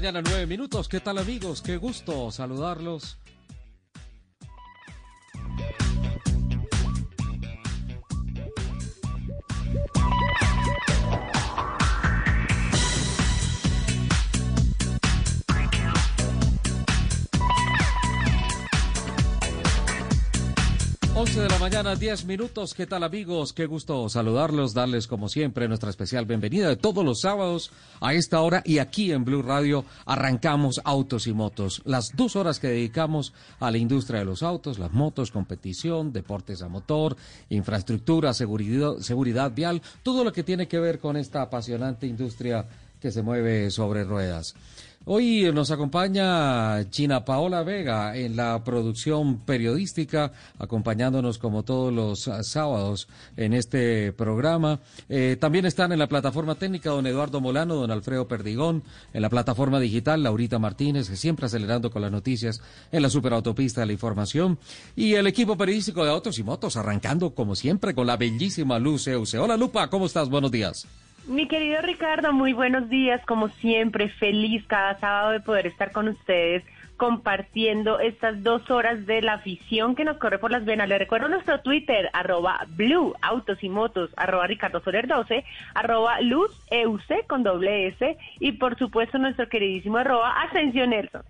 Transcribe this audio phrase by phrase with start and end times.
[0.00, 0.88] Mañana, 9 minutos.
[0.88, 1.60] ¿Qué tal amigos?
[1.60, 3.18] Qué gusto saludarlos.
[21.20, 22.72] 11 de la mañana, 10 minutos.
[22.72, 23.52] ¿Qué tal amigos?
[23.52, 28.40] Qué gusto saludarlos, darles como siempre nuestra especial bienvenida de todos los sábados a esta
[28.40, 31.82] hora y aquí en Blue Radio arrancamos Autos y Motos.
[31.84, 36.62] Las dos horas que dedicamos a la industria de los autos, las motos, competición, deportes
[36.62, 37.18] a motor,
[37.50, 42.66] infraestructura, seguridad, seguridad vial, todo lo que tiene que ver con esta apasionante industria
[42.98, 44.54] que se mueve sobre ruedas.
[45.12, 53.08] Hoy nos acompaña China Paola Vega en la producción periodística, acompañándonos como todos los sábados
[53.36, 54.78] en este programa.
[55.08, 59.30] Eh, también están en la plataforma técnica don Eduardo Molano, don Alfredo Perdigón, en la
[59.30, 63.94] plataforma digital Laurita Martínez, que siempre acelerando con las noticias en la superautopista de la
[63.94, 64.60] información.
[64.94, 69.08] Y el equipo periodístico de Autos y Motos, arrancando como siempre con la bellísima Luz
[69.08, 69.40] Euse.
[69.40, 70.28] Hola Lupa, ¿cómo estás?
[70.28, 70.86] Buenos días.
[71.30, 76.08] Mi querido Ricardo, muy buenos días, como siempre, feliz cada sábado de poder estar con
[76.08, 76.64] ustedes
[76.96, 80.88] compartiendo estas dos horas de la afición que nos corre por las venas.
[80.88, 86.50] Le recuerdo nuestro Twitter, arroba Blue Autos y Motos, arroba Ricardo Soler 12, arroba Luz
[86.68, 91.22] Euse con doble S y por supuesto nuestro queridísimo arroba Ascensión Nelson.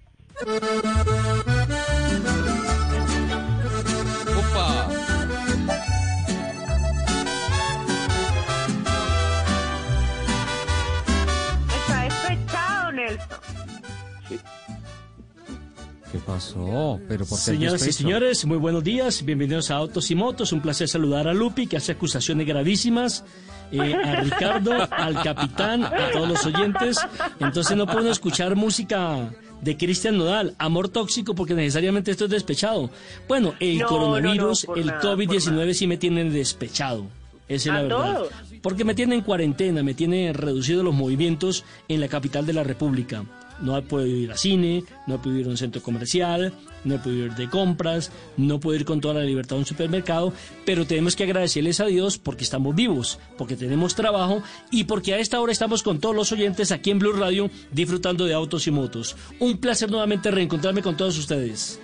[16.12, 16.98] ¿Qué pasó?
[17.08, 19.24] ¿Pero por Señoras y señores, muy buenos días.
[19.24, 20.52] Bienvenidos a Autos y Motos.
[20.52, 23.24] Un placer saludar a Lupi, que hace acusaciones gravísimas.
[23.70, 26.98] Eh, a Ricardo, al capitán, a todos los oyentes.
[27.38, 32.90] Entonces no puedo escuchar música de Cristian Nodal, amor tóxico, porque necesariamente esto es despechado.
[33.28, 37.06] Bueno, el coronavirus, el COVID-19 sí me tienen despechado.
[37.46, 38.22] Esa es la verdad.
[38.62, 42.64] Porque me tiene en cuarentena, me tiene reducido los movimientos en la capital de la
[42.64, 43.24] República
[43.60, 46.52] no he podido ir a cine, no he podido ir a un centro comercial,
[46.84, 49.66] no he podido ir de compras, no puedo ir con toda la libertad a un
[49.66, 50.32] supermercado,
[50.64, 55.18] pero tenemos que agradecerles a Dios porque estamos vivos, porque tenemos trabajo y porque a
[55.18, 58.70] esta hora estamos con todos los oyentes aquí en Blue Radio disfrutando de autos y
[58.70, 59.16] motos.
[59.38, 61.80] Un placer nuevamente reencontrarme con todos ustedes.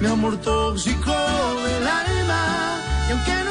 [0.00, 3.45] mi amor tóxico del alma, y aunque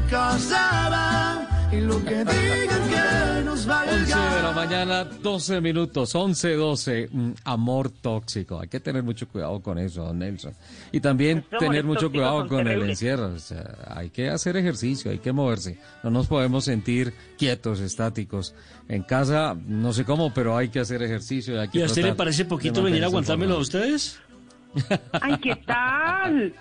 [0.00, 3.92] me casaba y lo que digan que nos valga.
[3.92, 7.08] 11 de la mañana, 12 minutos, 11, 12.
[7.12, 8.60] Mm, amor tóxico.
[8.60, 10.52] Hay que tener mucho cuidado con eso, Nelson.
[10.90, 13.26] Y también tener mucho cuidado con el encierro.
[13.28, 15.78] O sea, hay que hacer ejercicio, hay que moverse.
[16.02, 18.54] No nos podemos sentir quietos, estáticos.
[18.88, 21.54] En casa, no sé cómo, pero hay que hacer ejercicio.
[21.54, 24.18] Y, hay que ¿Y a usted le parece poquito venir a aguantármelo a ustedes?
[25.20, 26.52] Ay, ¿qué tal?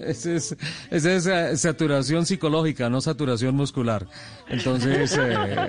[0.00, 0.56] Esa es,
[0.90, 4.06] es eh, saturación psicológica, no saturación muscular.
[4.48, 5.68] Entonces, eh,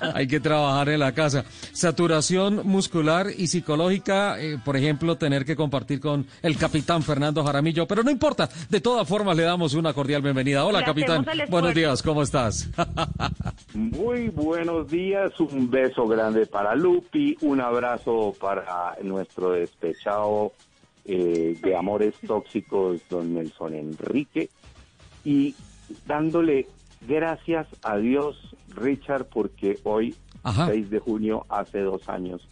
[0.14, 1.44] hay, que, trabajar en la casa.
[1.72, 7.86] Saturación muscular y psicológica, eh, por ejemplo, tener que compartir con el capitán Fernando Jaramillo,
[7.86, 10.64] pero no importa, de todas formas le damos una cordial bienvenida.
[10.64, 11.24] Hola, capitán.
[11.48, 12.68] Buenos días, ¿cómo estás?
[13.74, 20.52] Muy buenos días, un beso grande para Lupi, un abrazo para nuestro despechado
[21.04, 24.50] eh, de Amores Tóxicos, don Nelson Enrique,
[25.24, 25.54] y
[26.06, 26.66] dándole
[27.06, 30.14] gracias a Dios, Richard, porque hoy,
[30.66, 32.48] 6 de junio, hace dos años,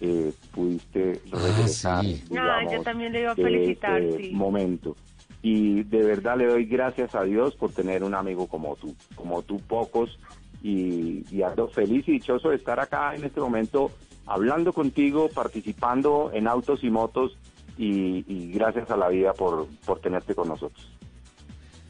[0.00, 2.04] eh, pudiste ah, regresar.
[2.04, 4.00] yo también le iba a felicitar.
[4.00, 4.96] Este momento.
[5.40, 9.42] Y de verdad le doy gracias a Dios por tener un amigo como tú, como
[9.42, 10.18] tú pocos,
[10.62, 13.92] y, y ando feliz y dichoso de estar acá en este momento
[14.26, 17.36] hablando contigo, participando en autos y motos
[17.78, 20.90] y, gracias a la vida por, por tenerte con nosotros.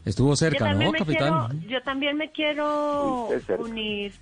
[0.04, 1.60] Estuvo cerca, ¿no, capitán?
[1.66, 4.12] yo también me quiero unir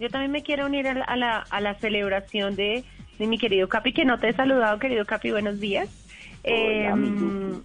[0.00, 2.84] Yo también me quiero unir a la, a la, a la celebración de,
[3.18, 5.88] de mi querido Capi, que no te he saludado, querido Capi, buenos días.
[6.44, 7.62] Hola, Em,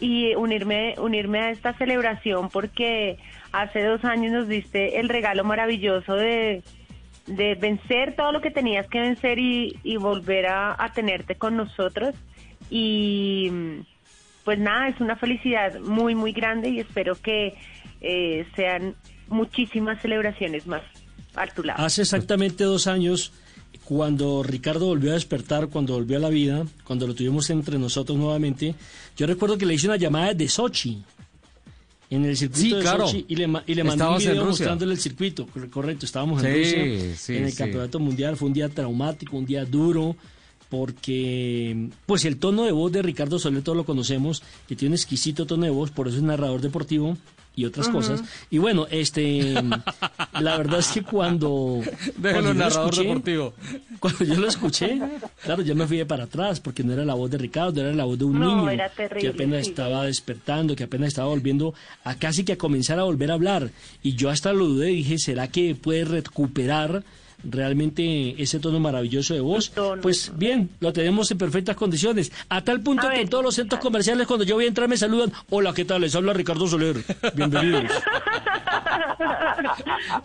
[0.00, 3.18] y unirme, unirme a esta celebración porque
[3.52, 6.62] hace dos años nos diste el regalo maravilloso de,
[7.26, 11.56] de vencer todo lo que tenías que vencer y, y volver a, a tenerte con
[11.56, 12.14] nosotros.
[12.70, 13.50] Y
[14.44, 17.54] pues nada, es una felicidad muy, muy grande y espero que
[18.00, 18.94] eh, sean
[19.28, 20.82] muchísimas celebraciones más
[21.34, 21.84] a tu lado.
[21.84, 23.32] Hace exactamente dos años,
[23.84, 28.16] cuando Ricardo volvió a despertar, cuando volvió a la vida, cuando lo tuvimos entre nosotros
[28.16, 28.74] nuevamente,
[29.16, 31.02] yo recuerdo que le hice una llamada de Sochi,
[32.08, 33.06] en el circuito Sí, de claro.
[33.06, 36.06] Sochi, y le, y le mandé Estabas un en video mostrándole el circuito, cor- correcto,
[36.06, 37.58] estábamos en Sí, Rusia, sí, en el sí.
[37.58, 40.16] campeonato mundial, fue un día traumático, un día duro,
[40.70, 44.96] porque pues el tono de voz de Ricardo Soler todos lo conocemos, que tiene un
[44.96, 47.16] exquisito tono de voz, por eso es narrador deportivo
[47.56, 48.22] y otras cosas.
[48.48, 49.54] Y bueno, este
[50.40, 51.80] la verdad es que cuando,
[52.22, 53.54] cuando yo lo narrador escuché- deportivo.
[53.98, 54.98] Cuando yo lo escuché,
[55.42, 57.92] claro, yo me fui de para atrás porque no era la voz de Ricardo, era
[57.92, 59.70] la voz de un No, niño terrible, que apenas sí.
[59.70, 61.74] estaba despertando, que apenas estaba volviendo
[62.04, 63.70] a casi que a comenzar a volver a hablar.
[64.02, 67.02] Y yo hasta lo dudé, dije, ¿será que puede recuperar
[67.44, 69.66] realmente ese tono maravilloso de voz?
[69.74, 69.98] Su.
[70.02, 72.32] Pues bien, lo tenemos en perfectas condiciones.
[72.48, 74.68] A tal punto A que ver, en todos los centros comerciales cuando yo voy a
[74.68, 76.00] entrar me saludan, hola, ¿qué tal?
[76.02, 76.96] Les habla Ricardo Soler.
[77.34, 77.84] Bienvenidos.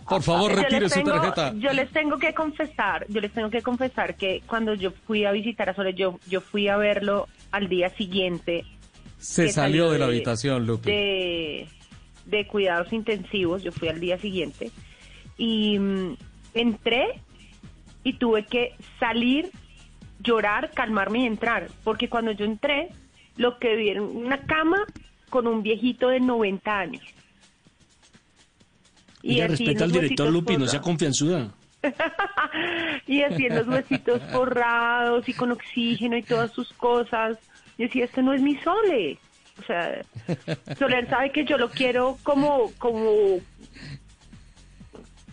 [0.08, 1.52] Por favor, retire su tengo- tarjeta.
[1.58, 5.32] Yo les tengo que confesar, yo les tengo que confesar que cuando yo fui a
[5.32, 8.64] visitar a Sole, yo, yo fui a verlo al día siguiente.
[9.18, 10.90] Se salió de la habitación, Lupi.
[10.90, 11.68] De,
[12.26, 14.70] de cuidados intensivos, yo fui al día siguiente.
[15.38, 16.16] Y mm,
[16.60, 17.20] entré
[18.02, 19.50] y tuve que salir,
[20.20, 21.68] llorar, calmarme y entrar.
[21.84, 22.88] Porque cuando yo entré,
[23.36, 24.84] lo que vi era una cama
[25.30, 27.04] con un viejito de 90 años.
[29.22, 31.52] Y así respeta al director Lupi, no sea confianzuda.
[33.06, 37.38] y en los huesitos forrados y con oxígeno y todas sus cosas.
[37.78, 39.18] Yo decía, este no es mi Sole.
[39.58, 40.02] O sea,
[40.78, 43.38] Soler sabe que yo lo quiero como, como,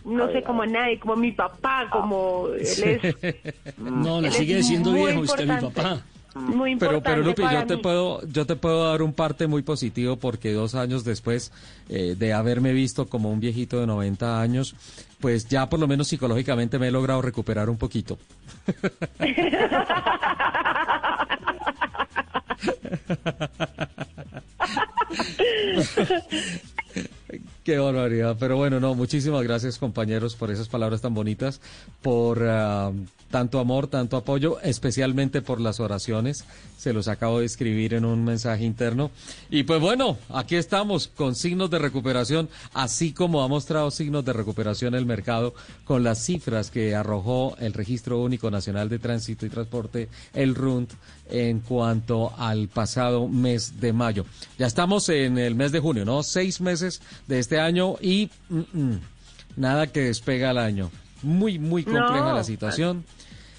[0.04, 3.16] no sé, como a nadie, como a mi papá, como él es.
[3.78, 6.02] No, le sigue diciendo viejo, usted es mi papá.
[6.34, 7.82] Muy Pero, importante pero Lupi, para yo te mí.
[7.82, 11.52] puedo, yo te puedo dar un parte muy positivo porque dos años después
[11.88, 14.74] eh, de haberme visto como un viejito de 90 años,
[15.20, 18.18] pues ya por lo menos psicológicamente me he logrado recuperar un poquito.
[27.64, 28.36] Qué barbaridad.
[28.38, 31.62] Pero bueno, no, muchísimas gracias compañeros por esas palabras tan bonitas,
[32.02, 32.92] por ah,
[33.30, 36.44] tanto amor, tanto apoyo, especialmente por las oraciones.
[36.76, 39.10] Se los acabo de escribir en un mensaje interno.
[39.48, 44.34] Y pues bueno, aquí estamos con signos de recuperación, así como ha mostrado signos de
[44.34, 49.48] recuperación el mercado con las cifras que arrojó el Registro Único Nacional de Tránsito y
[49.48, 50.92] Transporte, el RUNT,
[51.30, 54.26] en cuanto al pasado mes de mayo.
[54.58, 56.22] Ya estamos en el mes de junio, ¿no?
[56.22, 59.00] Seis meses de este año y mm, mm,
[59.56, 60.90] nada que despega al año.
[61.22, 63.04] Muy, muy compleja No, la situación.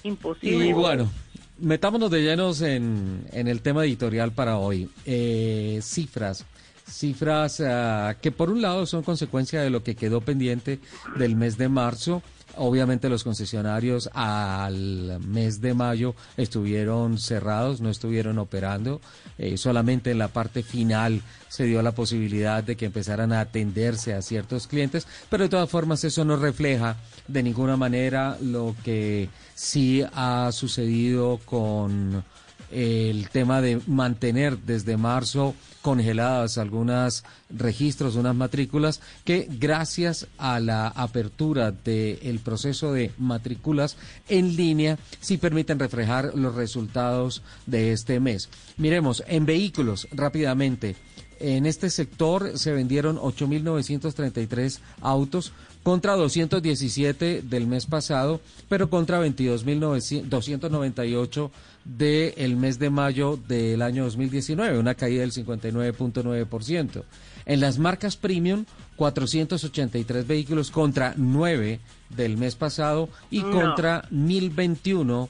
[0.04, 0.66] Imposible.
[0.66, 1.10] Y bueno,
[1.58, 4.88] metámonos de llenos en, en el tema editorial para hoy.
[5.04, 6.44] Eh, cifras.
[6.88, 10.78] Cifras ah, que por un lado son consecuencia de lo que quedó pendiente
[11.16, 12.22] del mes de marzo.
[12.58, 19.00] Obviamente los concesionarios al mes de mayo estuvieron cerrados, no estuvieron operando.
[19.38, 24.14] Eh, solamente en la parte final se dio la posibilidad de que empezaran a atenderse
[24.14, 26.96] a ciertos clientes, pero de todas formas eso no refleja
[27.28, 32.24] de ninguna manera lo que sí ha sucedido con
[32.70, 40.88] el tema de mantener desde marzo congeladas algunas registros, unas matrículas, que gracias a la
[40.88, 43.96] apertura del proceso de matrículas
[44.28, 48.48] en línea, sí permiten reflejar los resultados de este mes.
[48.76, 50.96] Miremos, en vehículos, rápidamente,
[51.38, 55.52] en este sector se vendieron 8.933 autos
[55.86, 61.50] contra 217 del mes pasado, pero contra 22.298
[61.84, 67.04] del mes de mayo del año 2019, una caída del 59.9%.
[67.44, 68.64] En las marcas premium,
[68.96, 71.78] 483 vehículos contra 9
[72.10, 73.52] del mes pasado y No.
[73.52, 75.28] contra 1021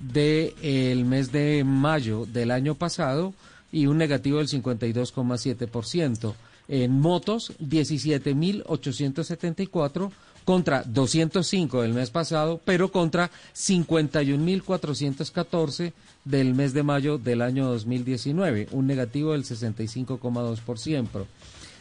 [0.00, 3.34] del mes de mayo del año pasado
[3.70, 6.34] y un negativo del 52,7%.
[6.68, 10.12] En motos, 17.874
[10.44, 15.92] contra 205 del mes pasado, pero contra 51.414
[16.24, 21.26] del mes de mayo del año 2019, un negativo del 65,2%.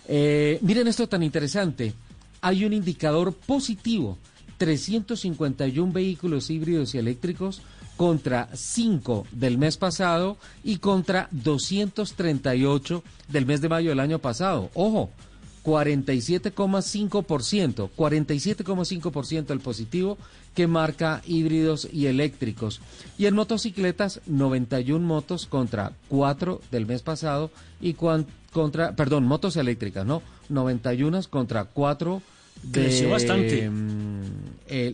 [0.07, 1.93] Eh, miren esto tan interesante.
[2.41, 4.17] Hay un indicador positivo
[4.57, 7.61] 351 vehículos híbridos y eléctricos
[7.97, 14.69] contra 5 del mes pasado y contra 238 del mes de mayo del año pasado.
[14.73, 15.09] Ojo,
[15.63, 20.17] 47,5%, 47,5% el positivo
[20.55, 22.81] que marca híbridos y eléctricos.
[23.17, 30.03] Y en motocicletas, 91 motos contra 4 del mes pasado y contra, perdón, motos eléctricas,
[30.05, 30.23] ¿no?
[30.49, 32.21] 91 contra 4
[32.71, 33.69] Creció bastante.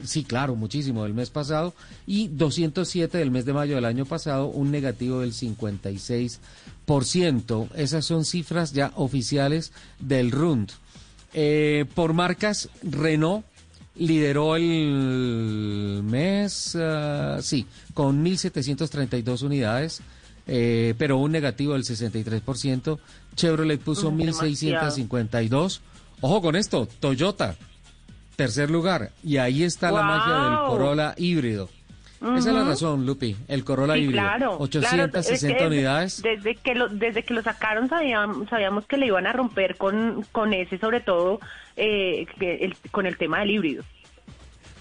[0.04, 1.74] Sí, claro, muchísimo del mes pasado.
[2.06, 7.70] Y 207 del mes de mayo del año pasado, un negativo del 56%.
[7.76, 10.72] Esas son cifras ya oficiales del RUND.
[11.34, 13.46] Eh, por marcas, Renault
[13.96, 20.02] lideró el mes, ah, sí, con 1.732 unidades.
[20.50, 23.00] Eh, pero un negativo del 63%.
[23.36, 25.82] Chevrolet puso 1.652.
[26.22, 27.58] Ojo con esto, Toyota,
[28.38, 29.12] tercer lugar.
[29.24, 31.70] Y ahí está la magia del Corolla híbrido.
[32.20, 34.24] Esa es la razón, Lupi, el Corolla híbrido.
[34.24, 36.22] Claro, 860 unidades.
[36.22, 40.26] Desde que lo, desde que lo sacaron sabíamos, sabíamos que le iban a romper con,
[40.32, 41.40] con ese, sobre todo
[41.76, 42.26] eh,
[42.92, 43.84] con el tema del híbrido.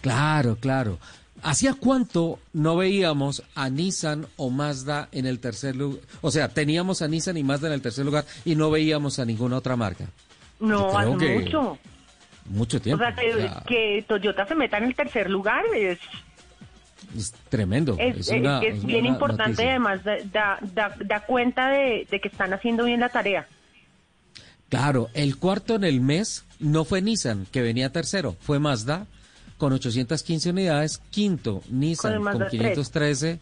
[0.01, 0.99] Claro, claro.
[1.43, 6.01] ¿Hacía cuánto no veíamos a Nissan o Mazda en el tercer lugar?
[6.23, 9.25] O sea, teníamos a Nissan y Mazda en el tercer lugar y no veíamos a
[9.27, 10.07] ninguna otra marca.
[10.59, 11.79] No, hace mucho.
[12.51, 13.05] Mucho tiempo.
[13.05, 15.99] O sea, que, Toyota se meta en el tercer lugar es...
[17.17, 17.97] Es tremendo.
[17.99, 18.29] Es,
[18.85, 23.47] bien importante y además da, da, cuenta de, que están haciendo bien la tarea.
[24.69, 29.07] Claro, el cuarto en el mes no fue Nissan, que venía tercero, fue Mazda
[29.57, 33.39] con 815 unidades, quinto Nissan con, 513,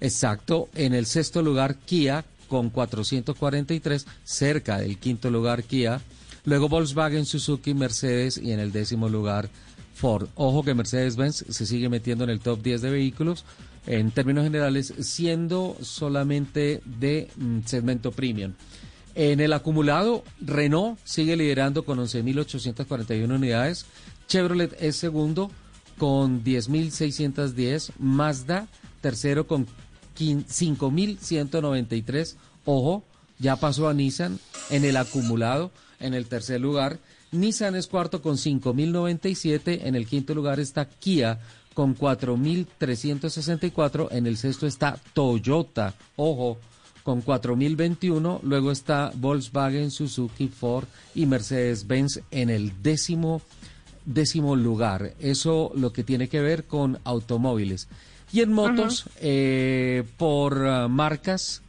[0.00, 6.00] exacto, en el sexto lugar Kia con 443, cerca del quinto lugar Kia,
[6.48, 9.50] Luego Volkswagen, Suzuki, Mercedes y en el décimo lugar
[9.92, 10.28] Ford.
[10.34, 13.44] Ojo que Mercedes-Benz se sigue metiendo en el top 10 de vehículos
[13.86, 18.54] en términos generales, siendo solamente de mm, segmento premium.
[19.14, 23.84] En el acumulado, Renault sigue liderando con 11.841 unidades,
[24.26, 25.50] Chevrolet es segundo
[25.98, 28.68] con 10.610, Mazda
[29.02, 29.66] tercero con
[30.16, 33.04] 5.193, ojo,
[33.38, 34.38] ya pasó a Nissan
[34.70, 36.98] en el acumulado en el tercer lugar.
[37.32, 39.80] Nissan es cuarto con 5.097.
[39.84, 41.38] En el quinto lugar está Kia
[41.74, 44.08] con 4.364.
[44.10, 46.58] En el sexto está Toyota, ojo,
[47.02, 48.40] con 4.021.
[48.42, 53.42] Luego está Volkswagen, Suzuki, Ford y Mercedes-Benz en el décimo,
[54.04, 55.14] décimo lugar.
[55.20, 57.88] Eso lo que tiene que ver con automóviles.
[58.32, 61.62] Y en motos, eh, por ah, marcas,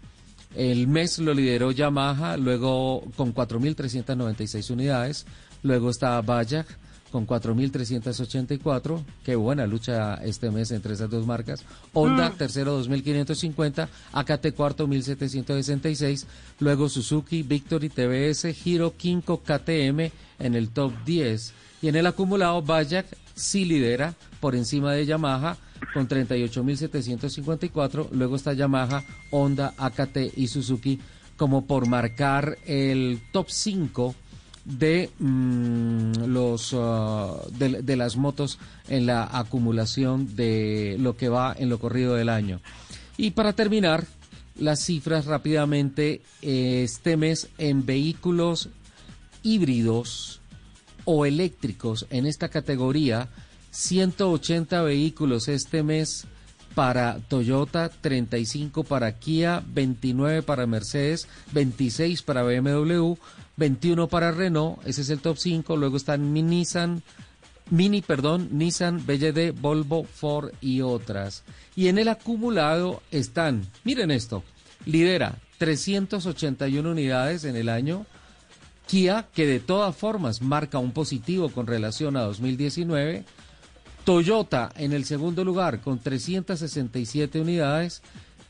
[0.55, 5.25] el mes lo lideró Yamaha, luego con 4.396 unidades,
[5.63, 6.67] luego está Bayak
[7.11, 11.63] con 4.384, qué buena lucha este mes entre esas dos marcas.
[11.93, 12.37] Honda, mm.
[12.37, 16.25] tercero 2.550, AKT cuarto 1.766,
[16.59, 21.53] luego Suzuki, Victory, TBS, Giro, Kinko, KTM en el top 10.
[21.81, 23.05] Y en el acumulado, Bayak
[23.35, 25.57] sí lidera por encima de Yamaha
[25.93, 28.09] con 38.754.
[28.11, 30.99] Luego está Yamaha, Honda, AKT y Suzuki
[31.37, 34.15] como por marcar el top 5
[34.65, 38.59] de mm, los uh, de, las motos
[38.89, 42.59] en la acumulación de lo que va en lo corrido del año.
[43.17, 44.05] Y para terminar,
[44.57, 48.67] las cifras rápidamente este mes en vehículos
[49.41, 50.38] híbridos
[51.11, 53.29] o eléctricos en esta categoría
[53.71, 56.27] 180 vehículos este mes
[56.75, 63.15] para Toyota, 35 para Kia, 29 para Mercedes, 26 para BMW,
[63.57, 67.01] 21 para Renault, ese es el top 5, luego están Nissan,
[67.71, 71.41] Mini, perdón, Nissan, BYD, Volvo, Ford y otras.
[71.75, 74.43] Y en el acumulado están, miren esto,
[74.85, 78.05] lidera 381 unidades en el año,
[78.89, 83.23] Kia, que de todas formas marca un positivo con relación a 2019,
[84.03, 88.01] Toyota en el segundo lugar con 367 unidades,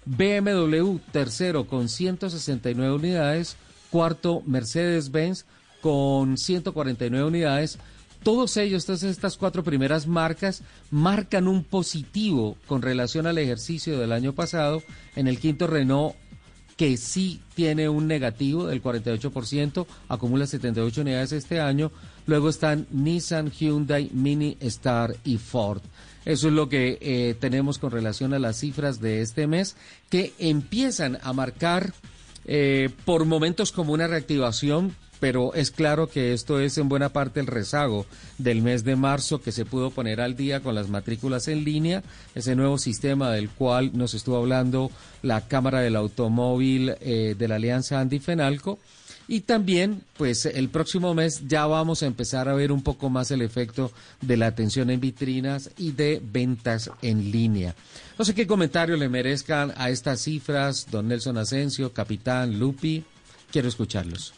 [0.05, 3.58] BMW tercero con 169 unidades,
[3.89, 5.43] cuarto Mercedes-Benz
[5.81, 7.77] con 149 unidades.
[8.24, 14.13] Todos ellos, todas estas cuatro primeras marcas, marcan un positivo con relación al ejercicio del
[14.13, 14.84] año pasado.
[15.17, 16.15] En el quinto Renault
[16.79, 21.91] que sí tiene un negativo del 48%, acumula 78 unidades este año.
[22.25, 25.81] Luego están Nissan, Hyundai, Mini, Star y Ford.
[26.24, 29.75] Eso es lo que eh, tenemos con relación a las cifras de este mes,
[30.09, 31.91] que empiezan a marcar
[32.45, 37.39] eh, por momentos como una reactivación pero es claro que esto es en buena parte
[37.39, 38.05] el rezago
[38.38, 42.03] del mes de marzo que se pudo poner al día con las matrículas en línea,
[42.35, 47.55] ese nuevo sistema del cual nos estuvo hablando la Cámara del Automóvil eh, de la
[47.55, 48.79] Alianza Andy Fenalco.
[49.31, 53.29] Y también, pues el próximo mes ya vamos a empezar a ver un poco más
[53.29, 57.75] el efecto de la atención en vitrinas y de ventas en línea.
[58.17, 63.03] No sé qué comentario le merezcan a estas cifras, don Nelson Asensio, capitán Lupi.
[63.51, 64.33] Quiero escucharlos.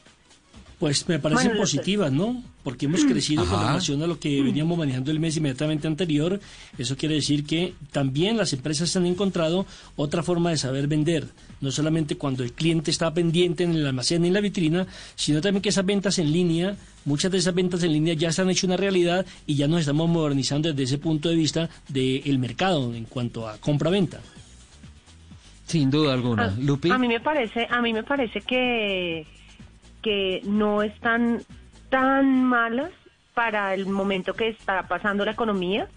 [0.81, 2.41] Pues me parecen positivas, ¿no?
[2.63, 6.39] Porque hemos crecido con relación a lo que veníamos manejando el mes inmediatamente anterior.
[6.75, 11.27] Eso quiere decir que también las empresas han encontrado otra forma de saber vender.
[11.59, 15.39] No solamente cuando el cliente está pendiente en el almacén y en la vitrina, sino
[15.39, 18.49] también que esas ventas en línea, muchas de esas ventas en línea ya se han
[18.49, 22.91] hecho una realidad y ya nos estamos modernizando desde ese punto de vista del mercado
[22.95, 24.19] en cuanto a compra-venta.
[25.67, 26.45] Sin duda alguna.
[26.45, 26.89] A, Lupi.
[26.89, 29.27] a mí me parece, a mí me parece que
[30.01, 31.43] que no están
[31.89, 32.91] tan malas
[33.33, 35.87] para el momento que está pasando la economía.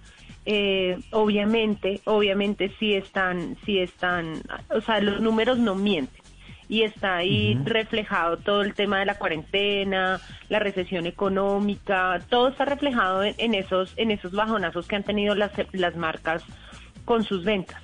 [0.47, 6.23] Eh, obviamente, obviamente sí están, sí están, o sea, los números no mienten
[6.69, 12.65] y está ahí reflejado todo el tema de la cuarentena, la recesión económica, todo está
[12.65, 16.43] reflejado en, esos, en esos bajonazos que han tenido las, las marcas
[17.05, 17.81] con sus ventas.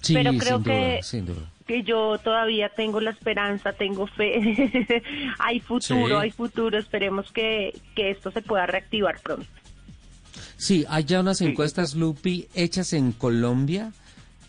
[0.00, 1.50] Sí, Pero creo sin que duda, sin duda.
[1.68, 5.02] Que yo todavía tengo la esperanza, tengo fe,
[5.38, 6.12] hay futuro, Sí.
[6.14, 9.46] hay futuro, esperemos que, que esto se pueda reactivar pronto.
[10.56, 13.92] Sí, hay ya unas encuestas, Lupi, hechas en Colombia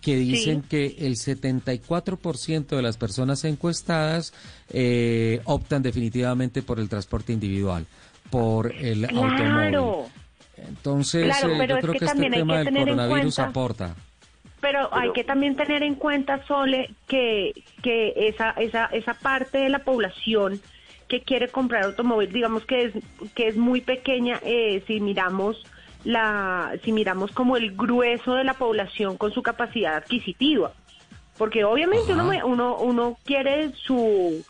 [0.01, 4.33] que dicen que el 74% de las personas encuestadas
[4.69, 7.85] eh, optan definitivamente por el transporte individual,
[8.31, 10.09] por el automóvil.
[10.67, 13.95] Entonces, Claro, eh, yo creo que que, este tema del coronavirus cuenta- aporta.
[14.61, 19.69] Pero, hay que también tener en cuenta, Sole, que, que esa, esa, esa parte de
[19.69, 20.61] la población
[21.07, 22.93] que quiere comprar automóvil, digamos que es,
[23.35, 25.65] que es muy pequeña, eh, si miramos
[26.03, 30.73] la, si miramos como el grueso de la población con su capacidad adquisitiva,
[31.37, 32.45] porque obviamente uno, Ajá.
[32.45, 34.45] uno, uno quiere su,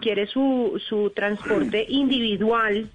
[0.00, 2.88] quiere su, su transporte individual,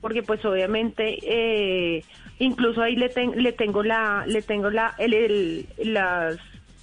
[0.00, 2.04] porque pues obviamente eh,
[2.44, 6.36] incluso ahí le, ten- le tengo la, le tengo la, el, el- las,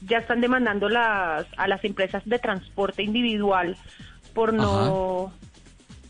[0.07, 3.75] ya están demandando las, a las empresas de transporte individual
[4.33, 5.33] por no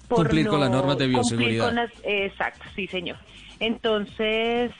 [0.07, 1.65] por Cumplir con las normas de bioseguridad.
[1.67, 3.17] con las- exacto, sí señor.
[3.59, 4.71] Entonces,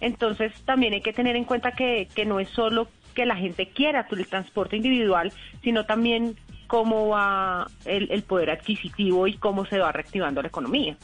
[0.00, 3.68] entonces también hay que tener en cuenta que, que no es solo que la gente
[3.68, 6.36] quiera el transporte individual, sino también
[6.66, 10.96] cómo va el, el poder adquisitivo y cómo se va reactivando la economía.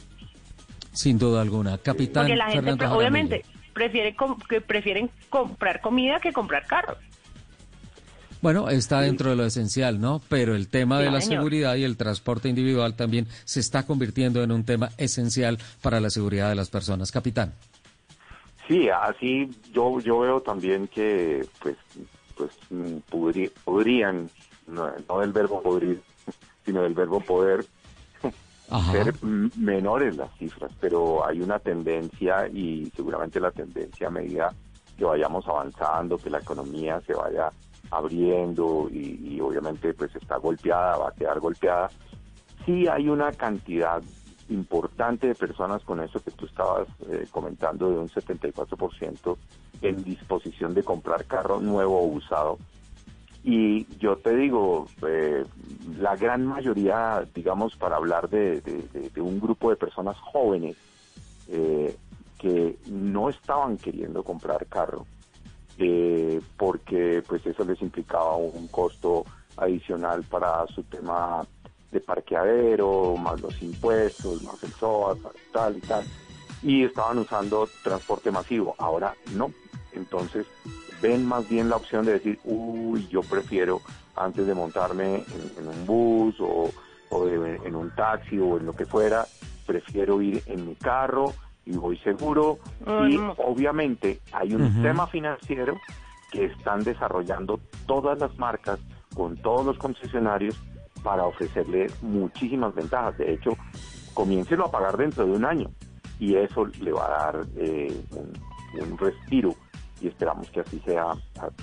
[0.95, 1.77] Sin duda alguna.
[1.77, 2.99] Capitán Porque la gente, Fernando pre- Jaramillo.
[3.09, 6.97] obviamente, prefiere com- que prefieren comprar comida que comprar carros.
[8.41, 10.21] Bueno, está dentro de lo esencial, ¿no?
[10.29, 14.51] Pero el tema de la seguridad y el transporte individual también se está convirtiendo en
[14.51, 17.11] un tema esencial para la seguridad de las personas.
[17.11, 17.53] Capitán.
[18.67, 21.75] Sí, así yo yo veo también que pues
[22.35, 22.97] pues mm,
[23.63, 24.29] podrían
[24.67, 26.01] no, no del verbo podrir
[26.65, 27.65] sino del verbo poder
[28.69, 28.91] Ajá.
[28.91, 29.13] ser
[29.57, 34.53] menores las cifras, pero hay una tendencia y seguramente la tendencia a medida
[34.97, 37.51] que vayamos avanzando, que la economía se vaya
[37.91, 41.89] abriendo y, y obviamente pues está golpeada, va a quedar golpeada,
[42.65, 44.01] sí hay una cantidad
[44.49, 49.37] importante de personas con eso que tú estabas eh, comentando de un 74%
[49.81, 52.57] en disposición de comprar carro nuevo o usado.
[53.47, 55.45] Y yo te digo, eh,
[55.99, 58.59] la gran mayoría, digamos, para hablar de,
[59.17, 60.75] un grupo de personas jóvenes
[61.49, 61.95] eh,
[62.39, 65.05] que no estaban queriendo comprar carro,
[65.77, 69.23] eh, porque pues eso les implicaba un costo
[69.57, 71.45] adicional para su tema
[71.91, 75.19] de parqueadero, más los impuestos, más el SOAT,
[75.53, 76.03] tal y tal,
[76.63, 78.73] y estaban usando transporte masivo.
[78.79, 79.51] Ahora no.
[79.93, 80.47] Entonces
[81.07, 83.81] ven más bien la opción de decir, uy, yo prefiero
[84.15, 86.69] antes de montarme en, en un bus o,
[87.09, 89.27] o de- en un taxi o en lo que fuera,
[89.65, 91.33] prefiero ir en mi carro
[91.65, 92.57] y voy seguro.
[92.85, 93.33] Ay, y no.
[93.37, 94.81] obviamente hay un Ujú.
[94.81, 95.79] tema financiero
[96.31, 98.79] que están desarrollando todas las marcas
[99.15, 100.59] con todos los concesionarios
[101.03, 103.17] para ofrecerle muchísimas ventajas.
[103.17, 103.51] De hecho,
[104.13, 105.69] comiéncelo a pagar dentro de un año
[106.19, 109.55] y eso le va a dar eh, un, un respiro
[110.05, 111.07] y esperamos que así sea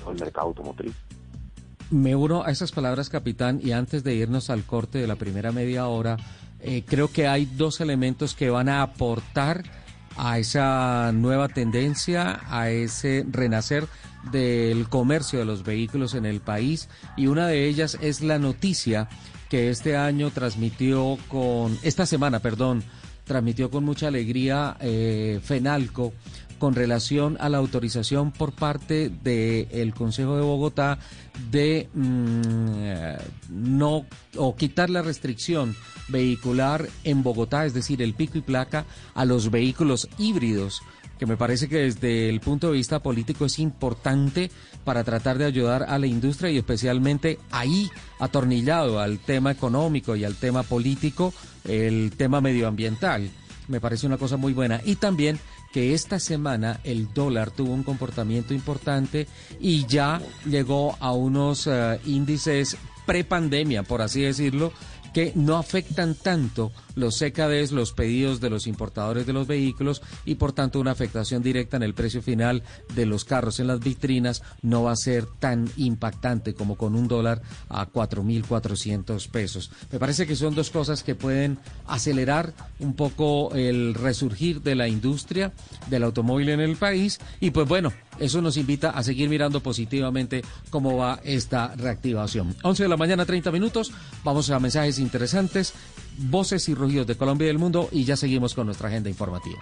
[0.00, 0.94] todo el mercado automotriz.
[1.90, 5.52] Me uno a esas palabras, capitán, y antes de irnos al corte de la primera
[5.52, 6.16] media hora,
[6.60, 9.62] eh, creo que hay dos elementos que van a aportar
[10.16, 13.86] a esa nueva tendencia, a ese renacer
[14.30, 19.08] del comercio de los vehículos en el país y una de ellas es la noticia
[19.48, 22.84] que este año transmitió con, esta semana, perdón,
[23.24, 26.12] transmitió con mucha alegría eh, Fenalco
[26.62, 30.96] con relación a la autorización por parte del Consejo de Bogotá
[31.50, 33.16] de mm,
[33.50, 35.74] no o quitar la restricción
[36.06, 40.82] vehicular en Bogotá, es decir, el pico y placa a los vehículos híbridos
[41.18, 44.48] que me parece que desde el punto de vista político es importante
[44.84, 50.24] para tratar de ayudar a la industria y especialmente ahí atornillado al tema económico y
[50.24, 53.30] al tema político, el tema medioambiental.
[53.68, 54.80] Me parece una cosa muy buena.
[54.84, 55.38] Y también
[55.72, 59.26] que esta semana el dólar tuvo un comportamiento importante
[59.58, 64.72] y ya llegó a unos uh, índices prepandemia, por así decirlo,
[65.12, 70.34] que no afectan tanto los CKDs, los pedidos de los importadores de los vehículos y
[70.36, 72.62] por tanto una afectación directa en el precio final
[72.94, 77.08] de los carros en las vitrinas no va a ser tan impactante como con un
[77.08, 79.70] dólar a 4.400 pesos.
[79.90, 84.88] Me parece que son dos cosas que pueden acelerar un poco el resurgir de la
[84.88, 85.52] industria
[85.88, 90.42] del automóvil en el país y pues bueno, eso nos invita a seguir mirando positivamente
[90.70, 92.54] cómo va esta reactivación.
[92.62, 93.92] 11 de la mañana, 30 minutos.
[94.24, 95.74] Vamos a mensajes interesantes,
[96.18, 99.58] voces y rugidos de Colombia y del mundo y ya seguimos con nuestra agenda informativa.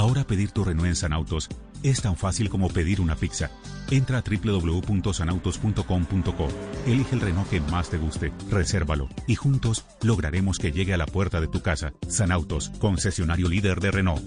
[0.00, 1.48] Ahora pedir tu Renault en Sanautos
[1.82, 3.50] es tan fácil como pedir una pizza.
[3.90, 6.48] Entra a www.sanautos.com.co,
[6.86, 11.04] elige el Renault que más te guste, resérvalo y juntos lograremos que llegue a la
[11.04, 11.92] puerta de tu casa.
[12.08, 14.22] Sanautos, concesionario líder de Renault.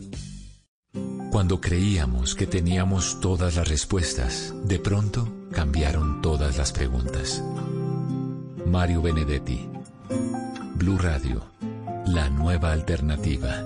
[1.31, 7.43] Cuando creíamos que teníamos todas las respuestas, de pronto cambiaron todas las preguntas.
[8.67, 9.67] Mario Benedetti,
[10.75, 11.43] Blue Radio,
[12.05, 13.65] la nueva alternativa.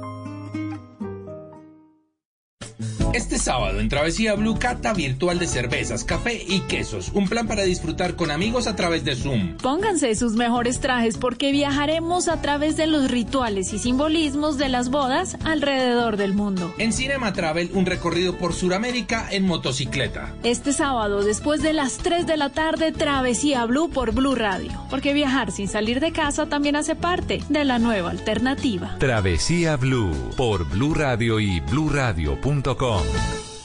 [2.59, 3.06] Thank.
[3.13, 7.09] Este sábado en Travesía Blue Cata virtual de cervezas, café y quesos.
[7.13, 9.57] Un plan para disfrutar con amigos a través de Zoom.
[9.57, 14.89] Pónganse sus mejores trajes porque viajaremos a través de los rituales y simbolismos de las
[14.89, 16.73] bodas alrededor del mundo.
[16.77, 20.35] En Cinema Travel, un recorrido por Sudamérica en motocicleta.
[20.43, 24.71] Este sábado, después de las 3 de la tarde, Travesía Blue por Blue Radio.
[24.89, 28.95] Porque viajar sin salir de casa también hace parte de la nueva alternativa.
[28.99, 32.96] Travesía Blue por Blue Radio y bluradio.com.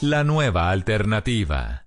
[0.01, 1.85] La nueva alternativa.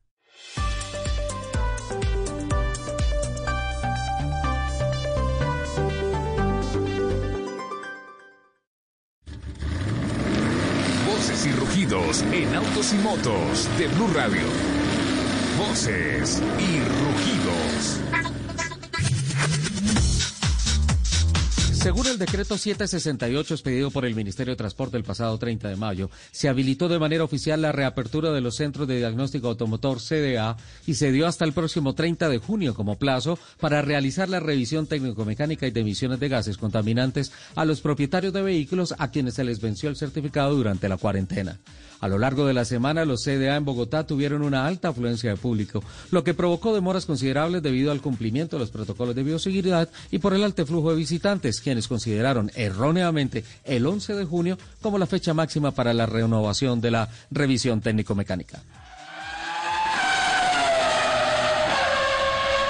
[11.06, 14.46] Voces y rugidos en autos y motos de Blue Radio.
[15.58, 18.35] Voces y rugidos.
[21.86, 26.10] Según el decreto 768 expedido por el Ministerio de Transporte el pasado 30 de mayo,
[26.32, 30.94] se habilitó de manera oficial la reapertura de los centros de diagnóstico automotor CDA y
[30.94, 35.68] se dio hasta el próximo 30 de junio como plazo para realizar la revisión técnico-mecánica
[35.68, 39.60] y de emisiones de gases contaminantes a los propietarios de vehículos a quienes se les
[39.60, 41.60] venció el certificado durante la cuarentena.
[42.00, 45.36] A lo largo de la semana, los CDA en Bogotá tuvieron una alta afluencia de
[45.36, 50.18] público, lo que provocó demoras considerables debido al cumplimiento de los protocolos de bioseguridad y
[50.18, 55.06] por el alto flujo de visitantes, quienes consideraron erróneamente el 11 de junio como la
[55.06, 58.62] fecha máxima para la renovación de la revisión técnico-mecánica.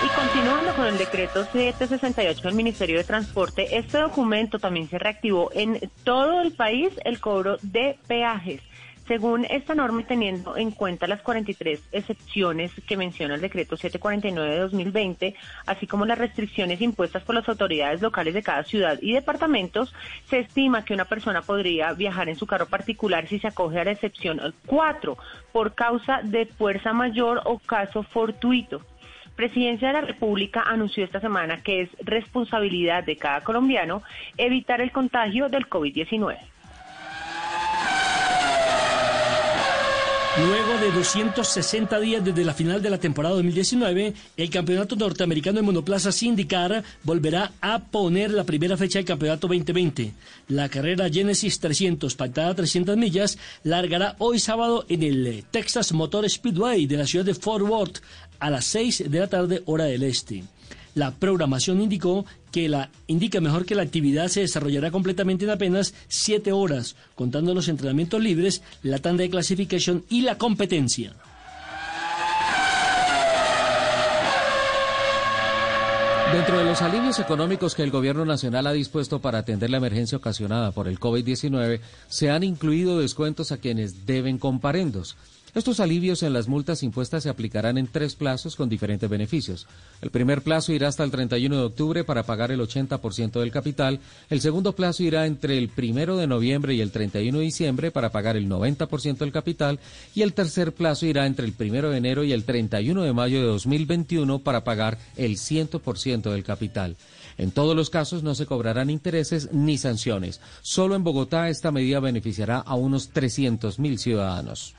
[0.04, 5.50] Y continuando con el decreto 768 del Ministerio de Transporte, este documento también se reactivó
[5.52, 8.60] en todo el país el cobro de peajes.
[9.07, 14.61] Según esta norma teniendo en cuenta las 43 excepciones que menciona el decreto 749 de
[14.61, 15.35] 2020,
[15.66, 19.95] así como las restricciones impuestas por las autoridades locales de cada ciudad y departamentos,
[20.29, 23.85] se estima que una persona podría viajar en su carro particular si se acoge a
[23.85, 25.16] la excepción 4
[25.53, 28.83] por causa de fuerza mayor o caso fortuito.
[29.37, 34.03] Presidencia de la República anunció esta semana que es responsabilidad de cada colombiano
[34.37, 36.56] evitar el contagio del COVID-19.
[40.38, 45.62] Luego de 260 días desde la final de la temporada 2019, el Campeonato Norteamericano de
[45.62, 50.12] Monoplaza Sindicar volverá a poner la primera fecha del Campeonato 2020.
[50.49, 56.29] La carrera Genesis 300, pactada a 300 millas, largará hoy sábado en el Texas Motor
[56.29, 58.03] Speedway de la ciudad de Fort Worth
[58.38, 60.44] a las 6 de la tarde hora del este.
[60.94, 65.92] La programación indicó que la indica mejor que la actividad se desarrollará completamente en apenas
[66.09, 71.12] 7 horas, contando los entrenamientos libres, la tanda de clasificación y la competencia.
[76.33, 80.16] Dentro de los alivios económicos que el gobierno nacional ha dispuesto para atender la emergencia
[80.16, 85.14] ocasionada por el COVID-19, se han incluido descuentos a quienes deben comparendos.
[85.57, 89.66] Estos alivios en las multas impuestas se aplicarán en tres plazos con diferentes beneficios.
[90.03, 93.99] El primer plazo irá hasta el 31 de octubre para pagar el 80% del capital.
[94.29, 98.12] El segundo plazo irá entre el 1 de noviembre y el 31 de diciembre para
[98.12, 99.81] pagar el 90% del capital.
[100.14, 103.40] Y el tercer plazo irá entre el 1 de enero y el 31 de mayo
[103.40, 106.97] de 2021 para pagar el 100% del capital.
[107.38, 110.42] En todos los casos no se cobrarán intereses ni sanciones.
[110.61, 114.75] Solo en Bogotá esta medida beneficiará a unos 300.000 ciudadanos.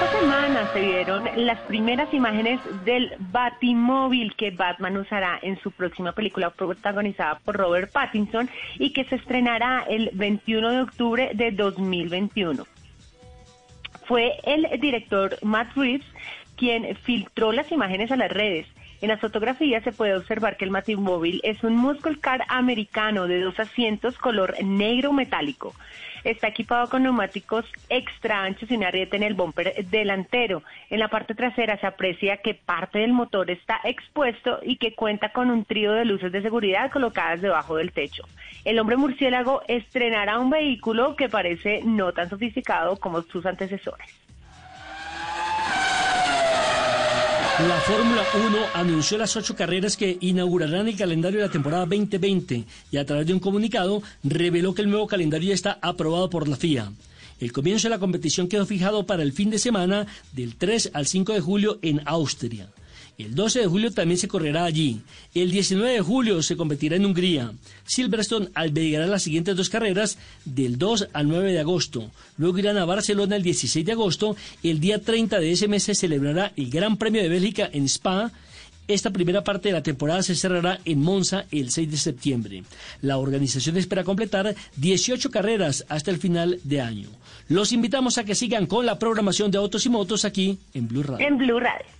[0.00, 6.12] Esta semana se vieron las primeras imágenes del Batimóvil que Batman usará en su próxima
[6.12, 12.64] película protagonizada por Robert Pattinson y que se estrenará el 21 de octubre de 2021.
[14.06, 16.06] Fue el director Matt Reeves
[16.56, 18.68] quien filtró las imágenes a las redes.
[19.00, 23.40] En las fotografías se puede observar que el Batimóvil es un muscle car americano de
[23.40, 25.74] dos asientos color negro metálico.
[26.24, 30.62] Está equipado con neumáticos extra anchos y una rieta en el bumper delantero.
[30.90, 35.32] En la parte trasera se aprecia que parte del motor está expuesto y que cuenta
[35.32, 38.24] con un trío de luces de seguridad colocadas debajo del techo.
[38.64, 44.08] El hombre murciélago estrenará un vehículo que parece no tan sofisticado como sus antecesores.
[47.66, 52.64] La Fórmula 1 anunció las ocho carreras que inaugurarán el calendario de la temporada 2020
[52.92, 56.46] y a través de un comunicado reveló que el nuevo calendario ya está aprobado por
[56.46, 56.92] la FIA.
[57.40, 61.06] El comienzo de la competición quedó fijado para el fin de semana del 3 al
[61.06, 62.68] 5 de julio en Austria.
[63.18, 65.00] El 12 de julio también se correrá allí.
[65.34, 67.52] El 19 de julio se competirá en Hungría.
[67.84, 72.12] Silverstone albergará las siguientes dos carreras del 2 al 9 de agosto.
[72.36, 74.36] Luego irán a Barcelona el 16 de agosto.
[74.62, 78.30] El día 30 de ese mes se celebrará el Gran Premio de Bélgica en Spa.
[78.86, 82.62] Esta primera parte de la temporada se cerrará en Monza el 6 de septiembre.
[83.02, 87.08] La organización espera completar 18 carreras hasta el final de año.
[87.48, 91.02] Los invitamos a que sigan con la programación de Autos y Motos aquí en Blue
[91.02, 91.26] Radio.
[91.26, 91.97] En Blue Radio.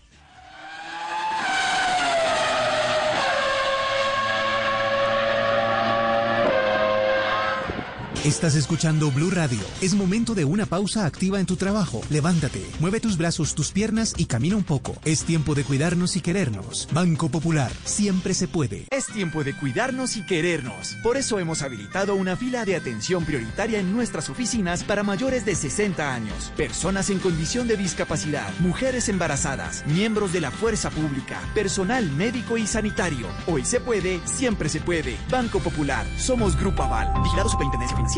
[8.28, 9.58] Estás escuchando Blue Radio.
[9.80, 12.02] Es momento de una pausa activa en tu trabajo.
[12.10, 14.94] Levántate, mueve tus brazos, tus piernas y camina un poco.
[15.06, 16.90] Es tiempo de cuidarnos y querernos.
[16.92, 18.84] Banco Popular, siempre se puede.
[18.90, 20.94] Es tiempo de cuidarnos y querernos.
[21.02, 25.54] Por eso hemos habilitado una fila de atención prioritaria en nuestras oficinas para mayores de
[25.54, 32.10] 60 años, personas en condición de discapacidad, mujeres embarazadas, miembros de la fuerza pública, personal
[32.12, 33.26] médico y sanitario.
[33.46, 35.16] Hoy se puede, siempre se puede.
[35.30, 38.17] Banco Popular, somos Grupo Aval, vigilado Superintendencia Financiera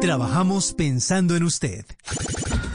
[0.00, 1.86] Trabajamos pensando en usted.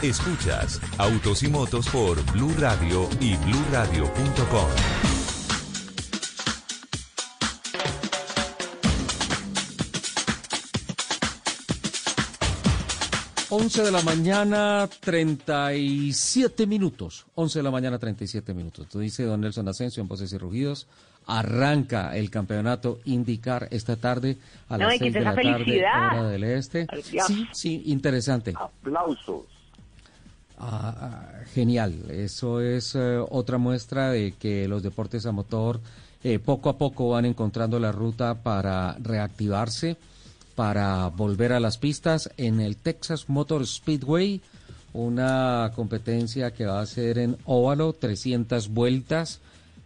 [0.02, 4.68] Escuchas Autos y Motos por Blue Radio y bluradio.com.
[13.54, 17.28] 11 de la mañana, 37 minutos.
[17.36, 18.88] 11 de la mañana, 37 minutos.
[18.88, 20.88] Tú dice don Nelson Asensio en Voces y Rugidos.
[21.28, 24.38] Arranca el campeonato IndyCar esta tarde
[24.70, 26.88] a No, las 6 de la tarde, hora del este.
[27.04, 28.54] Sí, sí, interesante.
[28.56, 29.44] Aplausos.
[30.58, 32.12] Ah, ah, genial.
[32.12, 35.80] Eso es eh, otra muestra de que los deportes a motor
[36.24, 39.98] eh, poco a poco van encontrando la ruta para reactivarse,
[40.54, 44.40] para volver a las pistas en el Texas Motor Speedway,
[44.94, 49.40] una competencia que va a ser en óvalo, 300 vueltas.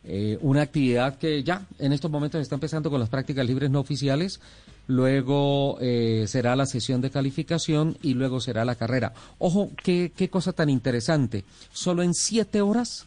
[0.08, 3.80] Eh, una actividad que ya en estos momentos está empezando con las prácticas libres no
[3.80, 4.40] oficiales,
[4.88, 9.14] luego eh, será la sesión de calificación y luego será la carrera.
[9.40, 11.44] Ojo, qué, qué cosa tan interesante.
[11.74, 13.06] Solo en siete horas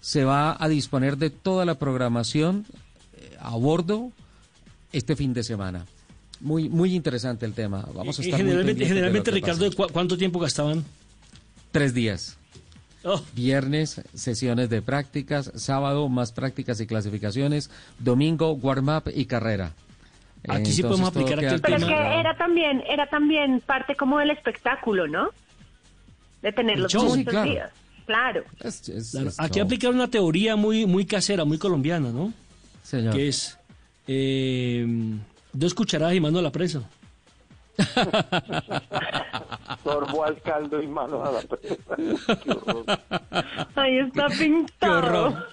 [0.00, 2.66] se va a disponer de toda la programación
[3.16, 4.10] eh, a bordo
[4.92, 5.86] este fin de semana.
[6.40, 7.86] Muy, muy interesante el tema.
[7.94, 9.76] Vamos a estar generalmente, Ricardo, pase.
[9.76, 10.84] ¿cu- ¿cuánto tiempo gastaban?
[11.70, 12.36] Tres días.
[13.04, 13.22] Oh.
[13.34, 19.72] Viernes, sesiones de prácticas, sábado, más prácticas y clasificaciones, domingo, warm-up y carrera.
[20.48, 24.30] Aquí sí podemos aplicar aquel Pero es que era también, era también parte como del
[24.30, 25.30] espectáculo, ¿no?
[26.42, 27.50] De tener El los show, sí, claro.
[27.50, 27.70] días.
[28.06, 28.44] Claro.
[28.58, 32.34] Claro, Aquí aplicar una teoría muy, muy casera, muy colombiana, ¿no?
[32.82, 33.14] Señor.
[33.14, 33.58] Que es
[34.06, 34.86] eh,
[35.54, 36.82] dos cucharadas y mano a la presa.
[39.82, 41.96] Sorbo al caldo y mano a la presa.
[41.96, 42.84] Qué horror.
[43.74, 44.98] Ahí está Qué pintado.
[44.98, 45.48] horror.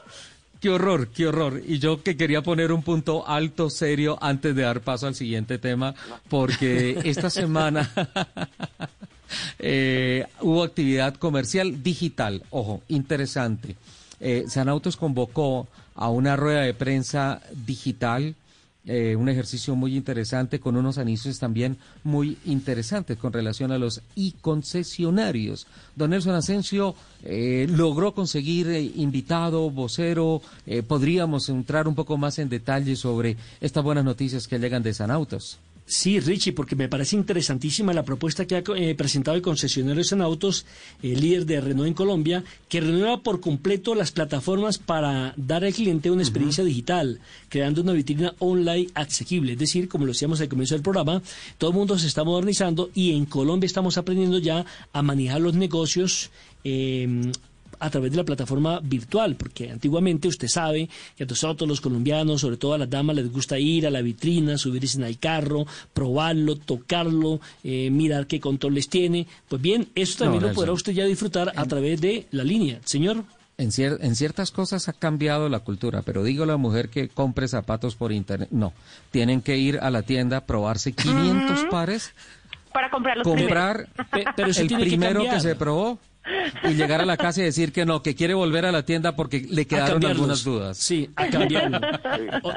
[0.60, 1.62] Qué horror, qué horror.
[1.66, 5.58] Y yo que quería poner un punto alto, serio, antes de dar paso al siguiente
[5.58, 5.96] tema,
[6.30, 7.90] porque esta semana
[9.60, 12.44] eh, hubo actividad comercial digital.
[12.52, 13.76] Ojo, interesante.
[14.20, 18.36] Eh, Sanautos convocó a una rueda de prensa digital
[18.86, 24.02] eh, un ejercicio muy interesante con unos anuncios también muy interesantes con relación a los
[24.16, 25.68] y concesionarios.
[25.96, 30.42] Don Nelson Asensio eh, logró conseguir eh, invitado, vocero.
[30.66, 34.94] eh, podríamos entrar un poco más en detalle sobre estas buenas noticias que llegan de
[34.94, 35.60] Sanautos.
[35.86, 40.22] Sí, Richie, porque me parece interesantísima la propuesta que ha eh, presentado el concesionario en
[40.22, 40.66] autos,
[41.04, 45.74] el líder de Renault en Colombia, que renueva por completo las plataformas para dar al
[45.74, 49.54] cliente una experiencia digital, creando una vitrina online asequible.
[49.54, 51.22] Es decir, como lo decíamos al comienzo del programa,
[51.58, 55.56] todo el mundo se está modernizando y en Colombia estamos aprendiendo ya a manejar los
[55.56, 56.32] negocios.
[56.64, 57.32] eh,
[57.82, 62.42] a través de la plataforma virtual, porque antiguamente usted sabe que a nosotros los colombianos,
[62.42, 66.56] sobre todo a las damas, les gusta ir a la vitrina, subirse al carro, probarlo,
[66.56, 69.28] tocarlo, eh, mirar qué controles tiene.
[69.50, 72.80] Pues bien, eso también No, lo podrá usted ya disfrutar a través de la línea.
[72.86, 73.24] Señor.
[73.58, 77.10] En, cier- en ciertas cosas ha cambiado la cultura, pero digo a la mujer que
[77.10, 78.50] compre zapatos por internet.
[78.52, 78.74] No,
[79.12, 82.14] tienen que ir a la tienda, probarse 500 pares,
[82.74, 83.48] Para comprar los primeros.
[83.48, 86.00] comprar Pe- pero el tiene que primero que, se probó
[86.64, 89.16] y llegar a la casa y decir que no, que quiere volver a la tienda
[89.16, 90.78] porque le quedaron algunas dudas.
[90.78, 91.80] Sí, a cambiarlo.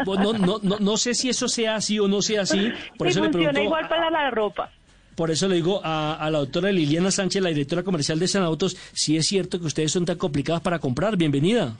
[0.06, 2.72] O- no, no, no, no sé si eso sea así o no sea así.
[2.98, 4.70] Por y eso le funciona pregunto igual para la ropa.
[5.16, 8.76] Por eso le digo a, a la doctora Liliana Sánchez, la directora comercial de Sanautos,
[8.92, 11.16] si es cierto que ustedes son tan complicados para comprar.
[11.16, 11.76] Bienvenida.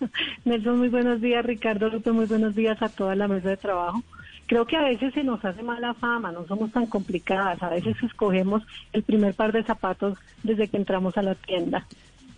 [0.44, 1.44] Nelson, muy buenos días.
[1.44, 4.02] Ricardo Lupe, muy buenos días a toda la mesa de trabajo.
[4.48, 7.62] Creo que a veces se nos hace mala fama, no somos tan complicadas.
[7.62, 8.62] A veces escogemos
[8.94, 11.86] el primer par de zapatos desde que entramos a la tienda.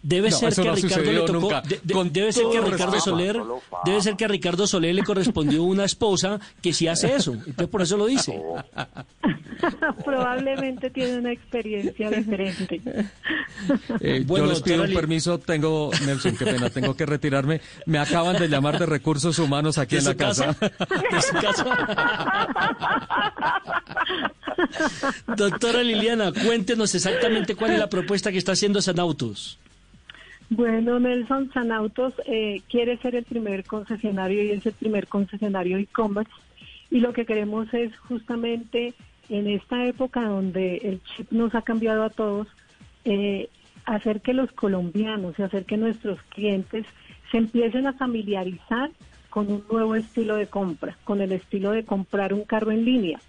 [0.03, 1.61] Debe No, ser que a Ricardo le sucedió tocó, nunca.
[1.61, 3.17] de- de- Con debe ser que a todo Ricardo respeto.
[3.17, 3.41] Soler,
[3.85, 7.35] debe ser que a Ricardo Soler le correspondió una esposa que sí hace eso.
[7.35, 8.41] Entonces por eso lo dice.
[10.05, 12.81] Probablemente tiene una experiencia diferente.
[14.01, 17.61] Eh, Bueno, yo les pido doctora un permiso, tengo, Nelson, qué pena, tengo que retirarme.
[17.85, 20.57] Me acaban de llamar de recursos humanos aquí ¿De en la casa.
[20.59, 21.67] ¿De su casa?
[25.37, 29.59] Doctora Liliana, cuéntenos exactamente cuál es la propuesta que está haciendo Sanautos.
[30.53, 36.33] Bueno, Nelson Sanautos eh, quiere ser el primer concesionario y es el primer concesionario e-commerce.
[36.91, 38.95] Y lo que queremos es justamente
[39.29, 42.49] en esta época donde el chip nos ha cambiado a todos,
[43.05, 43.49] eh,
[43.85, 46.85] hacer que los colombianos y hacer que nuestros clientes
[47.31, 48.91] se empiecen a familiarizar
[49.29, 53.21] con un nuevo estilo de compra, con el estilo de comprar un carro en línea.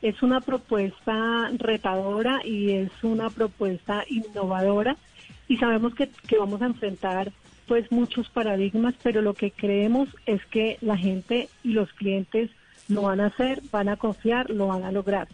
[0.00, 4.96] Es una propuesta retadora y es una propuesta innovadora
[5.48, 7.32] y sabemos que, que vamos a enfrentar
[7.66, 12.50] pues muchos paradigmas, pero lo que creemos es que la gente y los clientes
[12.88, 15.28] lo van a hacer, van a confiar, lo van a lograr.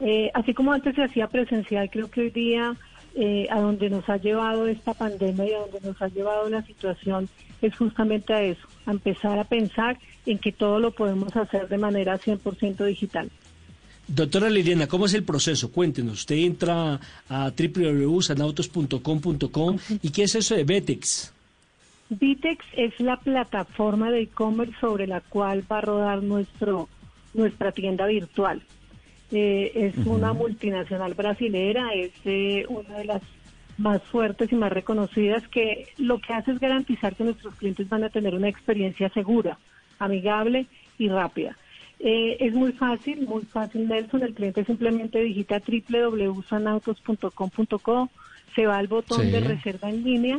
[0.00, 2.76] Eh, así como antes se hacía presencial, creo que hoy día
[3.14, 6.62] eh, a donde nos ha llevado esta pandemia y a donde nos ha llevado la
[6.62, 7.28] situación
[7.62, 11.78] es justamente a eso, a empezar a pensar en que todo lo podemos hacer de
[11.78, 13.30] manera 100% digital.
[14.08, 15.70] Doctora Liliana, ¿cómo es el proceso?
[15.70, 16.20] Cuéntenos.
[16.20, 21.34] Usted entra a www.sanautos.com.com y ¿qué es eso de Betex?
[22.08, 26.88] Vitex es la plataforma de e-commerce sobre la cual va a rodar nuestro
[27.34, 28.62] nuestra tienda virtual.
[29.30, 33.20] Eh, es una multinacional brasilera, es eh, una de las
[33.76, 38.04] más fuertes y más reconocidas que lo que hace es garantizar que nuestros clientes van
[38.04, 39.58] a tener una experiencia segura,
[39.98, 40.66] amigable
[40.98, 41.58] y rápida.
[42.00, 44.22] Eh, es muy fácil, muy fácil, Nelson.
[44.22, 48.08] El cliente simplemente digita www.sanautos.com.co,
[48.54, 49.30] se va al botón Sí.
[49.30, 50.38] de reserva en línea.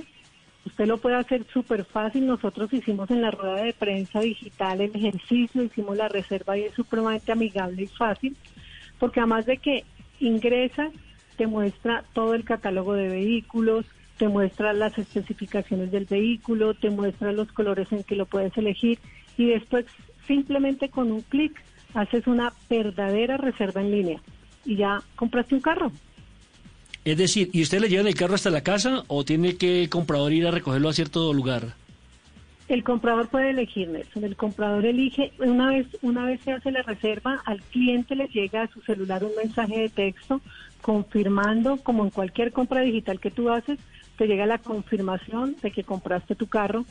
[0.66, 2.26] Usted lo puede hacer súper fácil.
[2.28, 6.74] Nosotros hicimos en la rueda de prensa digital el ejercicio, hicimos la reserva y es
[6.74, 8.36] supremamente amigable y fácil,
[9.00, 9.84] porque además de que
[10.20, 10.92] ingresas,
[11.38, 13.86] te muestra todo el catálogo de vehículos,
[14.18, 19.00] te muestra las especificaciones del vehículo, te muestra los colores en que lo puedes elegir
[19.38, 19.86] y después
[20.30, 21.60] simplemente con un clic
[21.96, 24.22] haces una verdadera reserva en línea
[24.64, 25.92] y ya compraste un carro.
[27.04, 29.90] Es decir, ¿y usted le llevan el carro hasta la casa o tiene que el
[29.90, 31.74] comprador ir a recogerlo a cierto lugar?
[32.68, 34.24] El comprador puede elegir, Nelson.
[34.24, 38.62] El comprador elige, una vez, una vez se hace la reserva, al cliente le llega
[38.62, 40.42] a su celular un mensaje de texto
[40.82, 43.80] confirmando, como en cualquier compra digital que tú haces,
[44.18, 46.86] te llega la confirmación de que compraste tu carro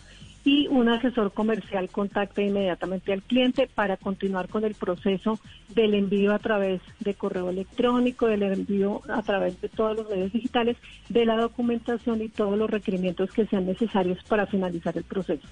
[0.44, 5.38] y un asesor comercial contacta inmediatamente al cliente para continuar con el proceso
[5.74, 10.32] del envío a través de correo electrónico, del envío a través de todos los medios
[10.32, 10.76] digitales,
[11.08, 15.46] de la documentación y todos los requerimientos que sean necesarios para finalizar el proceso.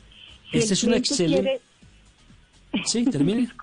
[0.51, 1.61] Si este es un excelente...
[2.85, 3.49] Sí, termine.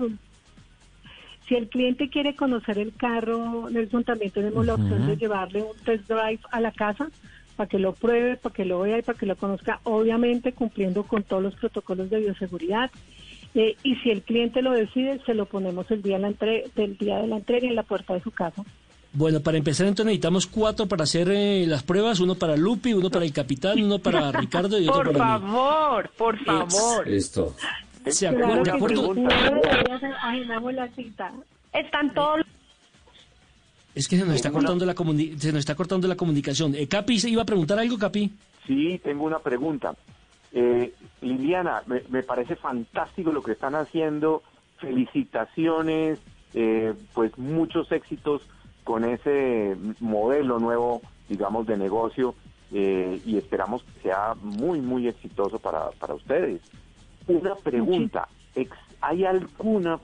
[1.47, 5.75] Si el cliente quiere conocer el carro, Nelson, también tenemos la opción de llevarle un
[5.83, 7.09] test drive a la casa
[7.63, 11.03] para que lo pruebe, para que lo vea y para que lo conozca, obviamente cumpliendo
[11.03, 12.91] con todos los protocolos de bioseguridad.
[13.55, 16.33] Eh, y si el cliente lo decide, se lo ponemos el día, de la
[16.75, 18.63] del día de la entrega en la puerta de su casa.
[19.13, 23.09] Bueno, para empezar entonces necesitamos cuatro para hacer eh, las pruebas, umo para Lupi, uno
[23.09, 27.07] para el capitán, uno para Ricardo y otro por para favor, Por favor, por favor.
[27.07, 27.55] Listo.
[28.07, 29.13] ¿Se acuerda, de acuerdo?
[30.73, 31.31] la cita.
[31.71, 32.41] Están todos
[33.95, 36.73] es que se nos está cortando la se nos está cortando la comunicación.
[36.75, 38.31] Eh, Capi, ¿se iba a preguntar algo, Capi?
[38.65, 39.95] Sí, tengo una pregunta.
[40.51, 44.43] Eh, Liliana, me, parece fantástico lo que están haciendo.
[44.77, 46.19] Felicitaciones,
[46.53, 48.41] eh, pues muchos éxitos
[48.83, 52.35] con ese modelo nuevo, digamos, de negocio
[52.71, 56.61] eh, y esperamos que sea muy, muy exitoso para, para ustedes.
[57.27, 58.27] Una pregunta,
[59.01, 59.99] ¿hay alguna,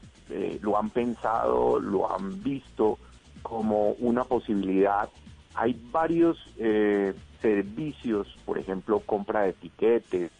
[0.62, 2.98] lo han pensado, lo han visto?
[3.42, 5.10] Como una posibilidad.
[5.56, 10.32] Hay varios eh, servicios, por ejemplo, compra de etiquetes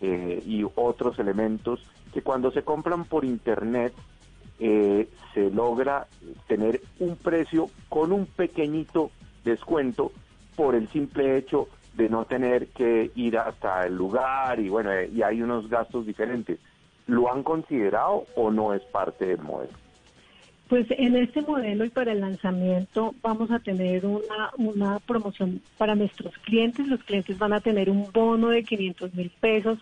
[0.00, 1.80] eh, y otros elementos
[2.12, 3.92] que cuando se compran por internet
[4.60, 6.06] eh, se logra
[6.46, 9.10] tener un precio con un pequeñito
[9.44, 10.12] descuento
[10.56, 15.22] por el simple hecho de no tener que ir hasta el lugar y bueno, y
[15.22, 16.58] hay unos gastos diferentes.
[17.06, 19.72] ¿Lo han considerado o no es parte del modelo?
[20.68, 25.94] Pues en este modelo y para el lanzamiento vamos a tener una, una promoción para
[25.94, 26.86] nuestros clientes.
[26.86, 29.78] Los clientes van a tener un bono de 500 mil pesos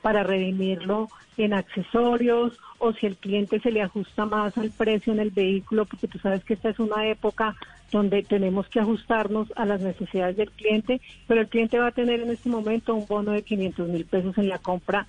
[0.00, 5.20] para redimirlo en accesorios o si el cliente se le ajusta más al precio en
[5.20, 7.54] el vehículo, porque tú sabes que esta es una época
[7.92, 12.20] donde tenemos que ajustarnos a las necesidades del cliente, pero el cliente va a tener
[12.20, 15.06] en este momento un bono de 500 mil pesos en la compra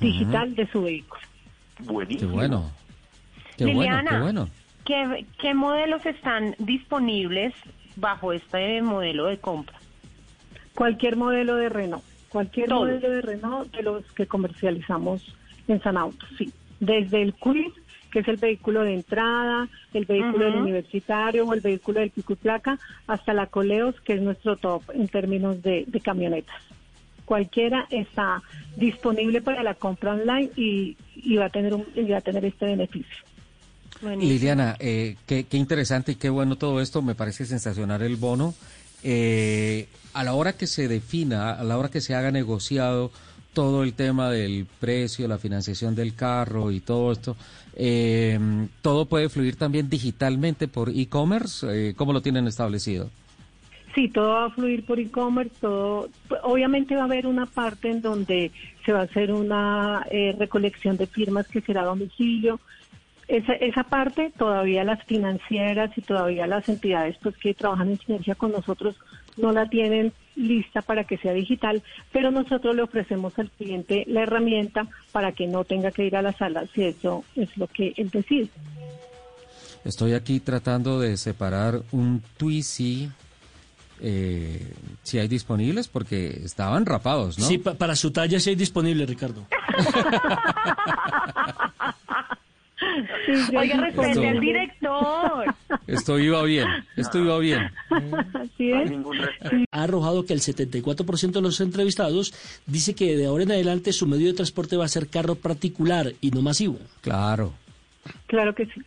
[0.00, 1.22] digital de su vehículo.
[1.80, 2.30] Buenísimo.
[2.30, 2.70] Qué bueno.
[3.56, 4.48] Qué bueno, qué bueno.
[4.84, 7.54] ¿Qué, modelos están disponibles
[7.96, 9.78] bajo este modelo de compra?
[10.74, 15.36] Cualquier modelo de Renault, cualquier modelo de Renault de los que comercializamos
[15.68, 16.52] en San Auto, sí.
[16.80, 17.72] Desde el Quiz,
[18.10, 22.32] que es el vehículo de entrada, el vehículo del universitario o el vehículo del pico
[22.32, 26.60] y placa, hasta la Coleos, que es nuestro top en términos de, camionetas.
[27.24, 28.42] Cualquiera está
[28.76, 30.96] disponible para la compra online y,
[31.36, 33.31] va a tener un, y va a tener este beneficio.
[34.00, 37.02] Liliana, eh, qué, interesante y qué bueno todo esto.
[37.02, 38.54] Me parece sensacional el bono.
[39.04, 43.10] Eh, a la hora que se defina, a la hora que se haga negociado
[43.52, 47.36] todo el tema del precio, la financiación del carro y todo esto,
[47.76, 48.38] eh,
[48.80, 51.94] ¿todo puede fluir también digitalmente por e-commerce?
[51.96, 53.10] ¿Cómo lo tienen establecido?
[53.94, 56.08] Sí, todo va a fluir por e-commerce, todo,
[56.44, 58.50] obviamente va a haber una parte en donde
[58.86, 60.06] se va a hacer una
[60.38, 62.58] recolección de firmas que será a domicilio,
[63.32, 68.34] esa, esa parte todavía las financieras y todavía las entidades pues que trabajan en sinergia
[68.34, 68.94] con nosotros
[69.38, 74.22] no la tienen lista para que sea digital, pero nosotros le ofrecemos al cliente la
[74.22, 77.94] herramienta para que no tenga que ir a la sala si eso es lo que
[77.96, 78.50] él decide.
[79.84, 83.10] Estoy aquí tratando de separar un Twizy
[84.00, 87.46] eh, si hay disponibles, porque estaban rapados, ¿no?
[87.46, 89.46] Sí, para su talla sí hay disponible, Ricardo.
[93.56, 95.54] Oiga, respete al director.
[95.86, 96.66] Esto iba bien,
[96.96, 97.70] esto iba bien.
[99.70, 102.34] Ha arrojado que el 74% de los entrevistados
[102.66, 106.12] dice que de ahora en adelante su medio de transporte va a ser carro particular
[106.20, 106.78] y no masivo.
[107.00, 107.54] Claro.
[108.26, 108.82] Claro que sí.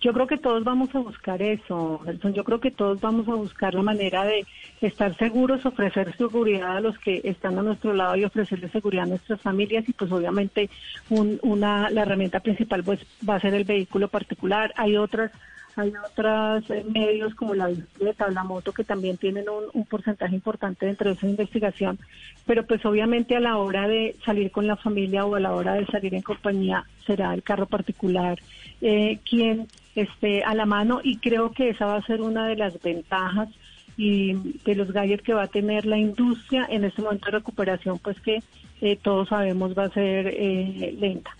[0.00, 2.34] Yo creo que todos vamos a buscar eso, Nelson.
[2.34, 4.46] Yo creo que todos vamos a buscar la manera de
[4.82, 9.08] estar seguros, ofrecer seguridad a los que están a nuestro lado y ofrecerle seguridad a
[9.08, 9.88] nuestras familias.
[9.88, 10.68] Y pues obviamente
[11.08, 14.72] una, la herramienta principal pues va a ser el vehículo particular.
[14.76, 15.32] Hay otras
[15.76, 20.34] hay otros eh, medios como la bicicleta o la moto que también tienen un, porcentaje
[20.34, 21.98] importante dentro de esa investigación,
[22.46, 25.74] pero pues obviamente a la hora de salir con la familia o a la hora
[25.74, 28.38] de salir en compañía será el carro particular
[28.80, 32.56] eh, quien esté a la mano y creo que esa va a ser una de
[32.56, 33.48] las ventajas
[33.96, 37.98] y de los gadgets que va a tener la industria en este momento de recuperación,
[37.98, 38.42] pues que
[38.80, 41.30] eh, todos sabemos va a ser eh, lenta.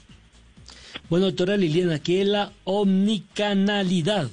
[1.08, 4.28] Bueno, doctora Liliana, ¿qué es la omnicanalidad?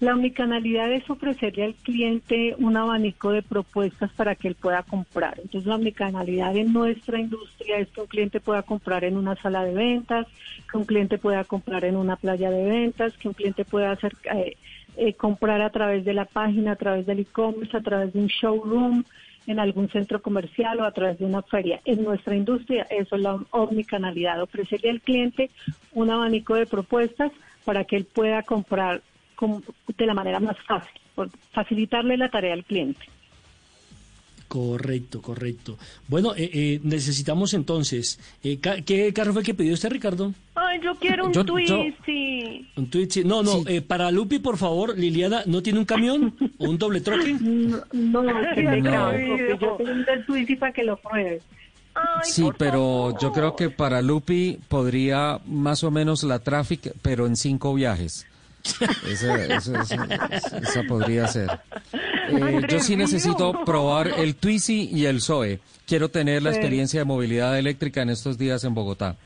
[0.00, 5.38] La omnicanalidad es ofrecerle al cliente un abanico de propuestas para que él pueda comprar.
[5.40, 9.64] Entonces, la omnicanalidad en nuestra industria es que un cliente pueda comprar en una sala
[9.64, 10.26] de ventas,
[10.70, 14.14] que un cliente pueda comprar en una playa de ventas, que un cliente pueda hacer,
[14.34, 14.56] eh,
[14.96, 18.26] eh, comprar a través de la página, a través del e-commerce, a través de un
[18.26, 19.04] showroom,
[19.48, 21.80] en algún centro comercial o a través de una feria.
[21.84, 25.50] En nuestra industria eso es la omnicanalidad, ofrecerle al cliente
[25.92, 27.32] un abanico de propuestas
[27.64, 29.02] para que él pueda comprar
[29.96, 31.00] de la manera más fácil,
[31.52, 33.00] facilitarle la tarea al cliente.
[34.48, 35.76] Correcto, correcto.
[36.08, 40.32] Bueno, eh, eh, necesitamos entonces, eh, ¿qué carro fue que pidió usted, Ricardo?
[40.54, 42.66] Ay, yo quiero un Twizy.
[42.74, 43.24] Un Twizy.
[43.24, 47.36] No, no, para Lupi, por favor, Liliana, ¿no tiene un camión o un doble troque?
[47.92, 49.18] No, no, no.
[49.36, 51.42] yo tengo un Twizy para que lo pruebe.
[52.22, 57.36] sí, pero yo creo que para Lupi podría más o menos la Traffic, pero en
[57.36, 58.26] cinco viajes.
[59.08, 61.48] Esa, podría ser.
[62.30, 65.60] Eh, yo sí necesito probar el Twizy y el Zoe.
[65.86, 69.16] Quiero tener la experiencia de movilidad eléctrica en estos días en Bogotá.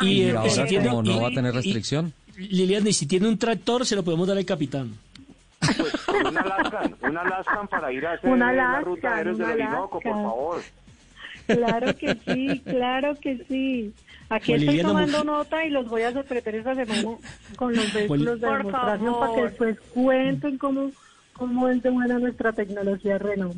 [0.00, 2.12] Y, eh, ahora, como no va a tener restricción.
[2.36, 4.98] Liliana, y si tiene un tractor, se lo podemos dar al capitán.
[5.60, 10.62] Pues, un Alaskan, un Alaskan para ir a hacer la ruta de Orinoco, por favor.
[11.46, 13.94] Claro que sí, claro que sí.
[14.30, 17.16] Aquí estoy tomando nota y los voy a sorprender esa semana
[17.56, 20.90] con los vehículos de demostración para que después cuenten cómo,
[21.32, 23.56] cómo es de buena nuestra tecnología Renault.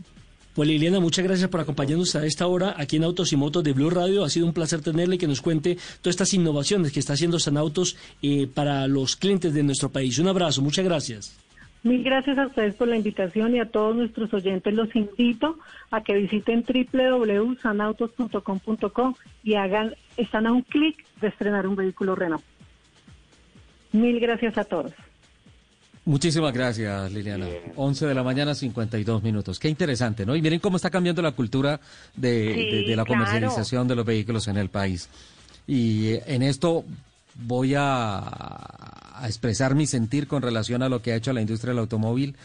[0.54, 3.72] Pues Liliana, muchas gracias por acompañarnos a esta hora aquí en Autos y Motos de
[3.72, 4.24] Blue Radio.
[4.24, 7.38] Ha sido un placer tenerle y que nos cuente todas estas innovaciones que está haciendo
[7.38, 10.18] Sanautos eh, para los clientes de nuestro país.
[10.18, 11.36] Un abrazo, muchas gracias.
[11.82, 15.58] Mil gracias a ustedes por la invitación y a todos nuestros oyentes los invito
[15.90, 22.44] a que visiten www.sanautos.com.co y hagan, están a un clic de estrenar un vehículo Renault.
[23.92, 24.92] Mil gracias a todos.
[26.04, 27.46] Muchísimas gracias, Liliana.
[27.76, 29.58] 11 de la mañana, 52 minutos.
[29.58, 30.36] Qué interesante, ¿no?
[30.36, 31.80] Y miren cómo está cambiando la cultura
[32.16, 35.08] de, la comercialización de los vehículos en el país.
[35.66, 36.84] Y en esto
[37.34, 41.70] voy a a expresar mi sentir con relación a lo que ha hecho la industria
[41.70, 42.36] del automóvil,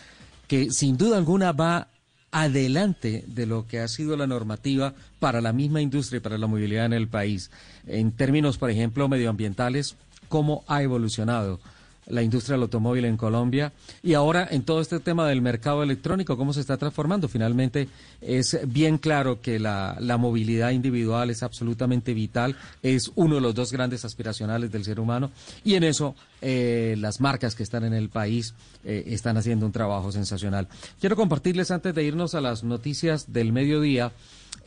[0.47, 1.87] que sin duda alguna va
[2.31, 6.47] adelante de lo que ha sido la normativa para la misma industria y para la
[6.47, 7.49] movilidad en el país.
[7.87, 9.95] En términos, por ejemplo, medioambientales,
[10.27, 11.59] cómo ha evolucionado
[12.07, 16.37] la industria del automóvil en Colombia y ahora en todo este tema del mercado electrónico,
[16.37, 17.27] cómo se está transformando.
[17.27, 17.87] Finalmente
[18.21, 23.71] es bien claro que la, movilidad individual es absolutamente vital, es uno de los dos
[23.71, 25.31] grandes aspiracionales del ser humano
[25.63, 28.53] y en eso eh, las marcas que están en el país
[28.83, 30.67] eh, están haciendo un trabajo sensacional.
[30.99, 34.11] Quiero compartirles antes de irnos a las noticias del mediodía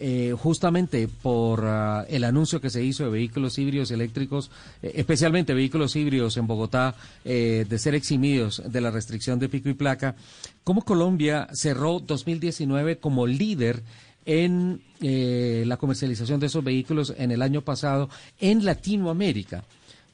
[0.01, 5.55] eh, justamente por ah, el anuncio que se hizo de vehículos híbridos eléctricos, eh, especialmente
[5.55, 6.95] vehículos híbridos en Bogotá,
[7.25, 10.15] eh, de ser eximidos de la restricción de pico y placa,
[10.63, 13.83] como Colombia cerró 2019 como líder
[14.25, 19.65] en la comercialización de esos vehículos en el año pasado en Latinoamérica.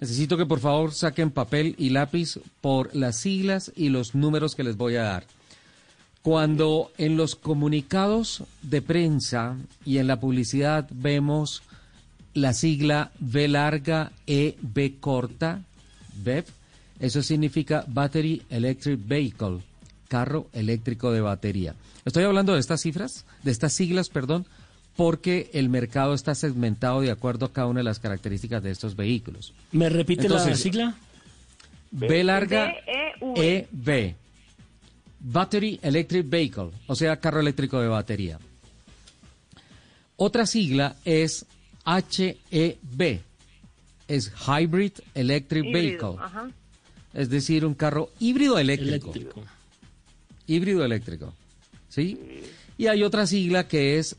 [0.01, 4.63] Necesito que por favor saquen papel y lápiz por las siglas y los números que
[4.63, 5.27] les voy a dar.
[6.25, 11.63] Cuando en los comunicados de prensa y en la publicidad vemos
[12.33, 15.61] la sigla B larga E B corta,
[16.25, 16.47] BEV,
[16.99, 19.59] eso significa Battery Electric Vehicle,
[20.09, 21.75] carro eléctrico de batería.
[22.07, 24.47] Estoy hablando de estas cifras, de estas siglas, perdón,
[24.97, 28.97] porque el mercado está segmentado de acuerdo a cada una de las características de estos
[28.97, 29.53] vehículos.
[29.73, 30.95] ¿Me repite la sigla?
[31.91, 32.73] B larga
[33.37, 34.17] E B.
[35.27, 38.39] Battery Electric Vehicle, o sea, carro eléctrico de batería.
[40.17, 41.47] Otra sigla es
[41.87, 43.21] HEV,
[44.07, 46.17] es Hybrid Electric Vehicle,
[47.15, 49.13] es decir, un carro híbrido eléctrico.
[49.13, 49.43] eléctrico.
[50.47, 51.33] Híbrido eléctrico,
[51.89, 52.43] ¿sí?
[52.77, 54.17] Y hay otra sigla que es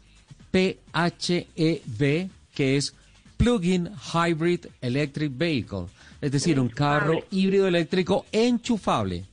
[0.51, 2.95] PHEV, que es
[3.37, 5.85] Plug-in Hybrid Electric Vehicle,
[6.19, 9.25] es decir, un carro híbrido eléctrico enchufable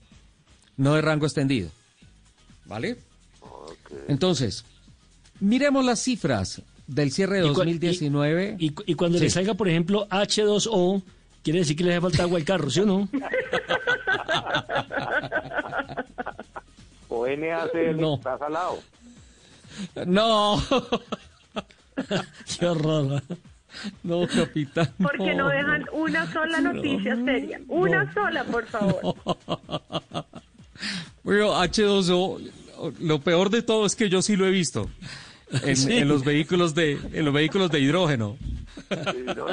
[0.83, 1.71] no de rango extendido.
[2.65, 2.99] ¿Vale?
[4.09, 4.65] Entonces,
[5.41, 8.57] miremos las cifras del cierre de 2019.
[8.59, 11.03] Y, cuando le salga, por ejemplo, H2O,
[11.43, 13.09] quiere decir que le hace falta agua al carro, ¿sí o no?
[17.09, 18.15] o NACL, no.
[18.17, 18.81] está salado.
[20.07, 20.63] No.
[22.59, 23.23] Qué horror.
[24.03, 24.93] No, capitán.
[25.01, 27.61] Porque no, dejan una sola noticia seria.
[27.69, 29.15] Una sola, por favor.
[31.23, 32.41] Bueno, H2O,
[33.01, 34.91] lo peor de todo es que yo sí lo he visto.
[35.65, 38.37] En, los vehículos de en los vehículos de hidrógeno.
[39.37, 39.47] No,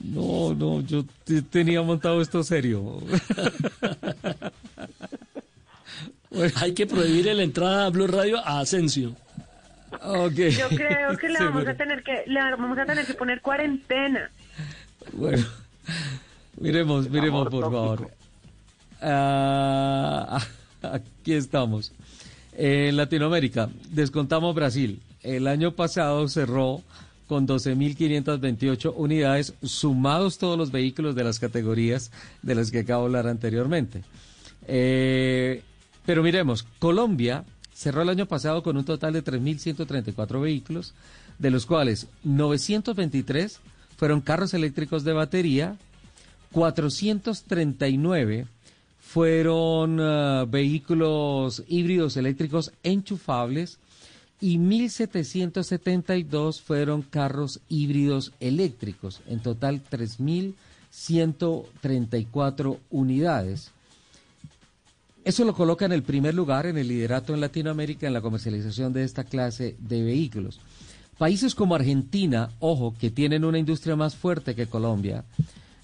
[0.00, 3.00] No, no, yo te- tenía montado esto serio.
[6.56, 9.14] Hay que prohibir la entrada a Blue Radio a Asensio.
[10.02, 10.32] Ok.
[10.32, 14.30] Yo creo que le vamos a tener que le vamos a tener que poner cuarentena.
[15.12, 15.46] Bueno,
[16.58, 18.10] miremos, miremos, por favor.
[19.00, 20.40] Ah,
[20.82, 21.92] aquí estamos.
[22.54, 25.00] En Latinoamérica, descontamos Brasil.
[25.22, 26.82] El año pasado cerró
[27.26, 32.10] con 12.528 unidades, sumados todos los vehículos de las categorías
[32.42, 34.02] de las que acabo de hablar anteriormente.
[34.66, 35.62] Eh,
[36.04, 40.94] pero miremos, Colombia cerró el año pasado con un total de 3.134 vehículos,
[41.38, 43.60] de los cuales 923
[43.96, 45.76] fueron carros eléctricos de batería,
[46.52, 48.46] 439
[49.00, 53.78] fueron ah, vehículos híbridos eléctricos enchufables
[54.40, 59.20] y 1.772 fueron carros híbridos eléctricos.
[59.28, 63.70] En total, 3.134 unidades.
[65.24, 68.92] Eso lo coloca en el primer lugar en el liderato en Latinoamérica en la comercialización
[68.92, 70.58] de esta clase de vehículos.
[71.18, 75.24] Países como Argentina, ojo, que tienen una industria más fuerte que Colombia,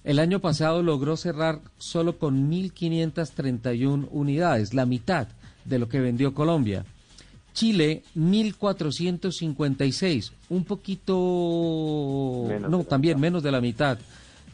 [0.09, 5.29] el año pasado logró cerrar solo con 1.531 unidades, la mitad
[5.67, 6.87] de lo que vendió Colombia.
[7.53, 13.99] Chile, 1.456, un poquito, Menos no, también menos de la mitad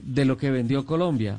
[0.03, 1.39] de lo que vendió Colombia.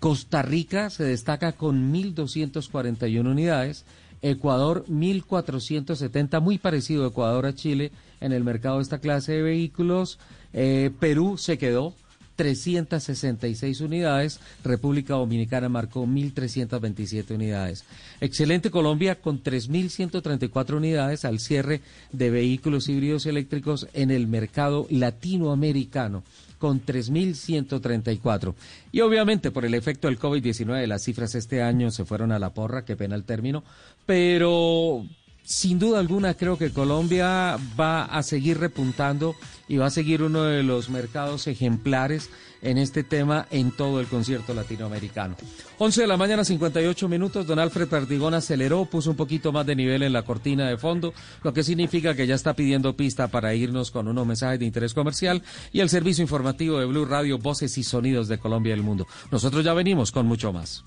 [0.00, 3.84] Costa Rica se destaca con 1.241 unidades,
[4.20, 10.18] Ecuador 1.470, muy parecido Ecuador a Chile en el mercado de esta clase de vehículos.
[10.52, 11.94] Eh, Perú se quedó
[12.36, 17.84] 366 unidades, República Dominicana marcó 1.327 unidades.
[18.20, 21.80] Excelente Colombia con 3.134 unidades al cierre
[22.12, 26.22] de vehículos híbridos eléctricos en el mercado latinoamericano
[26.58, 28.54] con 3.134.
[28.90, 32.54] Y obviamente por el efecto del COVID-19 las cifras este año se fueron a la
[32.54, 33.64] porra, qué pena el término,
[34.06, 35.04] pero
[35.44, 39.36] sin duda alguna creo que Colombia va a seguir repuntando
[39.68, 42.30] y va a seguir uno de los mercados ejemplares
[42.62, 45.36] en este tema en todo el concierto latinoamericano.
[45.78, 47.46] 11 de la mañana, 58 minutos.
[47.46, 51.12] Don Alfred Perdigón aceleró, puso un poquito más de nivel en la cortina de fondo,
[51.42, 54.94] lo que significa que ya está pidiendo pista para irnos con unos mensajes de interés
[54.94, 55.42] comercial
[55.72, 59.06] y el servicio informativo de Blue Radio, Voces y Sonidos de Colombia y el Mundo.
[59.30, 60.84] Nosotros ya venimos con mucho más.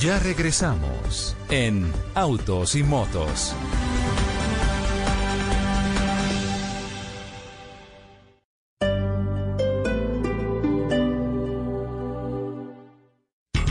[0.00, 3.52] Ya regresamos en Autos y Motos.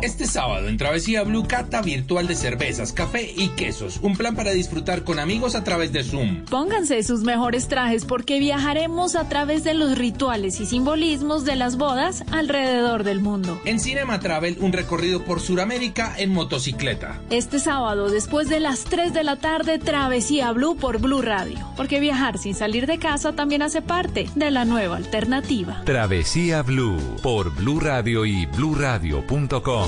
[0.00, 3.98] Este sábado en Travesía Blue Cata virtual de cervezas, café y quesos.
[4.00, 6.44] Un plan para disfrutar con amigos a través de Zoom.
[6.44, 11.76] Pónganse sus mejores trajes porque viajaremos a través de los rituales y simbolismos de las
[11.76, 13.60] bodas alrededor del mundo.
[13.64, 17.20] En Cinema Travel, un recorrido por Sudamérica en motocicleta.
[17.30, 21.58] Este sábado, después de las 3 de la tarde, Travesía Blue por Blue Radio.
[21.76, 25.82] Porque viajar sin salir de casa también hace parte de la nueva alternativa.
[25.84, 29.87] Travesía Blue por Blue Radio y bluradio.com.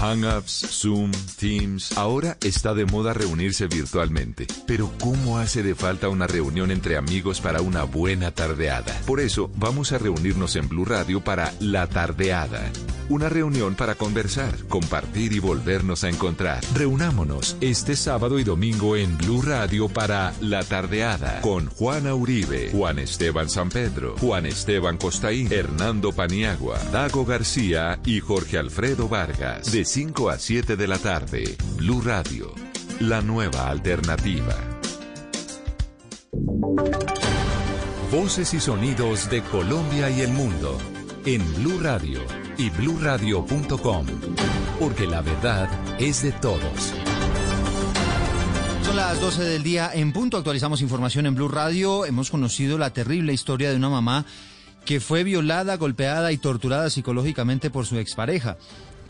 [0.00, 1.96] Hangouts, Zoom, Teams.
[1.98, 4.46] Ahora está de moda reunirse virtualmente.
[4.66, 8.98] Pero ¿cómo hace de falta una reunión entre amigos para una buena tardeada?
[9.06, 12.72] Por eso vamos a reunirnos en Blue Radio para La Tardeada.
[13.10, 16.60] Una reunión para conversar, compartir y volvernos a encontrar.
[16.74, 23.00] Reunámonos este sábado y domingo en Blue Radio para La Tardeada con Juana Uribe, Juan
[23.00, 29.72] Esteban San Pedro, Juan Esteban Costaín, Hernando Paniagua, Dago García y Jorge Alfredo Vargas.
[29.92, 32.54] 5 a 7 de la tarde, Blue Radio,
[33.00, 34.54] la nueva alternativa.
[38.12, 40.78] Voces y sonidos de Colombia y el mundo
[41.26, 42.20] en Blue Radio
[42.56, 44.06] y bluradio.com,
[44.78, 45.68] porque la verdad
[45.98, 46.94] es de todos.
[48.84, 50.36] Son las 12 del día en punto.
[50.36, 52.06] Actualizamos información en Blue Radio.
[52.06, 54.24] Hemos conocido la terrible historia de una mamá
[54.84, 58.56] que fue violada, golpeada y torturada psicológicamente por su expareja.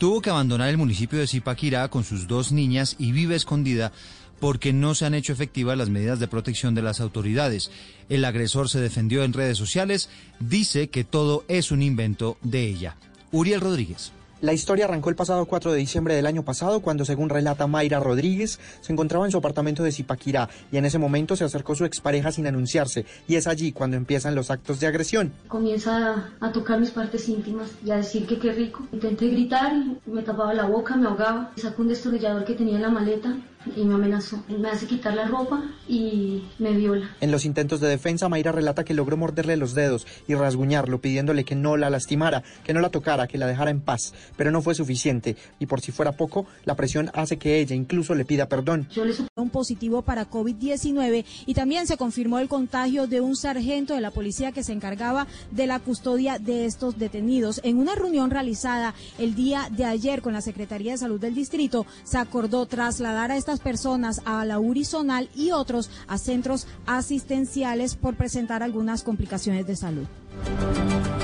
[0.01, 3.91] Tuvo que abandonar el municipio de Zipaquirá con sus dos niñas y vive escondida
[4.39, 7.69] porque no se han hecho efectivas las medidas de protección de las autoridades.
[8.09, 12.97] El agresor se defendió en redes sociales, dice que todo es un invento de ella.
[13.31, 14.11] Uriel Rodríguez.
[14.41, 17.99] La historia arrancó el pasado 4 de diciembre del año pasado cuando, según relata Mayra
[17.99, 21.85] Rodríguez, se encontraba en su apartamento de Zipaquirá y en ese momento se acercó su
[21.85, 25.31] expareja sin anunciarse y es allí cuando empiezan los actos de agresión.
[25.47, 28.87] Comienza a, tocar mis partes íntimas y a decir que qué rico.
[28.91, 29.73] Intenté gritar,
[30.07, 33.37] me tapaba la boca, me ahogaba, sacó un destornillador que tenía en la maleta
[33.75, 34.43] y me amenazó.
[34.47, 37.15] Me hace quitar la ropa y me viola.
[37.21, 41.43] En los intentos de defensa, Mayra relata que logró morderle los dedos y rasguñarlo, pidiéndole
[41.43, 44.13] que no la lastimara, que no la tocara, que la dejara en paz.
[44.37, 48.15] Pero no fue suficiente y por si fuera poco, la presión hace que ella incluso
[48.15, 48.87] le pida perdón.
[48.91, 53.93] Yo le un positivo para COVID-19 y también se confirmó el contagio de un sargento
[53.93, 57.59] de la policía que se encargaba de la custodia de estos detenidos.
[57.63, 61.85] En una reunión realizada el día de ayer con la Secretaría de Salud del Distrito,
[62.03, 68.15] se acordó trasladar a estas personas a la Urizonal y otros a centros asistenciales por
[68.15, 70.05] presentar algunas complicaciones de salud.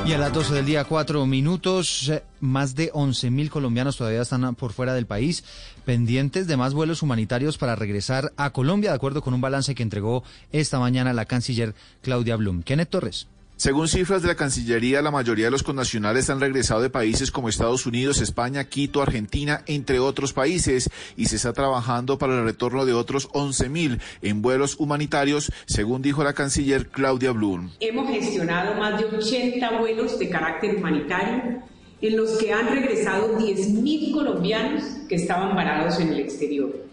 [0.05, 4.21] Y a las 12 del día, cuatro minutos, eh, más de 11 mil colombianos todavía
[4.21, 5.45] están por fuera del país,
[5.85, 9.83] pendientes de más vuelos humanitarios para regresar a Colombia, de acuerdo con un balance que
[9.83, 12.61] entregó esta mañana la canciller Claudia Blum.
[12.61, 13.27] Kenneth Torres.
[13.57, 17.49] Según cifras de la Cancillería, la mayoría de los connacionales han regresado de países como
[17.49, 22.85] Estados Unidos, España, Quito, Argentina, entre otros países, y se está trabajando para el retorno
[22.85, 27.71] de otros 11.000 en vuelos humanitarios, según dijo la canciller Claudia Blum.
[27.79, 31.63] Hemos gestionado más de 80 vuelos de carácter humanitario
[31.99, 36.86] en los que han regresado 10.000 colombianos que estaban varados en el exterior.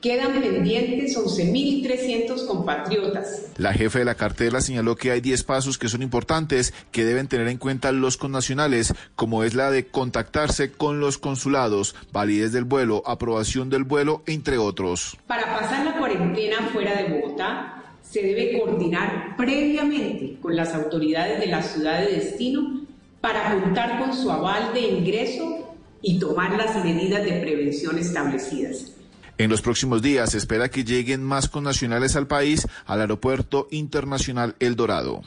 [0.00, 3.46] Quedan pendientes 11.300 compatriotas.
[3.56, 7.26] La jefe de la cartera señaló que hay 10 pasos que son importantes que deben
[7.26, 12.62] tener en cuenta los connacionales, como es la de contactarse con los consulados, validez del
[12.62, 15.16] vuelo, aprobación del vuelo, entre otros.
[15.26, 21.46] Para pasar la cuarentena fuera de Bogotá, se debe coordinar previamente con las autoridades de
[21.48, 22.86] la ciudad de destino
[23.20, 28.92] para contar con su aval de ingreso y tomar las medidas de prevención establecidas.
[29.38, 34.56] En los próximos días se espera que lleguen más connacionales al país al Aeropuerto Internacional
[34.58, 35.22] El Dorado.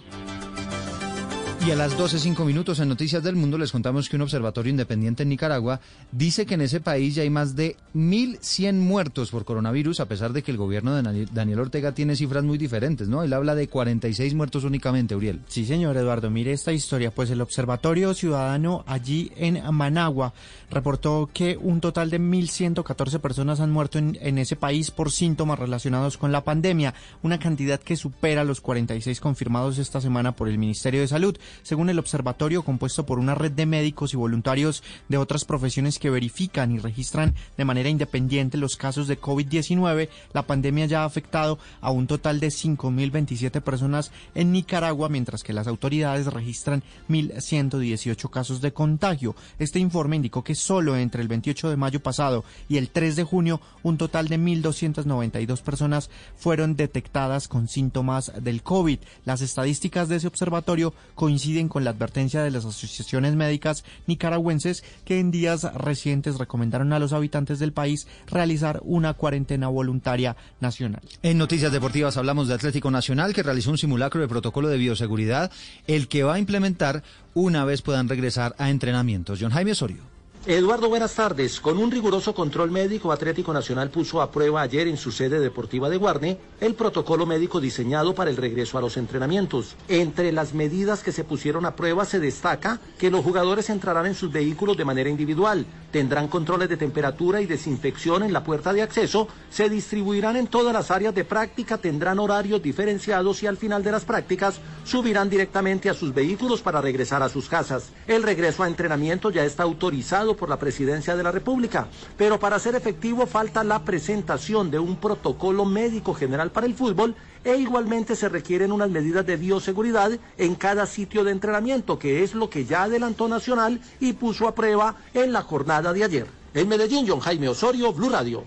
[1.63, 5.21] Y a las 12.05 minutos en Noticias del Mundo les contamos que un observatorio independiente
[5.21, 5.79] en Nicaragua
[6.11, 10.33] dice que en ese país ya hay más de 1.100 muertos por coronavirus, a pesar
[10.33, 13.21] de que el gobierno de Daniel Ortega tiene cifras muy diferentes, ¿no?
[13.21, 15.41] Él habla de 46 muertos únicamente, Uriel.
[15.47, 17.11] Sí, señor Eduardo, mire esta historia.
[17.11, 20.33] Pues el Observatorio Ciudadano allí en Managua
[20.71, 26.17] reportó que un total de 1.114 personas han muerto en, ese país por síntomas relacionados
[26.17, 31.01] con la pandemia, una cantidad que supera los 46 confirmados esta semana por el Ministerio
[31.01, 35.45] de Salud según el observatorio compuesto por una red de médicos y voluntarios de otras
[35.45, 41.03] profesiones que verifican y registran de manera independiente los casos de COVID-19, la pandemia ya
[41.03, 46.83] ha afectado a un total de 5.027 personas en Nicaragua, mientras que las autoridades registran
[47.09, 49.35] 1.118 casos de contagio.
[49.59, 53.23] Este informe indicó que solo entre el 28 de mayo pasado y el 3 de
[53.23, 58.99] junio, un total de 1.292 personas fueron detectadas con síntomas del COVID.
[59.25, 64.83] Las estadísticas de ese observatorio coinciden coinciden con la advertencia de las asociaciones médicas nicaragüenses
[65.05, 71.01] que en días recientes recomendaron a los habitantes del país realizar una cuarentena voluntaria nacional.
[71.23, 75.51] En Noticias Deportivas hablamos de Atlético Nacional que realizó un simulacro de protocolo de bioseguridad,
[75.87, 77.01] el que va a implementar
[77.33, 79.39] una vez puedan regresar a entrenamientos.
[79.41, 80.10] John Jaime Osorio.
[80.47, 81.59] Eduardo, buenas tardes.
[81.59, 85.87] Con un riguroso control médico, Atlético Nacional puso a prueba ayer en su sede deportiva
[85.87, 89.75] de Guarne el protocolo médico diseñado para el regreso a los entrenamientos.
[89.87, 94.15] Entre las medidas que se pusieron a prueba se destaca que los jugadores entrarán en
[94.15, 98.81] sus vehículos de manera individual, tendrán controles de temperatura y desinfección en la puerta de
[98.81, 103.83] acceso, se distribuirán en todas las áreas de práctica, tendrán horarios diferenciados y al final
[103.83, 107.91] de las prácticas subirán directamente a sus vehículos para regresar a sus casas.
[108.07, 112.59] El regreso a entrenamiento ya está autorizado por la Presidencia de la República, pero para
[112.59, 118.15] ser efectivo falta la presentación de un protocolo médico general para el fútbol e igualmente
[118.15, 122.65] se requieren unas medidas de bioseguridad en cada sitio de entrenamiento, que es lo que
[122.65, 126.27] ya adelantó Nacional y puso a prueba en la jornada de ayer.
[126.53, 128.43] En Medellín, John Jaime Osorio, Blue Radio.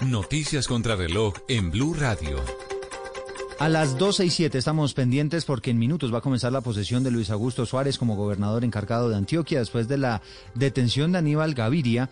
[0.00, 2.38] Noticias contra reloj en Blue Radio.
[3.60, 7.04] A las 12 y 7 estamos pendientes porque en minutos va a comenzar la posesión
[7.04, 10.22] de Luis Augusto Suárez como gobernador encargado de Antioquia después de la
[10.54, 12.08] detención de Aníbal Gaviria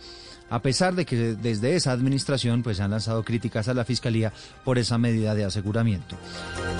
[0.50, 4.32] a pesar de que desde esa administración pues han lanzado críticas a la Fiscalía
[4.64, 6.16] por esa medida de aseguramiento.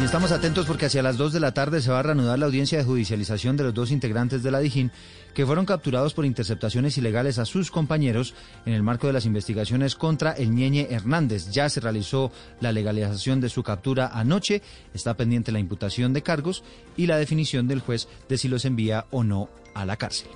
[0.00, 2.46] Y estamos atentos porque hacia las 2 de la tarde se va a reanudar la
[2.46, 4.90] audiencia de judicialización de los dos integrantes de la Dijín
[5.34, 8.34] que fueron capturados por interceptaciones ilegales a sus compañeros
[8.66, 11.50] en el marco de las investigaciones contra el Ñeñe Hernández.
[11.50, 14.62] Ya se realizó la legalización de su captura anoche,
[14.94, 16.64] está pendiente la imputación de cargos
[16.96, 19.48] y la definición del juez de si los envía o no
[19.78, 20.28] a la cárcel.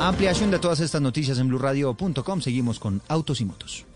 [0.00, 2.40] Ampliación de todas estas noticias en blurradio.com.
[2.40, 3.86] Seguimos con Autos y Motos.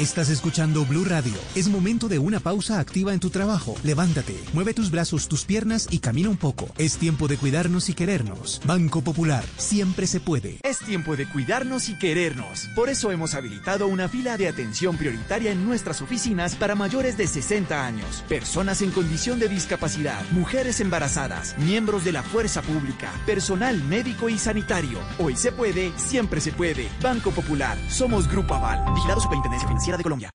[0.00, 1.34] Estás escuchando Blue Radio.
[1.54, 3.74] Es momento de una pausa activa en tu trabajo.
[3.82, 6.70] Levántate, mueve tus brazos, tus piernas y camina un poco.
[6.78, 8.62] Es tiempo de cuidarnos y querernos.
[8.64, 10.58] Banco Popular, siempre se puede.
[10.62, 12.70] Es tiempo de cuidarnos y querernos.
[12.74, 17.26] Por eso hemos habilitado una fila de atención prioritaria en nuestras oficinas para mayores de
[17.26, 23.84] 60 años, personas en condición de discapacidad, mujeres embarazadas, miembros de la fuerza pública, personal
[23.84, 24.98] médico y sanitario.
[25.18, 26.88] Hoy se puede, siempre se puede.
[27.02, 30.30] Banco Popular, somos Grupo Aval, vigilado Superintendencia Financiera de Colombia.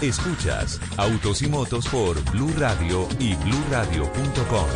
[0.00, 4.66] Escuchas Autos y Motos por Blue Radio y bluradio.com.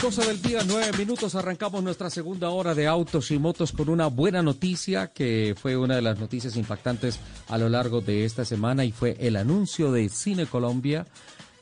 [0.00, 4.06] Cosa del día, nueve minutos, arrancamos nuestra segunda hora de autos y motos con una
[4.06, 8.84] buena noticia que fue una de las noticias impactantes a lo largo de esta semana
[8.84, 11.06] y fue el anuncio de Cine Colombia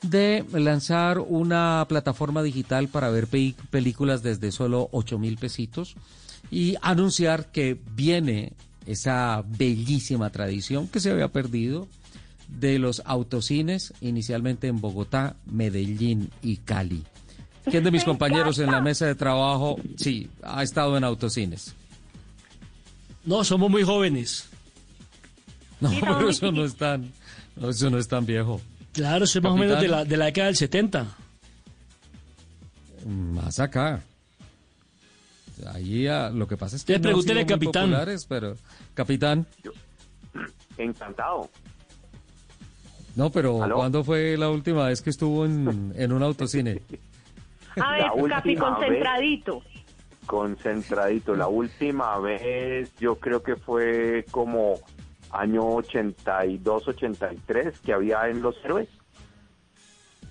[0.02, 3.28] de lanzar una plataforma digital para ver
[3.70, 5.96] películas desde solo 8 mil pesitos
[6.50, 8.52] y anunciar que viene
[8.86, 11.88] esa bellísima tradición que se había perdido
[12.48, 17.02] de los autocines inicialmente en Bogotá, Medellín y Cali.
[17.70, 21.74] ¿Quién de mis compañeros en la mesa de trabajo, sí, ha estado en autocines?
[23.24, 24.48] No, somos muy jóvenes.
[25.80, 27.10] No, pero eso no es tan,
[27.62, 28.60] eso no es tan viejo.
[28.92, 31.06] Claro, eso es más o menos de la, de la década del 70.
[33.06, 34.02] Más acá.
[35.72, 36.94] Ahí ah, lo que pasa es que.
[36.94, 37.94] Le pregunté al capitán.
[38.28, 38.54] Pero,
[38.94, 39.46] capitán.
[40.76, 41.48] Encantado.
[43.16, 46.82] No, pero ¿cuándo fue la última vez que estuvo en, en un autocine?
[47.80, 49.62] A ver, Capi, concentradito.
[50.26, 51.34] concentradito.
[51.34, 54.80] La última vez yo creo que fue como
[55.30, 58.88] año 82, 83 que había en Los Héroes.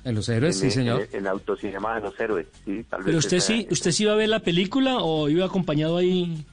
[0.05, 1.07] En Los Héroes, sí, señor.
[1.11, 2.83] En el autocinema de Los Héroes, sí.
[2.89, 6.45] Tal Pero usted sí, ¿usted sí iba a ver la película o iba acompañado ahí?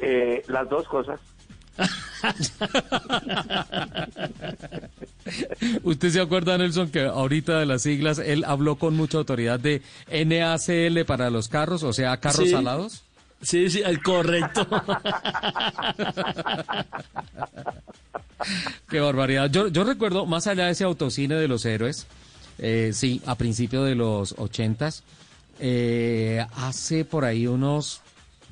[0.00, 1.20] Eh, las dos cosas.
[5.82, 9.82] ¿Usted se acuerda, Nelson, que ahorita de las siglas él habló con mucha autoridad de
[10.08, 13.02] NACL para los carros, o sea, carros salados?
[13.42, 14.66] Sí, sí, el correcto.
[18.88, 19.50] Qué barbaridad.
[19.50, 22.06] Yo, yo recuerdo, más allá de ese autocine de los héroes,
[22.58, 25.02] eh, sí, a principios de los ochentas.
[25.58, 28.02] Eh, hace por ahí unos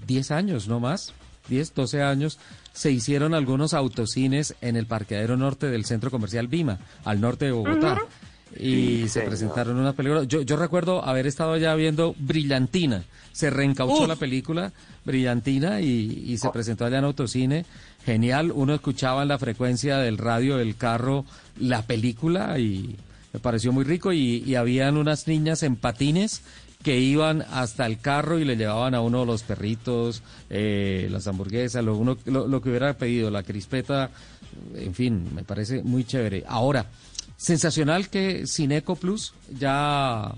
[0.07, 1.13] 10 años, no más,
[1.49, 2.39] 10, 12 años,
[2.73, 7.53] se hicieron algunos autocines en el parqueadero norte del centro comercial Vima, al norte de
[7.53, 7.99] Bogotá.
[8.57, 10.29] Y se presentaron unas películas.
[10.29, 13.03] Yo, yo recuerdo haber estado ya viendo Brillantina.
[13.33, 14.73] Se reencauchó la película
[15.05, 17.67] Brillantina y, y se presentó allá en autocine.
[18.05, 18.53] Genial.
[18.53, 21.25] Uno escuchaba en la frecuencia del radio del carro
[21.59, 22.97] la película y
[23.35, 26.43] me pareció muy rico y, y habían unas niñas en patines
[26.85, 31.83] que iban hasta el carro y le llevaban a uno los perritos, eh, las hamburguesas,
[31.83, 34.11] lo, uno, lo, que hubiera pedido, la crispeta,
[34.75, 36.45] en fin, me parece muy chévere.
[36.47, 36.87] Ahora,
[37.37, 40.33] sensacional que Cineco Plus ya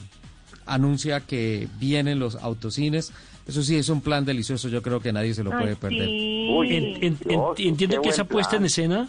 [0.67, 3.13] anuncia que vienen los autocines.
[3.47, 6.09] Eso sí, es un plan delicioso, yo creo que nadie se lo puede perder.
[7.59, 9.09] entiendo que esa puesta en escena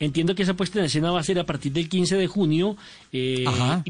[0.00, 2.76] Entiendo que esa puesta en escena va a ser a partir del 15 de junio,
[3.12, 3.44] eh,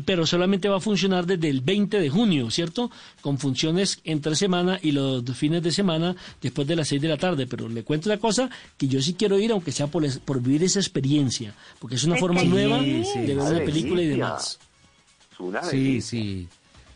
[0.05, 2.91] pero solamente va a funcionar desde el 20 de junio, ¿cierto?
[3.23, 7.17] Con funciones entre semana y los fines de semana después de las 6 de la
[7.17, 7.47] tarde.
[7.47, 10.63] Pero le cuento una cosa, que yo sí quiero ir, aunque sea por, por vivir
[10.65, 14.59] esa experiencia, porque es una forma nueva de ver una película y demás.
[15.71, 16.49] Sí, sí.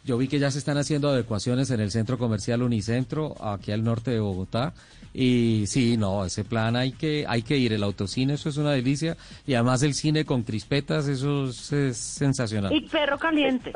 [0.09, 3.85] Yo vi que ya se están haciendo adecuaciones en el centro comercial Unicentro, aquí al
[3.85, 4.73] norte de Bogotá.
[5.13, 7.75] Y sí, no, ese plan hay que, hay que ir.
[7.75, 9.19] El autocine, eso es una delicia.
[9.47, 12.73] Y además el cine con crispetas, eso es, sensacional.
[12.73, 13.71] Y perro caliente.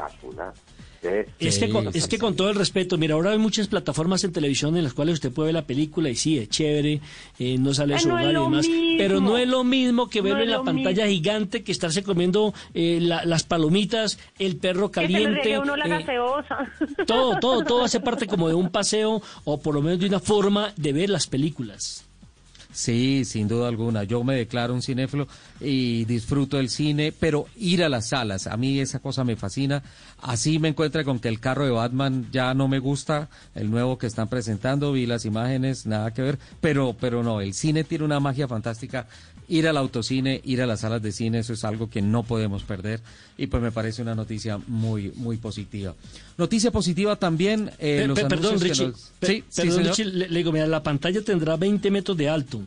[1.38, 4.32] Es, que con, es que con todo el respeto, mira, ahora hay muchas plataformas en
[4.32, 7.00] televisión en las cuales usted puede ver la película y sí, es chévere,
[7.38, 8.66] eh, no sale su hogar y demás,
[8.98, 12.98] pero no es lo mismo que verlo en la pantalla gigante que estarse comiendo eh,
[13.00, 15.42] las palomitas, el perro caliente.
[15.42, 16.70] Que uno la gaseosa.
[17.06, 20.20] Todo, todo, todo hace parte como de un paseo o por lo menos de una
[20.20, 22.06] forma de ver las películas.
[22.72, 24.04] Sí, sin duda alguna.
[24.04, 25.28] Yo me declaro un cinéfilo
[25.60, 29.82] y disfruto del cine, pero ir a las salas, a mí esa cosa me fascina.
[30.20, 33.98] Así me encuentra con que el carro de Batman ya no me gusta, el nuevo
[33.98, 38.04] que están presentando, vi las imágenes, nada que ver, pero, pero no, el cine tiene
[38.04, 39.06] una magia fantástica
[39.52, 42.62] ir al autocine, ir a las salas de cine, eso es algo que no podemos
[42.62, 43.00] perder
[43.36, 45.94] y pues me parece una noticia muy muy positiva.
[46.38, 51.22] Noticia positiva también eh, los Perdón, Richie, sí, perdón, Richie le, digo, mira, la pantalla
[51.22, 52.62] tendrá 20 metros de alto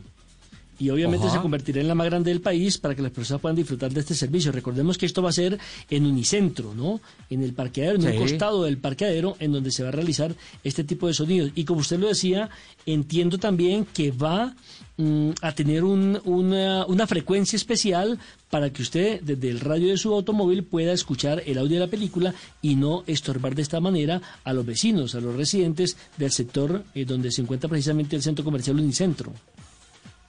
[0.78, 3.56] y obviamente se convertirá en la más grande del país para que las personas puedan
[3.56, 4.52] disfrutar de este servicio.
[4.52, 5.58] Recordemos que esto va a ser
[5.88, 7.00] en Unicentro, ¿no?
[7.30, 10.34] En el parqueadero, en el costado del parqueadero, en donde se va a realizar
[10.64, 11.50] este tipo de sonidos.
[11.54, 12.50] Y como usted lo decía,
[12.84, 14.54] entiendo también que va
[14.96, 18.18] mm, a tener una, una frecuencia especial
[18.50, 21.90] para que usted desde el radio de su automóvil pueda escuchar el audio de la
[21.90, 26.84] película y no estorbar de esta manera a los vecinos, a los residentes del sector
[26.94, 29.32] eh, donde se encuentra precisamente el centro comercial Unicentro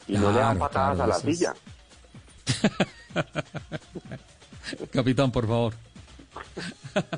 [0.08, 1.54] y no le dan patadas a la silla.
[4.92, 5.74] Capitán, por favor.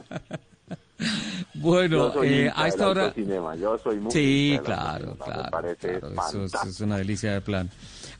[1.60, 3.14] bueno, eh, a esta hora...
[3.16, 5.70] Yo soy muy sí, claro, claro.
[5.70, 7.70] Eso es, una delicia de plan.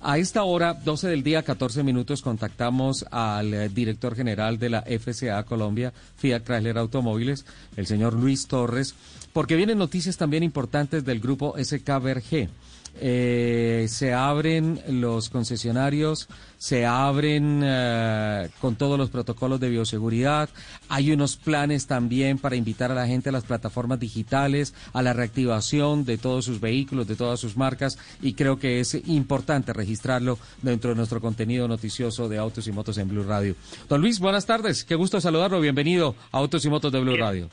[0.02, 4.82] A esta hora, 12 del día, 14 minutos, contactamos al eh, director general de la
[4.84, 8.96] FCA Colombia, Fiat Chrysler Automóviles, el señor Luis Torres,
[9.34, 12.50] porque vienen noticias también importantes del grupo SKBRG.
[12.96, 16.28] Eh, se abren los concesionarios,
[16.58, 20.50] se abren eh, con todos los protocolos de bioseguridad.
[20.90, 25.14] Hay unos planes también para invitar a la gente a las plataformas digitales, a la
[25.14, 30.38] reactivación de todos sus vehículos, de todas sus marcas, y creo que es importante registrarlo
[30.62, 33.56] dentro de nuestro contenido noticioso de Autos y Motos en Blue Radio.
[33.88, 37.50] Don Luis, buenas tardes, qué gusto saludarlo, bienvenido a Autos y Motos de Blue Radio.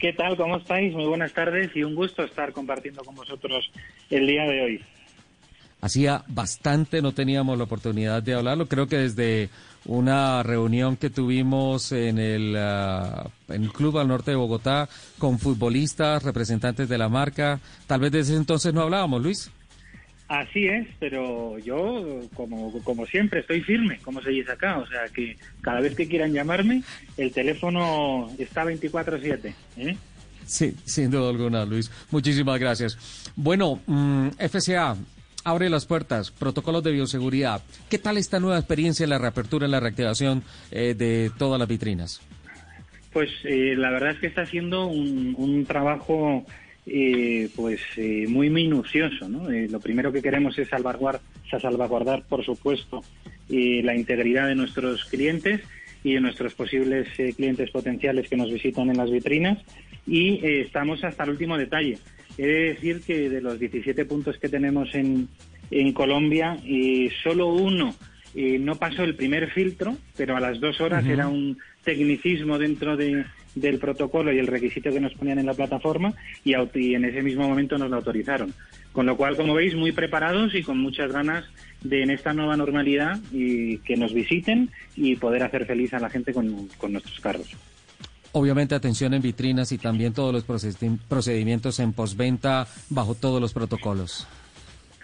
[0.00, 0.34] ¿Qué tal?
[0.34, 0.94] ¿Cómo estáis?
[0.94, 3.70] Muy buenas tardes y un gusto estar compartiendo con vosotros
[4.08, 4.84] el día de hoy.
[5.82, 8.66] Hacía bastante no teníamos la oportunidad de hablarlo.
[8.66, 9.50] Creo que desde
[9.84, 14.88] una reunión que tuvimos en el, ah, en el Club al Norte de Bogotá
[15.18, 19.50] con futbolistas, representantes de la marca, tal vez desde entonces no hablábamos, Luis.
[20.30, 24.78] Así es, pero yo, como, como siempre, estoy firme, como se dice acá.
[24.78, 26.84] O sea, que cada vez que quieran llamarme,
[27.16, 29.52] el teléfono está 24-7.
[29.78, 29.96] ¿eh?
[30.46, 31.90] Sí, sin duda alguna, Luis.
[32.12, 33.32] Muchísimas gracias.
[33.34, 34.96] Bueno, mm, FCA
[35.42, 37.60] abre las puertas, protocolos de bioseguridad.
[37.88, 41.66] ¿Qué tal esta nueva experiencia en la reapertura, en la reactivación eh, de todas las
[41.66, 42.20] vitrinas?
[43.12, 46.46] Pues eh, la verdad es que está haciendo un, un trabajo
[46.92, 49.28] eh, pues eh, muy minucioso.
[49.28, 49.48] ¿no?
[49.48, 53.04] Eh, lo primero que queremos es salvaguardar, salvaguardar por supuesto,
[53.48, 55.60] la integridad de nuestros clientes
[56.02, 59.58] y de nuestros posibles clientes potenciales que nos visitan en las vitrinas
[60.06, 61.98] y estamos hasta el último detalle.
[62.38, 65.28] He de decir que de los 17 puntos que tenemos en,
[65.72, 66.56] en Colombia,
[67.24, 67.94] solo uno
[68.34, 73.24] no pasó el primer filtro, pero a las dos horas era un tecnicismo dentro de,
[73.54, 77.48] del protocolo y el requisito que nos ponían en la plataforma y, en ese mismo
[77.48, 78.54] momento nos lo autorizaron.
[78.92, 81.44] Con lo cual, como veis, muy preparados y con muchas ganas
[81.82, 86.10] de en esta nueva normalidad y que nos visiten y poder hacer feliz a la
[86.10, 87.56] gente con, con nuestros carros.
[88.32, 90.44] Obviamente atención en vitrinas y también todos los
[91.08, 94.28] procedimientos en postventa bajo todos los protocolos.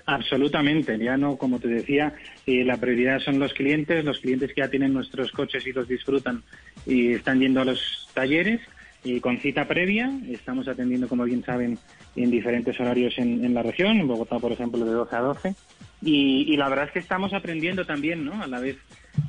[0.09, 2.14] Absolutamente, ya no, como te decía,
[2.46, 5.88] eh, la prioridad son los clientes, los clientes que ya tienen nuestros coches y los
[5.88, 6.44] disfrutan
[6.86, 8.61] y están yendo a los talleres
[9.02, 10.12] y con cita previa.
[10.30, 11.76] Estamos atendiendo, como bien saben,
[12.14, 15.54] en diferentes horarios en, la región, en Bogotá, por ejemplo, de 12 a 12.
[16.02, 18.40] Y, la verdad es que estamos aprendiendo también, ¿no?
[18.40, 18.76] A la vez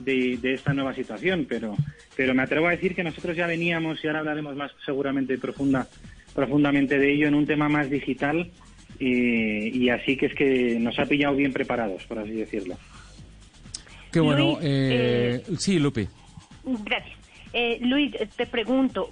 [0.02, 1.76] de, esta nueva situación, pero,
[2.16, 5.88] pero me atrevo a decir que nosotros ya veníamos, y ahora hablaremos más seguramente profunda,
[6.36, 8.52] profundamente de ello, en un tema más digital
[9.00, 12.78] y, así que es que nos ha pillado bien preparados, por así decirlo.
[14.12, 14.58] Qué bueno.
[14.62, 16.08] Eh, eh, sí, Lupe.
[16.64, 17.16] Gracias.
[17.54, 19.10] Eh, Luis, te pregunto,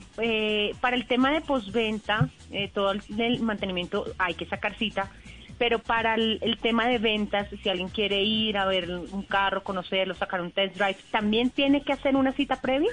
[0.81, 2.29] para el tema de postventa,
[2.73, 5.11] todo el, mantenimiento hay que sacar cita,
[5.57, 9.63] pero para el, el, tema de ventas, si alguien quiere ir a ver un carro,
[9.63, 12.91] conocerlo, sacar un test drive, ¿también tiene que hacer una cita previa?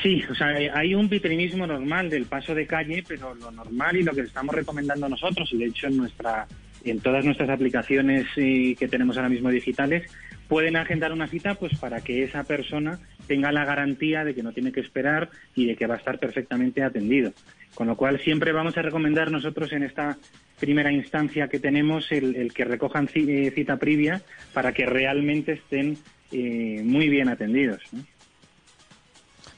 [0.00, 4.02] Sí, o sea, hay un vitrinismo normal del paso de calle, pero lo normal y
[4.02, 6.46] lo que estamos recomendando nosotros, y de hecho en nuestra
[6.84, 10.04] en todas nuestras aplicaciones eh, que tenemos ahora mismo digitales,
[10.48, 14.52] pueden agendar una cita pues para que esa persona tenga la garantía de que no
[14.52, 17.32] tiene que esperar y de que va a estar perfectamente atendido.
[17.74, 20.18] Con lo cual siempre vamos a recomendar nosotros en esta
[20.60, 24.22] primera instancia que tenemos el, que recojan eh, cita previa
[24.52, 25.96] para que realmente estén
[26.32, 27.82] eh, muy bien atendidos.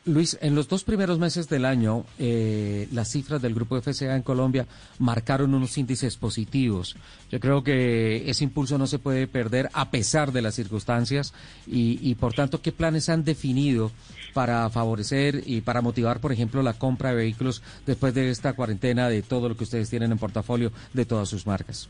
[0.07, 4.23] Luis, en los dos primeros meses del año, eh, las cifras del grupo FCA en
[4.23, 4.67] Colombia
[4.99, 6.95] marcaron unos índices positivos.
[7.31, 11.33] Yo creo que ese impulso no se puede perder a pesar de las circunstancias
[11.67, 13.93] y, y por tanto, ¿qué planes han definido
[14.35, 19.09] para favorecer y para motivar, por ejemplo, la compra de vehículos después de esta cuarentena
[19.09, 21.89] de todo lo que ustedes tienen en portafolio de todas sus marcas?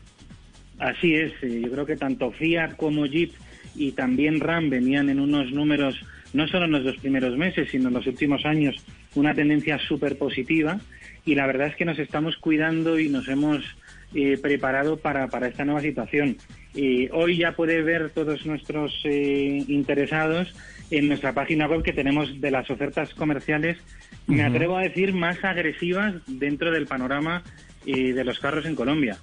[0.79, 3.33] Así es, eh, yo creo que tanto Fiat como Jeep
[3.75, 5.95] y también RAM venían en unos números
[6.35, 8.75] no solo en los dos primeros meses, sino en los últimos años,
[9.15, 10.79] una tendencia súper positiva
[11.25, 13.63] y la verdad es que nos estamos cuidando y nos hemos
[14.13, 16.37] eh, preparado para, para, esta nueva situación.
[17.11, 20.53] hoy ya puede ver todos nuestros eh, interesados
[20.91, 23.77] en nuestra página web que tenemos de las ofertas comerciales,
[24.27, 27.43] me atrevo a decir, más agresivas dentro del panorama
[27.85, 29.17] eh, de los carros en Colombia.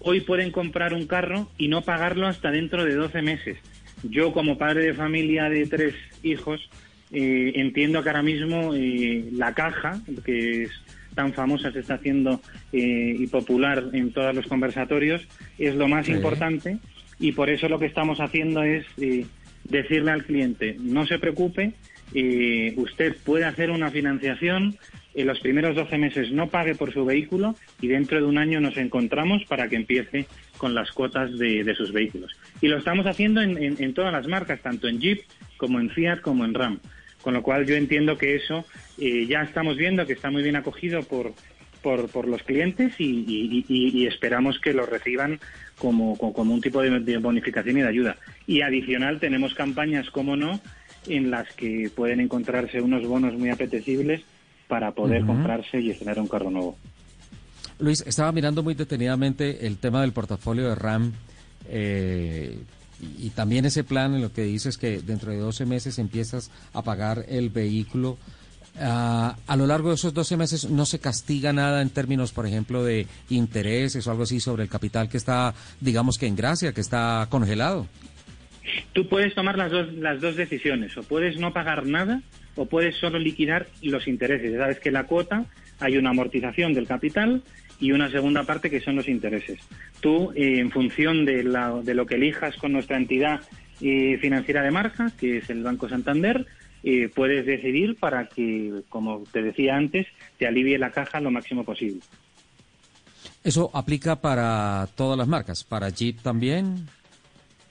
[0.00, 3.58] Hoy pueden comprar un carro y no pagarlo hasta dentro de 12 meses.
[4.02, 6.68] Yo, como padre de familia de tres hijos,
[7.10, 10.70] eh, entiendo que ahora mismo eh, la caja, que es
[11.14, 12.40] tan famosa, se está haciendo
[12.72, 15.26] eh, y popular en todos los conversatorios,
[15.58, 16.78] es lo más importante
[17.18, 18.86] y por eso lo que estamos haciendo es
[19.64, 21.72] decirle al cliente, no se preocupe,
[22.76, 24.78] usted puede hacer una financiación,
[25.14, 28.60] en los primeros 12 meses no pague por su vehículo y dentro de un año
[28.60, 30.26] nos encontramos para que empiece
[30.58, 32.36] con las cuotas de, sus vehículos.
[32.60, 35.22] Y lo estamos haciendo en, todas las marcas, tanto en Jeep
[35.56, 36.80] como en Fiat como en Ram.
[37.22, 38.64] Con lo cual yo entiendo que eso
[38.98, 41.32] eh, ya estamos viendo que está muy bien acogido por,
[41.82, 45.40] por, los clientes y, esperamos que lo reciban
[45.78, 48.16] como, como, un tipo de, de, bonificación y de ayuda.
[48.46, 50.60] Y adicional tenemos campañas, como no,
[51.06, 54.22] en las que pueden encontrarse unos bonos muy apetecibles
[54.68, 56.78] para poder comprarse y estrenar un carro nuevo.
[57.80, 61.12] Luis, estaba mirando muy detenidamente el tema del portafolio de RAM
[61.68, 62.58] eh,
[63.18, 66.82] y, también ese plan en lo que dices que dentro de 12 meses empiezas a
[66.82, 68.18] pagar el vehículo.
[68.80, 72.46] Ah, a lo largo de esos 12 meses no se castiga nada en términos, por
[72.46, 76.72] ejemplo, de intereses o algo así sobre el capital que está, digamos que en gracia,
[76.72, 77.86] que está congelado.
[78.92, 82.22] Tú puedes tomar las dos, las dos decisiones, o puedes no pagar nada
[82.56, 84.56] o puedes solo liquidar los intereses.
[84.56, 85.46] sabes que la cuota
[85.78, 87.42] hay una amortización del capital
[87.80, 89.60] y una segunda parte que son los intereses.
[90.00, 91.44] Tú, eh, en función de,
[91.82, 93.40] de, lo que elijas con nuestra entidad
[93.80, 96.46] eh, financiera de marca, que es el Banco Santander,
[96.82, 100.06] eh, puedes decidir para que, como te decía antes,
[100.38, 102.00] te alivie la caja lo máximo posible.
[103.44, 105.64] ¿Eso aplica para todas las marcas?
[105.64, 106.88] ¿Para Jeep también?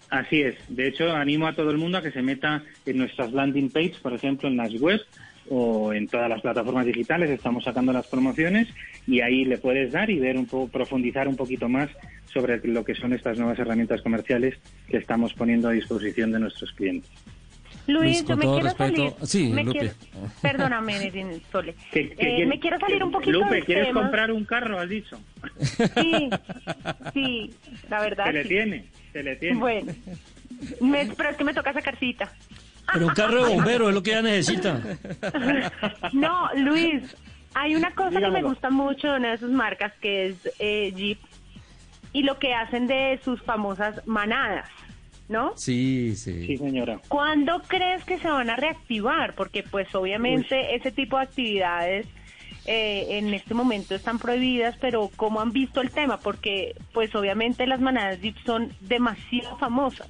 [0.09, 0.55] Así es.
[0.69, 3.97] De hecho, animo a todo el mundo a que se meta en nuestras landing pages,
[3.97, 5.05] por ejemplo, en las webs
[5.49, 7.29] o en todas las plataformas digitales.
[7.29, 8.67] Estamos sacando las promociones
[9.05, 11.89] y ahí le puedes dar y ver un poco, profundizar un poquito más
[12.25, 14.55] sobre lo que son estas nuevas herramientas comerciales
[14.87, 17.11] que estamos poniendo a disposición de nuestros clientes.
[17.87, 18.95] Luis, yo me quiero respeto.
[18.95, 19.13] salir.
[19.23, 19.79] Sí, me Lupe.
[19.79, 19.95] Quiero,
[20.41, 21.73] perdóname, Sole.
[21.93, 24.79] Eh, me quiero salir un poquito Lupe, ¿quieres comprar un carro?
[24.79, 25.17] Has dicho.
[25.95, 26.29] Sí,
[27.13, 27.53] sí,
[27.89, 28.25] la verdad.
[28.25, 29.57] Se le tiene, se le tiene.
[29.57, 29.93] Bueno,
[31.15, 32.31] pero es que me toca sacar cita.
[32.93, 34.81] Pero un carro de bombero es lo que ella necesita.
[36.13, 37.15] No, Luis,
[37.53, 40.93] hay una cosa que me gusta mucho de una de sus marcas que es eh,
[40.95, 41.19] Jeep
[42.13, 44.69] y lo que hacen de sus famosas manadas.
[45.29, 45.51] ¿no?
[45.57, 46.45] Sí, sí.
[46.47, 46.99] Sí, señora.
[47.07, 49.35] ¿Cuándo crees que se van a reactivar?
[49.35, 52.07] Porque pues obviamente ese tipo de actividades
[52.65, 56.17] eh, en este momento están prohibidas, pero ¿cómo han visto el tema?
[56.17, 60.07] Porque pues obviamente las manadas Jeep son demasiado famosas.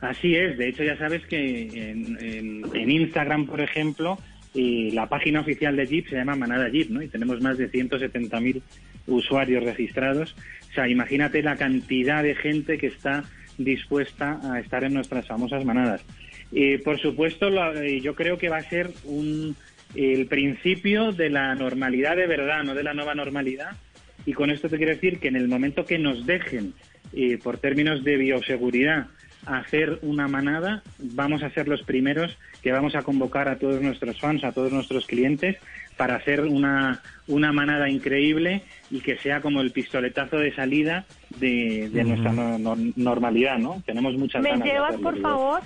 [0.00, 4.18] Así es, de hecho ya sabes que en, Instagram, por ejemplo,
[4.54, 7.02] eh, la página oficial de Jeep se llama Manada Jeep, ¿no?
[7.02, 8.62] Y tenemos más de 170.000
[9.08, 10.36] usuarios registrados.
[10.70, 13.24] O sea, imagínate la cantidad de gente que está
[13.56, 16.04] dispuesta a estar en nuestras famosas manadas.
[16.52, 19.56] Eh, por supuesto, eh, yo creo que va a ser un,
[19.94, 23.76] el principio de la normalidad de verdad, no de la nueva normalidad.
[24.24, 26.74] Y con esto te quiero decir que en el momento que nos dejen,
[27.12, 29.08] eh, por términos de bioseguridad,
[29.46, 34.20] hacer una manada, vamos a ser los primeros que vamos a convocar a todos nuestros
[34.20, 35.56] fans, a todos nuestros clientes,
[35.96, 41.04] para hacer una, una manada increíble y que sea como el pistoletazo de salida
[41.38, 43.82] de, nuestra normalidad, ¿no?
[43.84, 44.64] Tenemos muchas ¿Me ganas.
[44.64, 45.60] ¿Me llevas, por favor?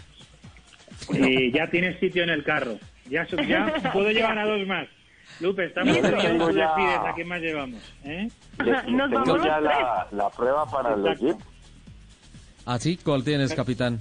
[1.14, 2.78] Eh, ya tienes sitio en el carro.
[3.08, 4.88] Ya, ya puedo llevar a dos más.
[5.40, 7.08] Lupe, estamos en tú ya...
[7.08, 7.94] ¿a quién más llevamos?
[8.04, 8.28] ¿eh?
[8.88, 9.10] Nos
[9.42, 11.38] ya la, la, prueba para el equipo.
[12.66, 12.98] ¿Ah, sí?
[13.02, 13.98] ¿Cuál tienes, capitán?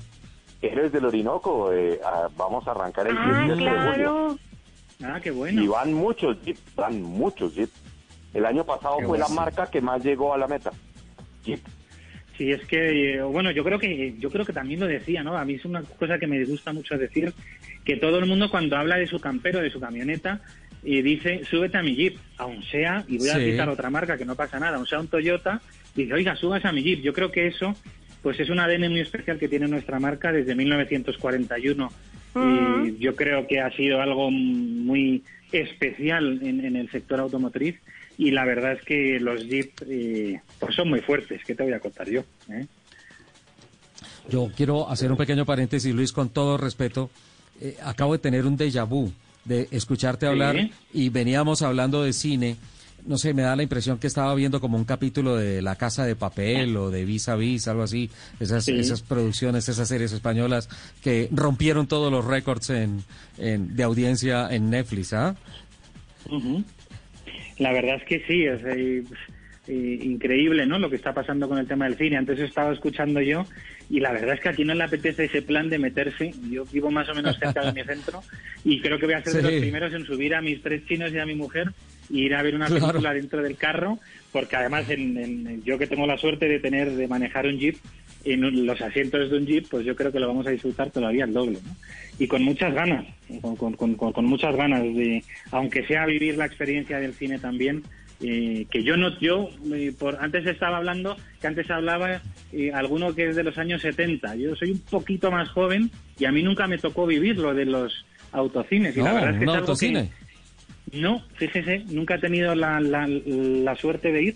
[0.61, 3.93] Héroes del Orinoco, eh, ah, vamos a arrancar el Ah, 17 de julio.
[3.95, 4.37] claro.
[5.03, 5.61] Ah, qué bueno.
[5.63, 7.73] Y van muchos jeeps, van muchos jeeps.
[8.33, 10.71] El año pasado Qué fue la marca que más llegó a la meta.
[11.43, 11.59] Jeep.
[12.37, 15.35] Sí, es que, eh, bueno, yo creo que yo creo que también lo decía, ¿no?
[15.37, 17.33] A mí es una cosa que me gusta mucho decir,
[17.83, 20.41] que todo el mundo cuando habla de su campero, de su camioneta,
[20.83, 23.51] y dice, súbete a mi Jeep, aun sea, y voy a Sí.
[23.51, 25.61] citar otra marca que no pasa nada, aun sea un Toyota,
[25.95, 27.01] dice, oiga, súbase a mi Jeep.
[27.01, 27.75] Yo creo que eso,
[28.21, 31.91] pues es un ADN muy especial que tiene nuestra marca desde 1941.
[32.33, 37.75] Y yo creo que ha sido algo muy especial en, en el sector automotriz
[38.17, 41.73] y la verdad es que los Jeep eh, pues son muy fuertes, ¿qué te voy
[41.73, 42.23] a contar yo?
[42.49, 42.67] eh?
[44.29, 47.09] Yo quiero hacer un pequeño paréntesis, Luis, con todo respeto.
[47.59, 49.11] Eh, acabo de tener un déjà vu
[49.43, 50.71] de escucharte hablar Sí.
[50.93, 52.55] y veníamos hablando de cine.
[53.05, 56.05] No sé, me da la impresión que estaba viendo como un capítulo de La Casa
[56.05, 58.09] de Papel o de Vis a Vis, algo así.
[58.39, 58.77] Esas, Sí.
[58.79, 60.69] esas producciones, esas series españolas
[61.03, 63.03] que rompieron todos los récords en,
[63.37, 65.35] en- de audiencia en Netflix, ¿ah?
[67.57, 69.03] La verdad es que sí, es eh,
[69.67, 70.79] eh, increíble ¿no?
[70.79, 72.17] lo que está pasando con el tema del cine.
[72.17, 73.45] Antes estaba escuchando yo
[73.89, 76.33] y la verdad es que aquí no le apetece ese plan de meterse.
[76.49, 78.23] Yo vivo más o menos cerca de mi centro
[78.63, 81.11] y creo que voy a ser de los primeros en subir a mis tres chinos
[81.11, 81.71] y a mi mujer
[82.11, 82.87] ir a ver una Claro.
[82.87, 83.99] película dentro del carro,
[84.31, 87.75] porque además en, en- yo que tengo la suerte de tener de manejar un jeep
[88.23, 91.25] en los asientos de un jeep, pues yo creo que lo vamos a disfrutar todavía
[91.25, 91.59] el doble.
[91.65, 91.75] ¿no?
[92.19, 93.05] Y con muchas ganas,
[93.41, 97.83] con, con- con- con- muchas ganas de, aunque sea vivir la experiencia del cine también,
[98.23, 102.21] eh, que yo no, yo, eh, por, antes estaba hablando, que antes hablaba
[102.53, 104.35] eh, alguno que es de los años 70.
[104.35, 105.89] Yo soy un poquito más joven
[106.19, 108.95] y a mí nunca me tocó vivir lo de los autocines.
[108.95, 110.09] Y la verdad es que es algo que-.
[110.93, 114.35] No, fíjese, nunca he tenido la, la, la suerte de ir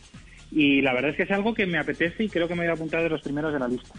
[0.51, 2.69] y la verdad es que es algo que me apetece y creo que me voy
[2.69, 3.93] a apuntar de los primeros de la lista.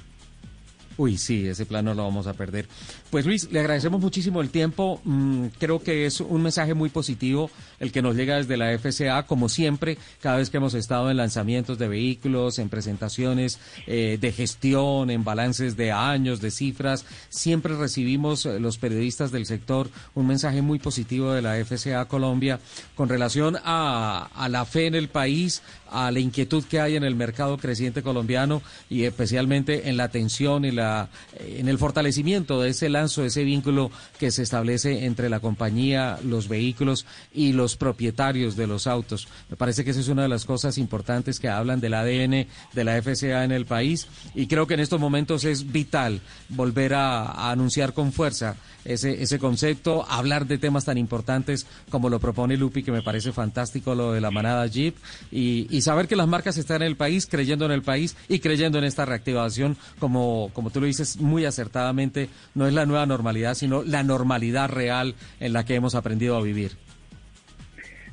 [0.98, 2.66] Uy, sí, ese plano lo vamos a perder.
[3.10, 5.00] Pues Luis, le agradecemos muchísimo el tiempo.
[5.04, 7.50] Mm, creo que es un mensaje muy positivo
[7.80, 11.18] el que nos llega desde la FCA, como siempre, cada vez que hemos estado en
[11.18, 17.76] lanzamientos de vehículos, en presentaciones eh, de gestión, en balances de años, de cifras, siempre
[17.76, 22.58] recibimos eh, los periodistas del sector un mensaje muy positivo de la FCA Colombia
[22.94, 27.04] con relación a, a la fe en el país, a la inquietud que hay en
[27.04, 31.08] el mercado creciente colombiano y especialmente en la atención y la
[31.38, 36.48] en el fortalecimiento de ese lanzo, ese vínculo que se establece entre la compañía, los
[36.48, 39.28] vehículos y los propietarios de los autos.
[39.48, 42.84] Me parece que esa es una de las cosas importantes que hablan del ADN de
[42.84, 47.24] la FCA en el país y creo que en estos momentos es vital volver a,
[47.24, 48.56] a anunciar con fuerza
[48.86, 53.32] ese, ese concepto, hablar de temas tan importantes como lo propone Lupi, que me parece
[53.32, 54.96] fantástico lo de la manada Jeep,
[55.30, 58.38] y, y saber que las marcas están en el país, creyendo en el país y
[58.38, 63.06] creyendo en esta reactivación, como, como tú lo dices muy acertadamente, no es la nueva
[63.06, 66.85] normalidad, sino la normalidad real en la que hemos aprendido a vivir.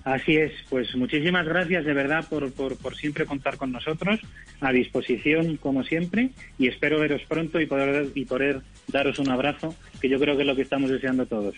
[0.04, 4.20] Así es, pues muchísimas gracias de verdad por, por, por siempre contar con nosotros,
[4.60, 9.74] a disposición como siempre, y espero veros pronto y poder, y poder daros un abrazo,
[10.02, 11.56] que yo creo que es lo que estamos deseando todos.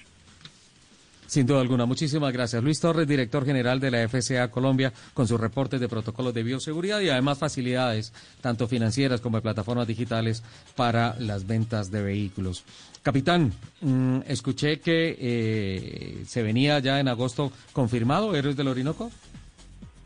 [1.28, 2.64] Sin duda alguna, muchísimas gracias.
[2.64, 7.02] Luis Torres, director general de la FCA Colombia, con sus reportes de protocolos de bioseguridad
[7.02, 10.44] y además facilidades, tanto financieras como de plataformas digitales,
[10.76, 12.64] para las ventas de vehículos.
[13.10, 19.12] Capitán, mm, escuché que eh, se venía ya en agosto confirmado, Héroes del Orinoco.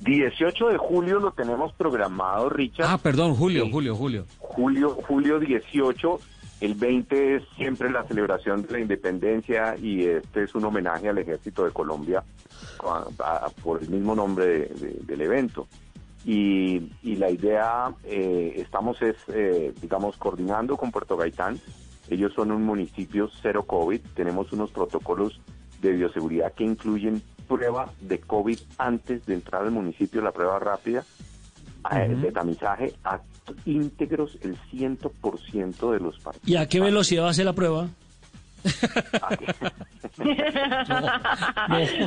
[0.01, 2.87] 18 de julio lo tenemos programado, Richard.
[2.89, 3.71] Ah, perdón, julio, Sí.
[3.71, 4.25] julio, julio.
[4.39, 6.19] Julio, julio 18.
[6.59, 11.19] El 20 es siempre la celebración de la independencia y este es un homenaje al
[11.19, 12.21] Ejército de Colombia
[12.85, 15.67] a- a- por el mismo nombre de- de- del evento.
[16.25, 21.57] Y, y la idea, eh, estamos es, eh, digamos, coordinando con Puerto Gaitán.
[22.09, 24.01] Ellos son un municipio cero COVID.
[24.15, 25.39] Tenemos unos protocolos
[25.81, 31.03] de bioseguridad que incluyen prueba de COVID antes de entrar al municipio, la prueba rápida,
[31.91, 32.21] eh, Ujú.
[32.21, 33.19] de tamizaje a
[33.65, 36.47] íntegros el 100% de los partidos.
[36.47, 37.89] ¿Y a qué velocidad va a ser la prueba?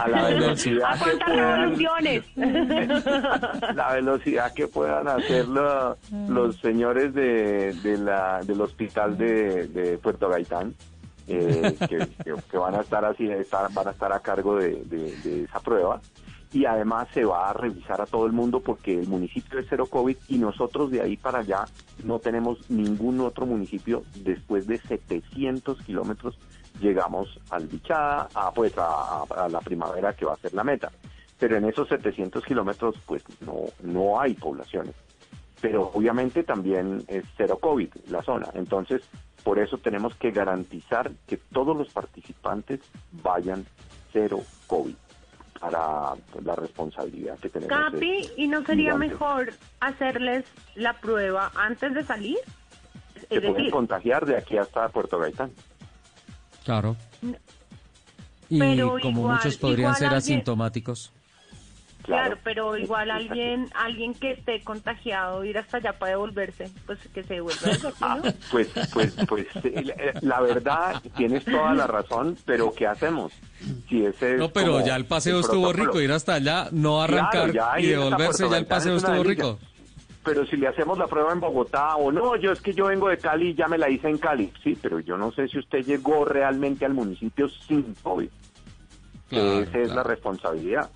[0.00, 2.24] A la velocidad ¿A que puedan, revoluciones?
[3.74, 5.96] la velocidad que puedan hacer lo-
[6.28, 10.74] los señores de, de la, del hospital de, de Puerto Gaitán
[11.28, 14.82] eh, que, que- que van a estar así estar- van a estar a cargo de,
[14.86, 16.00] de- de esa prueba
[16.52, 19.86] y además se va a revisar a todo el mundo porque el municipio es cero
[19.86, 21.64] COVID y nosotros de ahí para allá
[22.04, 26.38] no tenemos ningún otro municipio después de 700 kilómetros
[26.80, 30.90] llegamos al Bichada, a, pues a, la primavera que va a ser la meta.
[31.38, 34.94] Pero en esos 700 kilómetros pues no, no hay poblaciones.
[35.60, 38.48] Pero obviamente también es cero COVID la zona.
[38.54, 39.02] Entonces
[39.42, 42.80] Por eso tenemos que garantizar que todos los participantes
[43.22, 43.64] vayan
[44.12, 44.94] cero COVID
[45.62, 46.14] para
[46.44, 47.72] la responsabilidad que tenemos.
[47.92, 50.44] Capi, ¿y no sería mejor hacerles
[50.74, 52.36] la prueba antes de salir?
[53.28, 55.52] Se pueden contagiar de aquí hasta Puerto Gaitán.
[56.64, 56.96] Claro.
[58.48, 61.12] Y Pero como igual- muchos podrían ser alguien- asintomáticos.
[62.02, 67.22] Claro, pero igual alguien alguien que esté contagiado ir hasta allá para devolverse, pues que
[67.22, 68.32] se devuelva aquí, ¿no?
[68.50, 73.32] Pues, pues, pues, eh, la verdad, tienes toda la razón, pero ¿qué hacemos?
[73.88, 77.00] Si ese es No, pero ya el paseo el estuvo rico, ir hasta allá, no
[77.02, 79.44] arrancar Claro, ya y devolverse, ya el paseo es estuvo delicia.
[79.44, 79.58] rico.
[80.24, 83.08] Pero si le hacemos la prueba en Bogotá o no, yo es que yo vengo
[83.08, 84.52] de Cali y ya me la hice en Cali.
[84.62, 88.28] Sí, pero yo no sé si usted llegó realmente al municipio sin COVID.
[89.28, 90.90] que Claro, esa es la responsabilidad.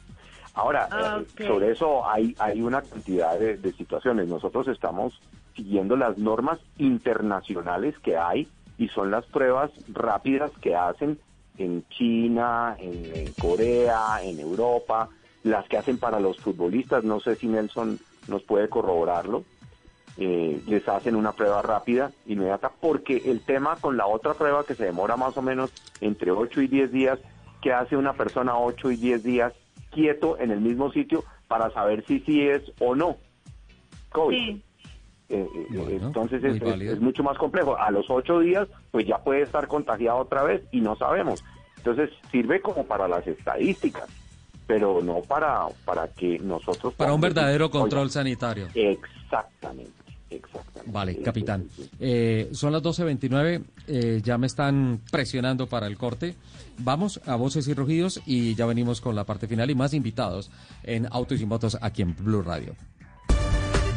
[0.57, 4.27] Ahora, Ah, eh, sobre eso hay, hay una cantidad de, de situaciones.
[4.27, 5.21] Nosotros estamos
[5.55, 11.19] siguiendo las normas internacionales que hay y son las pruebas rápidas que hacen
[11.59, 15.11] en China, en, en Corea, en Europa,
[15.45, 17.05] las que hacen para los futbolistas.
[17.05, 19.45] No sé si Nelson nos puede corroborarlo.
[20.19, 24.75] Eh, les hacen una prueba rápida, inmediata, porque el tema con la otra prueba que
[24.75, 25.71] se demora más o menos
[26.01, 27.19] entre 8 y 10 días,
[27.61, 29.53] que hace una persona 8 y 10 días
[30.01, 33.17] quieto en el mismo sitio para saber si sí es o no
[34.11, 34.37] COVID.
[34.37, 34.63] Sí.
[35.31, 36.93] Eh, eh, Bueno, entonces es, es- válido.
[36.93, 37.77] es mucho más complejo.
[37.77, 41.43] A los ocho días, pues ya puede estar contagiado otra vez y no sabemos.
[41.79, 44.07] Entonces sirve como para las estadísticas,
[44.67, 48.69] pero no para para que nosotros Para un decir, verdadero "Oiga, control sanitario.
[48.75, 49.93] Exactamente,
[50.37, 50.91] exactamente.
[50.93, 51.69] Vale, capitán.
[51.99, 56.35] Eh, son las 12.29, eh, ya me están presionando para el corte.
[56.79, 60.51] Vamos a voces y rugidos y ya venimos con la parte final y más invitados
[60.83, 62.75] en Autos y Motos aquí en Blue Radio.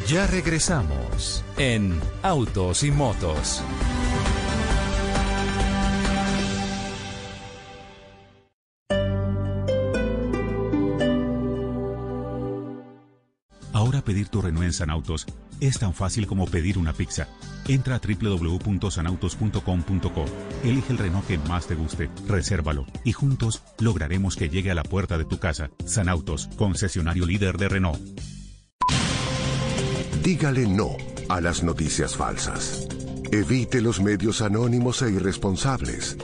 [0.06, 3.62] Ya regresamos en Autos y Motos.
[13.90, 15.26] Ahora pedir tu Renault en Sanautos
[15.58, 17.26] es tan fácil como pedir una pizza.
[17.66, 20.24] Entra a www.sanautos.com.co,
[20.62, 24.84] elige el Renault que más te guste, resérvalo y juntos lograremos que llegue a la
[24.84, 25.72] puerta de tu casa.
[25.86, 27.98] Sanautos, concesionario líder de Renault.
[30.22, 30.90] Dígale no
[31.28, 32.86] a las noticias falsas.
[33.32, 36.16] Evite los medios anónimos e irresponsables.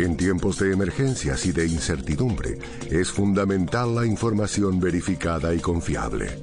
[0.00, 2.58] En tiempos de emergencias y de incertidumbre,
[2.90, 6.42] es fundamental la información verificada y confiable.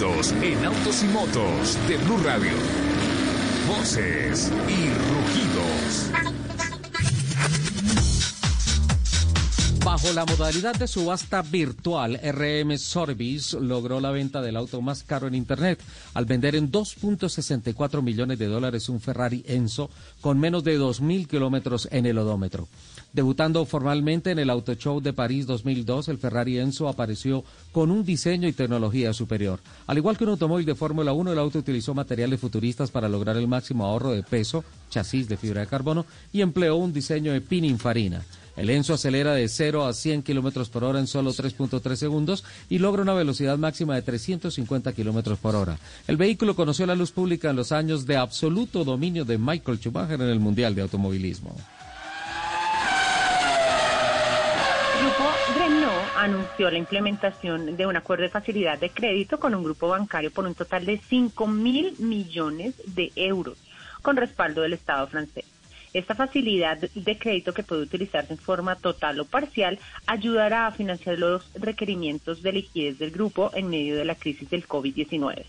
[0.00, 2.52] En Autos y Motos de Blue Radio.
[3.66, 6.10] Voces y rugidos.
[9.84, 15.26] Bajo la modalidad de subasta virtual, RM Service logró la venta del auto más caro
[15.26, 15.80] en Internet
[16.14, 21.88] al vender en 2.64 millones de dólares un Ferrari Enzo con menos de 2.000 kilómetros
[21.90, 22.68] en el odómetro.
[23.12, 28.04] Debutando formalmente en el Auto Show de París 2002, el Ferrari Enzo apareció con un
[28.04, 29.60] diseño y tecnología superior.
[29.86, 33.38] Al igual que un automóvil de Fórmula 1, el auto utilizó materiales futuristas para lograr
[33.38, 37.40] el máximo ahorro de peso, chasis de fibra de carbono y empleó un diseño de
[37.40, 38.24] pininfarina.
[38.58, 42.78] El Enzo acelera de 0 a 100 kilómetros por hora en solo 3.3 segundos y
[42.78, 45.78] logra una velocidad máxima de 350 kilómetros por hora.
[46.08, 50.20] El vehículo conoció la luz pública en los años de absoluto dominio de Michael Schumacher
[50.20, 51.56] en el Mundial de Automovilismo.
[55.18, 60.30] Renault anunció la implementación de un acuerdo de facilidad de crédito con un grupo bancario
[60.30, 63.58] por un total de 5 mil millones de euros,
[64.00, 65.44] con respaldo del Estado francés.
[65.92, 71.18] Esta facilidad de crédito que puede utilizarse en forma total o parcial ayudará a financiar
[71.18, 75.44] los requerimientos de liquidez del grupo en medio de la crisis del COVID-19.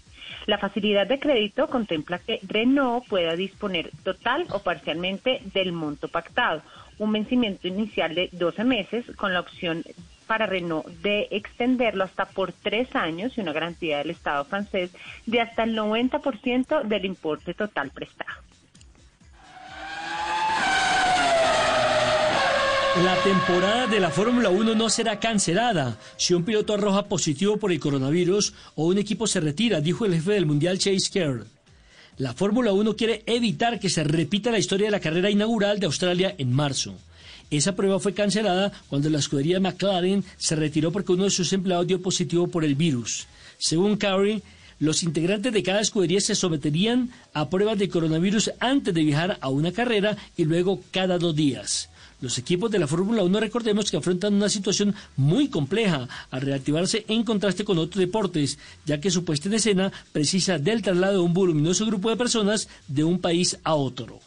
[0.46, 6.64] La facilidad de crédito contempla que Renault pueda disponer total o parcialmente del monto pactado,
[7.00, 9.84] un vencimiento inicial de 12 meses con la opción
[10.28, 14.92] para Renault de extenderlo hasta por tres años y una garantía del Estado francés
[15.26, 18.44] de hasta el 90% del importe total prestado.
[23.04, 27.72] La temporada de la Fórmula 1 no será cancelada si un piloto arroja positivo por
[27.72, 31.59] el coronavirus o un equipo se retira, dijo el jefe del Mundial Chase Carey.
[32.20, 35.86] La Fórmula 1 quiere evitar que se repita la historia de la carrera inaugural de
[35.86, 36.94] Australia en marzo.
[37.50, 41.88] Esa prueba fue cancelada cuando la escudería McLaren se retiró porque uno de sus empleados
[41.88, 43.26] dio positivo por el virus.
[43.58, 44.44] Según Carey,
[44.80, 49.48] los integrantes de cada escudería se someterían a pruebas de coronavirus antes de viajar a
[49.48, 51.88] una carrera y luego cada dos días.
[52.22, 57.06] Los equipos de la Fórmula 1 recordemos que afrontan una situación muy compleja al reactivarse
[57.08, 61.20] en contraste con otros deportes, ya que su puesta en escena precisa del traslado de
[61.20, 64.20] un voluminoso grupo de personas de un país a otro.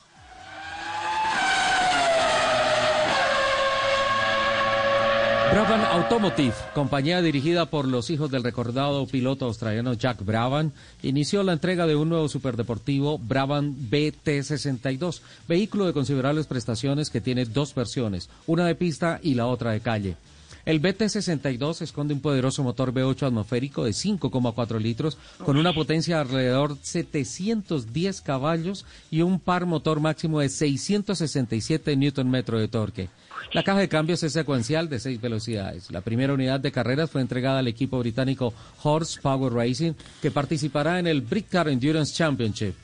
[5.52, 10.70] Brabham Automotive, compañía dirigida por los hijos del recordado piloto australiano Jack Brabham,
[11.02, 17.44] inició la entrega de un nuevo superdeportivo Brabham BT62, vehículo de considerables prestaciones que tiene
[17.44, 20.16] dos versiones, una de pista y la otra de calle.
[20.64, 26.22] El BT62 esconde un poderoso motor V8 atmosférico de 5,4 litros con una potencia de
[26.22, 33.08] alrededor 710 caballos y un par motor máximo de 667 Nm de torque.
[33.52, 35.90] La caja de cambios es secuencial de seis velocidades.
[35.90, 39.93] La primera unidad de carreras fue entregada al equipo británico Horse Power Racing,
[40.23, 42.74] que participará en el Brickcar Endurance Championship.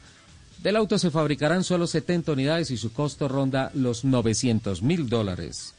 [0.63, 5.75] Del auto se fabricarán solo 70 unidades y su costo ronda los 900 mil dólares.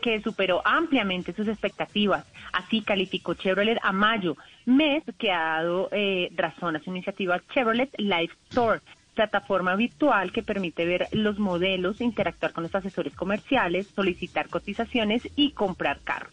[0.00, 2.24] Que superó ampliamente sus expectativas.
[2.52, 4.36] Así calificó Chevrolet a mayo,
[4.66, 8.80] mes que ha dado eh, razón a su iniciativa Chevrolet Live Store,
[9.14, 15.50] plataforma virtual que permite ver los modelos, interactuar con los asesores comerciales, solicitar cotizaciones y
[15.52, 16.32] comprar carros.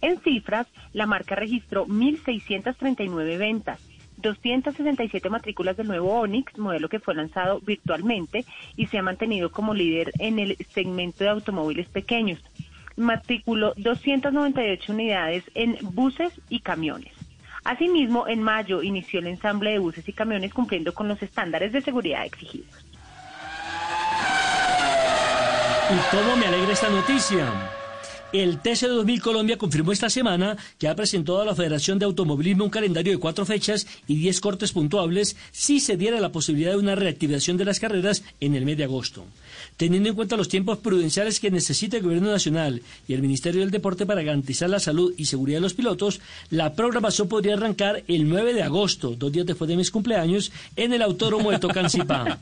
[0.00, 3.80] En cifras, la marca registró 1.639 ventas,
[4.18, 8.44] 267 matrículas del nuevo Onix, modelo que fue lanzado virtualmente
[8.76, 12.40] y se ha mantenido como líder en el segmento de automóviles pequeños.
[12.96, 17.12] Matriculó 298 unidades en buses y camiones.
[17.64, 21.80] Asimismo, en mayo inició el ensamble de buses y camiones cumpliendo con los estándares de
[21.80, 22.84] seguridad exigidos.
[25.90, 27.46] ¿Y cómo me alegra esta noticia?
[28.32, 32.70] El TC2000 Colombia confirmó esta semana que ha presentado a la Federación de Automovilismo un
[32.70, 36.94] calendario de cuatro fechas y diez cortes puntuables si se diera la posibilidad de una
[36.94, 39.26] reactivación de las carreras en el mes de agosto.
[39.82, 43.72] Teniendo en cuenta los tiempos prudenciales que necesita el Gobierno Nacional y el Ministerio del
[43.72, 48.28] Deporte para garantizar la salud y seguridad de los pilotos, la programación podría arrancar el
[48.28, 52.38] 9 de agosto, dos días después de mis cumpleaños, en el Autódromo de Tocancipá.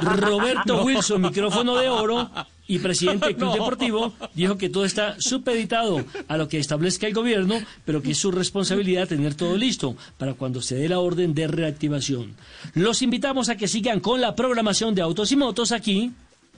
[0.00, 2.30] Roberto Wilson, micrófono de oro,
[2.68, 3.54] y presidente del Club No.
[3.54, 8.18] Deportivo, dijo que todo está supeditado a lo que establezca el gobierno, pero que es
[8.18, 12.34] su responsabilidad tener todo listo para cuando se dé la orden de reactivación.
[12.74, 16.12] Los invitamos a que sigan con la programación de Autos y Motos aquí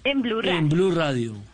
[0.05, 0.59] En Blue Radio.
[0.59, 1.54] en Blue Radio.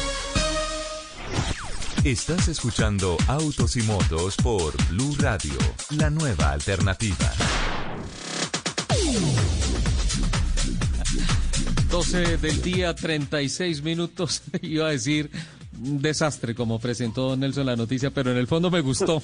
[2.03, 5.53] Estás escuchando Autos y Motos por Blue Radio,
[5.91, 7.31] la nueva alternativa.
[11.91, 14.41] 12 del día, 36 minutos.
[14.63, 15.29] Iba a decir
[15.79, 19.21] un desastre como presentó Nelson la noticia, pero en el fondo me gustó.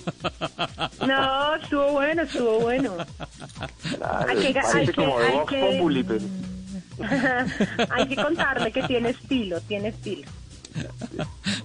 [1.07, 2.95] No, estuvo bueno, estuvo bueno.
[4.27, 6.21] Hay que, hay que, hay que,
[7.89, 10.29] hay que contarle que tiene estilo, tiene estilo.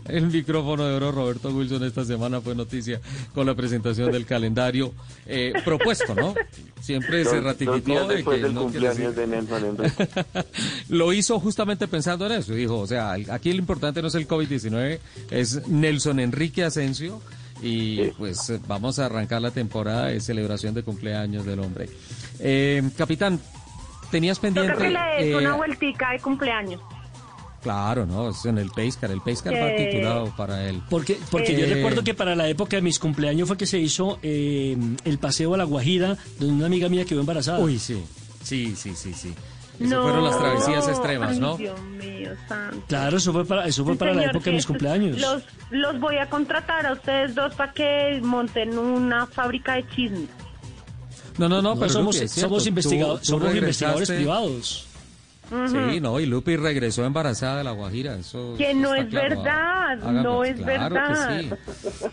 [0.08, 3.00] El micrófono de oro Roberto Wilson esta semana fue noticia
[3.34, 4.92] con la presentación del calendario
[5.26, 6.34] eh, propuesto, ¿no?
[6.80, 10.08] Siempre se ratificó de después que del no cumpleaños decir- de Nelson Enrique.
[10.88, 12.52] Lo hizo justamente pensando en eso.
[12.54, 14.98] Dijo, o sea, aquí lo importante no es el COVID-19,
[15.30, 17.20] es Nelson Enrique Asensio.
[17.64, 21.88] Y pues vamos a arrancar la temporada de celebración de cumpleaños del hombre.
[22.40, 23.38] Eh, capitán,
[24.10, 24.72] tenías pendiente.
[24.72, 26.80] Toca que le des eh, una vueltica de cumpleaños.
[27.62, 29.10] Claro, no, es en el Pacecar.
[29.10, 30.82] El Pacecar va Que- titulado para él.
[30.90, 33.78] Porque, porque yo Eh, recuerdo que para la época de mis cumpleaños fue que se
[33.78, 37.58] hizo eh, el paseo a la Guajira, donde una amiga mía quedó embarazada.
[37.60, 38.02] Uy, sí,
[38.42, 39.32] sí, sí, sí, sí.
[39.80, 41.56] Eso fueron las travesías extremas, ay, ¿no?
[41.56, 42.84] Dios mío, santo.
[42.88, 45.18] Claro, eso fue para, eso fue para la época de mis cumpleaños.
[45.18, 50.28] Los, los voy a contratar a ustedes dos para que monten una fábrica de chismes.
[51.38, 54.08] No, no, no, No, pero somos- somos investigado- tú somos investigadores
[55.68, 58.14] Sí, no, y Lupi regresó embarazada de la Guajira.
[58.16, 59.28] Eso Que eso no es claro.
[59.28, 61.38] verdad, Hágame- no es claro verdad.
[61.40, 61.50] Que sí.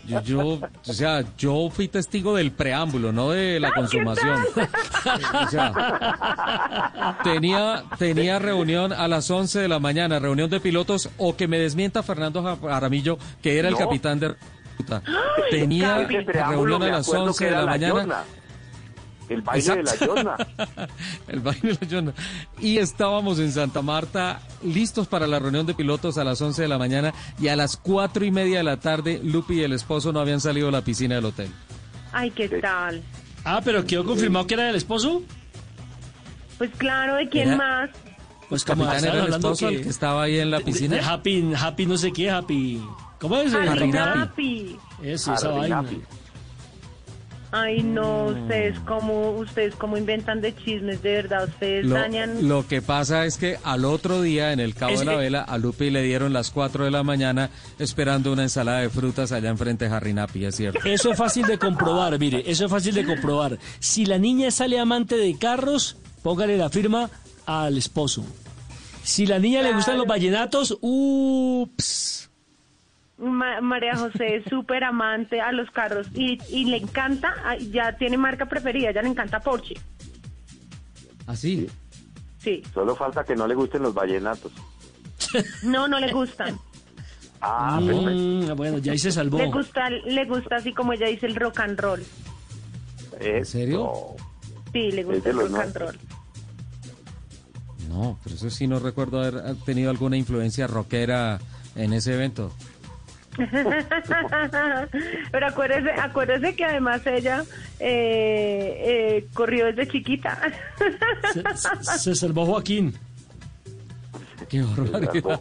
[0.06, 4.38] Yo, yo, o sea, yo fui testigo del preámbulo, no de la consumación.
[5.46, 11.36] O sea, tenía, tenía reunión a las 11 de la mañana, reunión de pilotos, o
[11.36, 14.34] que me desmienta Fernando Aramillo, que era el capitán de.
[15.50, 18.24] Tenía reunión a las acuerdo 11 que de la mañana.
[19.30, 19.94] El baile de la.
[19.96, 20.36] Yosna.
[21.28, 22.12] El baile de la Yosna.
[22.60, 26.68] Y estábamos en Santa Marta listos para la reunión de pilotos a las 11 de
[26.68, 30.12] la mañana y a las cuatro y media de la tarde Lupi y el esposo
[30.12, 31.48] no habían salido de la piscina del hotel.
[32.12, 33.02] Ay, ¿qué tal?
[33.44, 35.22] Ah, pero quedó confirmado que era el esposo.
[36.58, 37.90] Pues claro, ¿de quién Era- más?
[38.48, 40.96] Pues como Capitán era el hablando esposo el que estaba ahí en la piscina.
[40.96, 42.82] de happy, happy no sé qué, happy.
[43.20, 43.54] ¿Cómo es?
[43.54, 43.92] Harry.
[43.92, 44.76] Napi.
[45.04, 45.82] Eso, esa vaina.
[45.82, 46.02] Napi.
[47.52, 52.48] Ay, no, ustedes como, ustedes como inventan de chismes, de verdad, ustedes Lo, dañan...
[52.48, 55.42] lo que pasa es que al otro día en el Cabo Es- de la Vela
[55.42, 57.50] a Lupi le dieron las 4 de la mañana
[57.80, 60.78] esperando una ensalada de frutas allá enfrente de Harry Napi, es cierto.
[60.84, 63.58] Eso es fácil de comprobar, mire, eso es fácil de comprobar.
[63.80, 67.10] Si la niña sale amante de carros, póngale la firma
[67.46, 68.24] al esposo.
[69.02, 72.29] Si la niña le gustan los vallenatos, ups.
[73.20, 77.96] Ma- María José es súper amante a los carros y, y le encanta, ay, ya
[77.96, 79.74] tiene marca preferida, ya le encanta Porsche.
[81.26, 81.68] Así.
[82.38, 82.62] Sí.
[82.72, 84.52] Solo falta que no le gusten los vallenatos.
[85.62, 86.58] No, no le gustan.
[87.42, 88.10] Ah, perfecto.
[88.10, 89.38] Mm, bueno, ya ahí se salvó.
[89.38, 92.02] Le gusta, le gusta así como ella dice el rock and roll.
[93.18, 93.90] ¿En serio?
[94.74, 95.98] Sí, le gusta el rock and roll.
[97.88, 101.40] No, pero eso sí no recuerdo haber tenido alguna influencia rockera
[101.76, 102.52] en ese evento.
[105.32, 107.44] Pero acuérdese, acuérdese que además ella
[107.78, 110.38] eh, eh, corrió desde chiquita.
[111.32, 111.42] Se,
[111.98, 112.94] se- salvó Joaquín.
[114.48, 115.40] Qué barbaridad.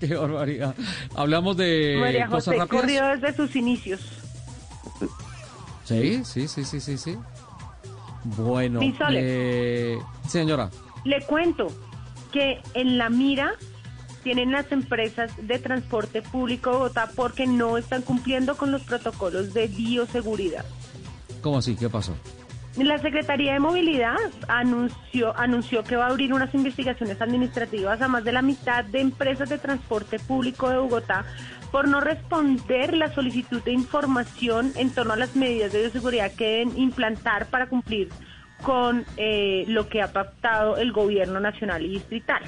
[0.00, 0.74] Qué barbaridad.
[1.14, 4.00] Hablamos de María cosas José corrió desde sus inicios.
[5.84, 7.16] Sí, sí, sí, sí, sí, sí.
[8.24, 8.80] Bueno,
[9.10, 10.70] eh, señora,
[11.04, 11.68] Le cuento
[12.32, 13.52] que en la mira
[14.24, 19.54] tienen las empresas de transporte público de Bogotá porque no están cumpliendo con los protocolos
[19.54, 20.64] de bioseguridad.
[21.44, 21.76] ¿cómo así?
[21.76, 22.16] ¿Qué pasó?
[22.76, 24.16] La Secretaría de Movilidad
[24.48, 29.00] anunció, anunció que va a abrir unas investigaciones administrativas a más de la mitad de
[29.00, 31.24] empresas de transporte público de Bogotá
[31.70, 36.44] por no responder la solicitud de información en torno a las medidas de bioseguridad que
[36.44, 38.08] deben implantar para cumplir
[38.62, 42.42] con eh, lo que ha pactado el gobierno nacional y distrital.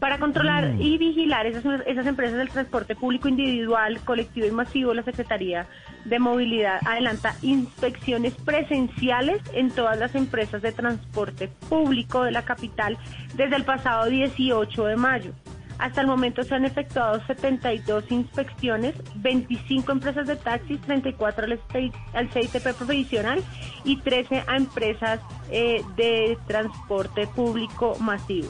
[0.00, 5.02] Para controlar y vigilar esas, esas empresas del transporte público individual, colectivo y masivo, la
[5.02, 5.66] Secretaría
[6.04, 12.96] de Movilidad adelanta inspecciones presenciales en todas las empresas de transporte público de la capital
[13.34, 15.32] desde el pasado 18 de mayo.
[15.80, 21.92] Hasta el momento se han efectuado 72 inspecciones, 25 empresas de taxis, 34 al, CI-
[22.14, 23.42] al CITP profesional
[23.84, 25.20] y 13 a empresas
[25.50, 28.48] eh, de transporte público masivo.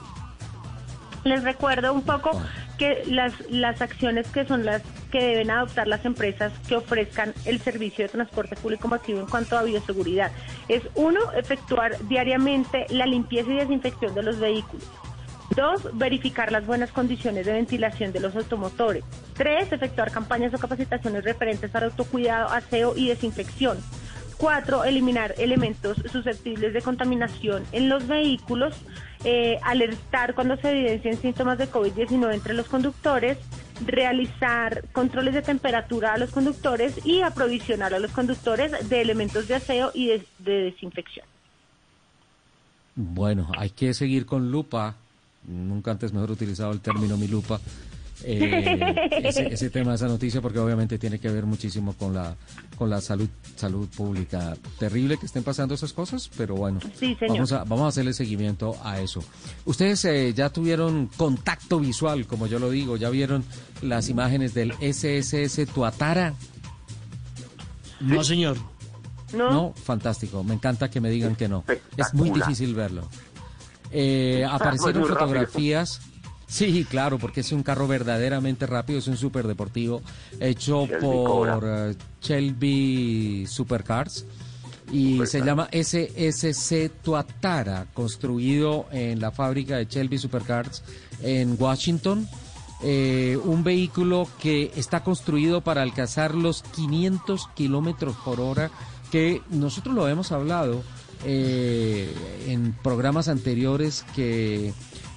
[1.25, 2.31] Les recuerdo un poco
[2.79, 7.61] que las, las acciones que son las que deben adoptar las empresas que ofrezcan el
[7.61, 10.31] servicio de transporte público masivo en cuanto a bioseguridad.
[10.69, 14.87] Es uno, efectuar diariamente la limpieza y desinfección de los vehículos.
[15.57, 19.03] Dos, verificar las buenas condiciones de ventilación de los automotores.
[19.35, 23.79] Tres, efectuar campañas o capacitaciones referentes al autocuidado, aseo y desinfección.
[24.39, 28.75] Cuatro, eliminar elementos susceptibles de contaminación en los vehículos.
[29.25, 33.37] Eh, alertar cuando se evidencien síntomas de COVID-19 entre los conductores.
[33.85, 39.57] Realizar controles de temperatura a los conductores y aprovisionar a los conductores de elementos de
[39.57, 41.27] aseo y de- de desinfección.
[42.95, 44.95] Bueno, hay que seguir con lupa.
[45.47, 47.61] Nunca antes mejor utilizado el término mi lupa.
[48.25, 52.37] Eh, ese, ese tema, esa noticia, porque obviamente tiene que ver muchísimo con la
[52.77, 54.57] con la salud salud pública.
[54.79, 58.77] Terrible que estén pasando esas cosas, pero bueno, Sí, vamos a vamos a hacerle seguimiento
[58.83, 59.23] a eso.
[59.65, 63.45] Ustedes eh, ya tuvieron contacto visual, como yo lo digo, ya vieron
[63.83, 66.35] las imágenes del SSS Tuatara.
[68.01, 68.57] No, señor.
[69.33, 69.75] No.
[69.75, 70.43] fantástico.
[70.45, 71.65] Me encanta que me digan que no.
[71.97, 73.09] Es muy difícil verlo.
[73.91, 75.27] Eh, aparecieron Muy rápido.
[75.27, 76.01] fotografías.
[76.49, 80.01] Sí, claro, porque es un carro verdaderamente rápido, es un super deportivo
[80.41, 84.25] hecho Shelby por Shelby Supercars.
[84.91, 90.83] y se llama SSC Tuatara, construido en la fábrica de Shelby Supercars
[91.23, 92.27] en Washington.
[92.83, 98.71] Eh, un vehículo que está construido para alcanzar los 500 kilómetros por hora,
[99.11, 100.83] que nosotros lo hemos hablado
[101.25, 102.15] eh,
[102.47, 104.73] en programas anteriores que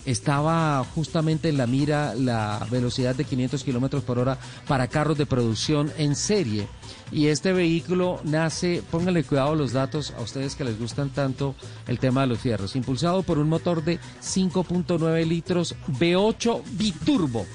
[0.06, 4.38] estaba justamente en la mira la velocidad de 500 kilómetros por hora
[4.68, 6.68] para carros de producción en serie.
[7.12, 11.56] Y este vehículo nace, pónganle cuidado los datos a ustedes que les gustan tanto
[11.88, 17.46] el tema de los fierros, impulsado por un motor de 5.9 litros V8 biturbo.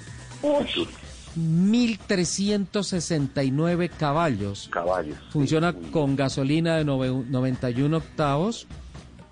[1.37, 4.71] 1369 caballos.
[4.73, 5.19] Caballos.
[5.31, 8.67] Funciona con gasolina de 91 octavos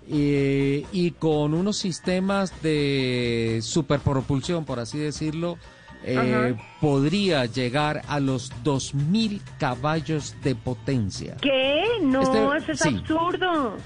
[0.09, 5.57] eh, y con unos sistemas de superpropulsión, por así decirlo,
[6.03, 11.37] eh, podría llegar a los 2.000 caballos de potencia.
[11.41, 11.83] ¿Qué?
[12.03, 12.97] No, Este- eso es sí.
[12.99, 13.77] absurdo.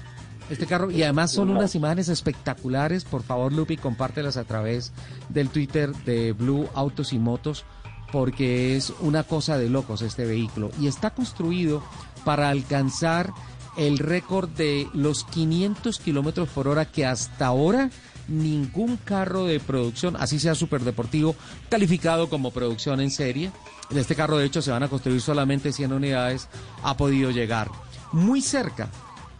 [0.50, 3.04] Este carro, y además son unas imágenes espectaculares.
[3.04, 4.92] Por favor, Lupi, compártelas a través
[5.28, 7.64] del Twitter de Blue Autos y Motos,
[8.10, 10.70] porque es una cosa de locos este vehículo.
[10.80, 11.82] Y está construido
[12.24, 13.32] para alcanzar
[13.76, 17.90] el récord de los 500 kilómetros por hora que hasta ahora
[18.28, 21.34] ningún carro de producción, así sea superdeportivo,
[21.68, 23.50] calificado como producción en serie.
[23.90, 26.48] En este carro, de hecho, se van a construir solamente 100 unidades,
[26.82, 27.70] ha podido llegar.
[28.12, 28.88] Muy cerca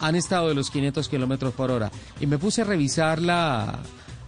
[0.01, 1.91] han estado de los 500 kilómetros por hora.
[2.21, 3.79] Y me puse a revisar la,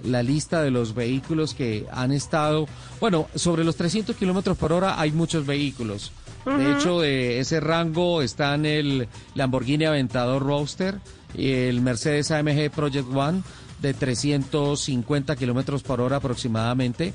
[0.05, 2.67] la lista de los vehículos que han estado.
[3.01, 6.13] Bueno, sobre los 300 kilómetros por hora hay muchos vehículos.
[6.45, 10.99] De hecho, de ese rango están el Lamborghini Aventador Roadster
[11.35, 13.43] y el Mercedes AMG Project One
[13.81, 17.15] de 350 kilómetros por hora aproximadamente.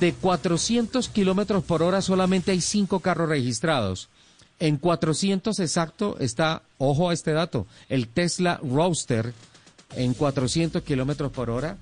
[0.00, 4.08] De 400 kilómetros por hora solamente hay cinco carros registrados.
[4.58, 9.32] En 400 exacto está, ojo a este dato, el Tesla Roadster
[9.96, 11.76] en 400 kilómetros por hora.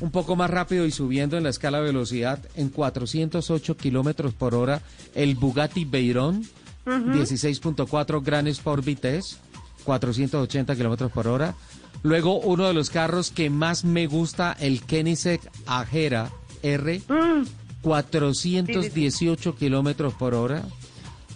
[0.00, 4.54] Un poco más rápido y subiendo en la escala de velocidad en 408 kilómetros por
[4.54, 4.82] hora
[5.14, 6.44] el Bugatti Veyron
[6.86, 6.94] Ujú.
[6.94, 9.38] 16.4 Gran Sport Vitesse
[9.84, 11.54] 480 kilómetros por hora.
[12.02, 16.30] Luego uno de los carros que más me gusta, el Koenigsegg Agera
[16.62, 17.00] R,
[17.82, 20.62] 418 kilómetros por hora.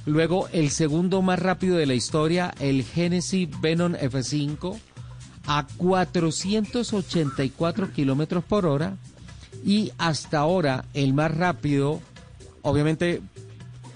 [0.07, 4.79] Luego el segundo más rápido de la historia, el Genesis Venom F5,
[5.53, 8.97] a 484 kilómetros por hora.
[9.65, 12.01] Y hasta ahora el más rápido,
[12.63, 13.21] obviamente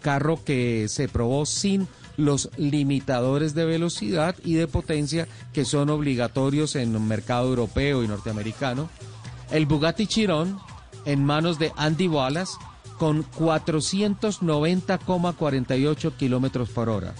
[0.02, 1.86] carro que se probó sin
[2.16, 8.08] los limitadores de velocidad y de potencia que son obligatorios en el mercado europeo y
[8.08, 8.90] norteamericano.
[9.52, 10.58] El Bugatti Chiron
[11.04, 12.54] en manos de Andy Wallace
[12.98, 17.14] con 490,48 kilómetros por hora.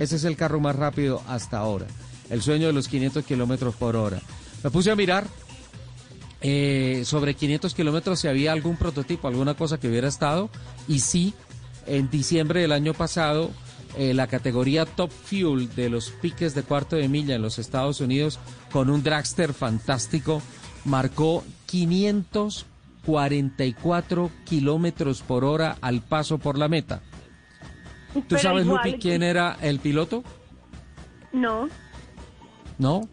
[0.00, 1.86] Ese es el carro más rápido hasta ahora.
[2.32, 4.20] El sueño de los 500 kilómetros por hora.
[4.64, 5.24] Me puse a mirar
[6.40, 10.48] eh, sobre 500 kilómetros si había algún prototipo, alguna cosa que hubiera estado.
[10.88, 11.34] Y sí,
[11.86, 13.50] en diciembre del año pasado,
[13.98, 18.00] eh, la categoría Top Fuel de los piques de cuarto de milla en los Estados
[18.00, 18.38] Unidos,
[18.72, 20.40] con un dragster fantástico,
[20.86, 27.02] marcó 544 kilómetros por hora al paso por la meta.
[28.14, 30.24] ¿Tú Pero sabes, igual- Lupi, quién era el piloto?
[31.32, 31.68] No.
[32.82, 33.08] ¿No?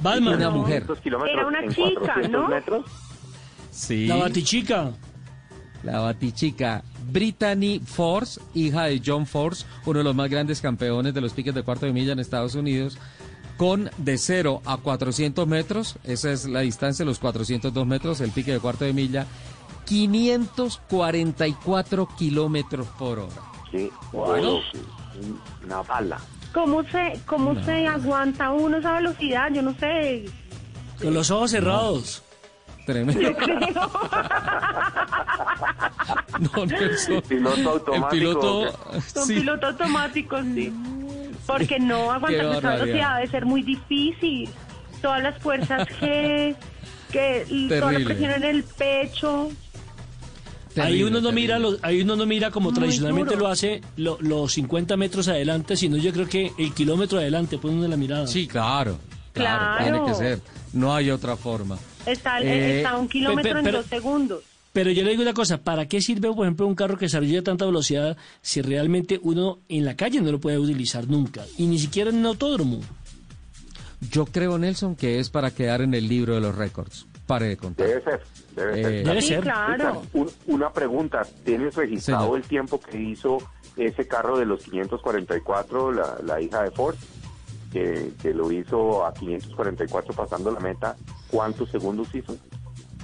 [0.00, 0.36] Batman.
[0.36, 0.86] Una mujer.
[1.04, 2.48] Era una chica, ¿no?
[3.72, 4.06] Sí.
[4.06, 4.92] La batichica.
[5.82, 6.82] La batichica.
[7.10, 11.52] Brittany Force, hija de John Force, uno de los más grandes campeones de los piques
[11.54, 12.96] de cuarto de milla en Estados Unidos,
[13.56, 18.52] con de 0 a 400 metros, esa es la distancia, los 402 metros, el pique
[18.52, 19.26] de cuarto de milla,
[19.86, 23.32] 544 kilómetros por hora.
[23.72, 24.60] Sí, Bueno.
[25.64, 26.20] una bala.
[26.58, 29.48] ¿Cómo se, cómo se aguanta uno esa velocidad?
[29.52, 30.24] Yo no sé.
[31.00, 32.24] Con los ojos cerrados.
[32.84, 33.20] Tremendo.
[33.20, 33.58] Yo creo.
[36.40, 37.22] No, Nelson.
[37.28, 38.04] Piloto automático.
[38.04, 39.26] El piloto, Son
[40.54, 40.72] sí.
[41.46, 44.48] Porque no aguantar esa velocidad debe ser muy difícil.
[45.00, 46.56] Todas las fuerzas que
[47.48, 49.50] y toda la presión en el pecho.
[50.80, 53.46] Ahí uno no mira, ahí uno no mira como Muy tradicionalmente duro.
[53.46, 57.74] lo hace lo- los 50 metros adelante, sino yo creo que el kilómetro adelante pone
[57.76, 58.26] uno la mirada.
[58.26, 58.98] Sí, claro.
[59.32, 59.84] Claro, Claro.
[59.84, 60.40] tiene que ser.
[60.72, 61.78] No hay otra forma.
[62.06, 64.42] Está, Eh, está a un pe- kilómetro pe- en pero- dos segundos.
[64.72, 67.42] Pero yo le digo una cosa, ¿para qué sirve, por ejemplo, un carro que desarrolla
[67.42, 71.44] tanta velocidad si realmente uno en la calle no lo puede utilizar nunca?
[71.56, 72.80] Y ni siquiera en un autódromo.
[74.12, 77.06] Yo creo, Nelson, que es para quedar en el libro de los récords.
[77.28, 77.86] Pare de contar.
[77.86, 78.20] Debe ser,
[78.56, 79.04] debe Eh, ser.
[79.04, 79.40] Debe ser.
[79.42, 80.02] claro.
[80.14, 82.38] Un- una pregunta, ¿tienes registrado Señor.
[82.38, 83.38] el tiempo que hizo
[83.76, 86.96] ese carro de los 544, la, la hija de Ford?
[87.70, 90.96] que, que lo hizo a 544 pasando la meta,
[91.30, 92.34] ¿cuántos segundos hizo?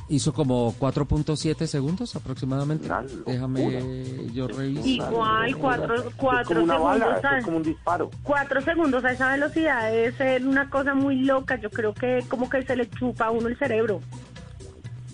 [0.08, 2.88] Hizo como 4.7 segundos aproximadamente.
[3.26, 5.10] Déjame yo revisar.
[5.10, 7.00] Igual, cuatro, cuatro como una segundos.
[7.00, 8.10] bala, eso a- es como un disparo.
[8.22, 11.58] Cuatro segundos a esa velocidad es ser una cosa muy loca.
[11.58, 14.00] Yo creo que como que se le chupa a uno el cerebro.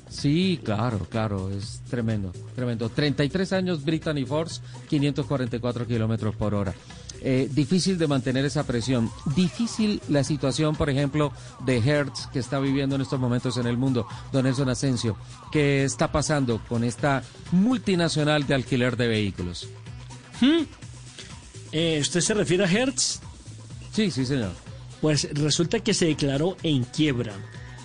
[0.08, 2.88] Sí, claro, claro, es tremendo, tremendo.
[2.88, 6.74] 33 años Brittany Force, 544 kilómetros por hora.
[7.22, 9.10] Eh, difícil de mantener esa presión.
[9.36, 11.32] Difícil la situación, por ejemplo,
[11.66, 15.16] de Hertz que está viviendo en estos momentos en el mundo, don Nelson Asensio.
[15.52, 17.22] ¿Qué está pasando con esta
[17.52, 19.68] multinacional de alquiler de vehículos?
[20.40, 20.62] Hmm.
[21.72, 23.20] Eh, ¿Usted se refiere a Hertz?
[23.92, 24.52] Sí, sí, señor.
[25.00, 27.32] Pues resulta que se declaró en quiebra.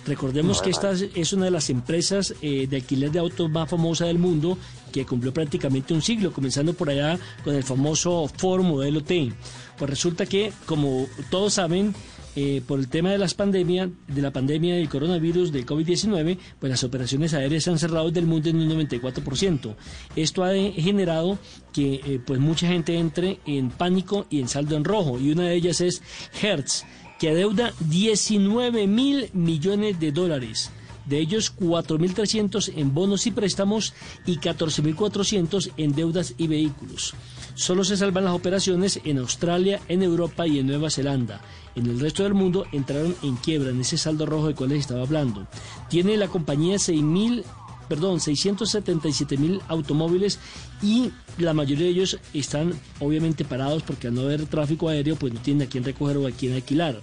[0.06, 3.68] Recordemos No, que esta es una de las empresas eh, de alquiler de autos más
[3.68, 4.56] famosa del mundo
[4.92, 9.32] que cumplió prácticamente un siglo, comenzando por allá con el famoso Ford Modelo T.
[9.76, 11.94] Pues resulta que, como todos saben,
[12.38, 16.68] eh, por el tema de las pandemias, de la pandemia del coronavirus del COVID-19, pues
[16.68, 19.74] las operaciones aéreas se han cerrado del mundo en un 94%.
[20.16, 21.38] Esto ha generado
[21.72, 25.44] que eh, pues mucha gente entre en pánico y en saldo en rojo, y una
[25.44, 26.02] de ellas es
[26.42, 26.84] Hertz,
[27.18, 30.70] que adeuda 19 mil millones de dólares.
[31.06, 33.94] De ellos, 4.300 en bonos y préstamos
[34.26, 37.14] y 14.400 en deudas y vehículos.
[37.54, 41.40] Solo se salvan las operaciones en Australia, en Europa y en Nueva Zelanda.
[41.74, 44.80] En el resto del mundo entraron en quiebra en ese saldo rojo del cual les
[44.80, 45.46] estaba hablando.
[45.88, 47.44] Tiene la compañía 6.000
[47.88, 50.38] perdón, 677 mil automóviles
[50.82, 55.32] y la mayoría de ellos están obviamente parados porque al no haber tráfico aéreo pues
[55.32, 57.00] no tienen a quién recoger o a quién alquilar.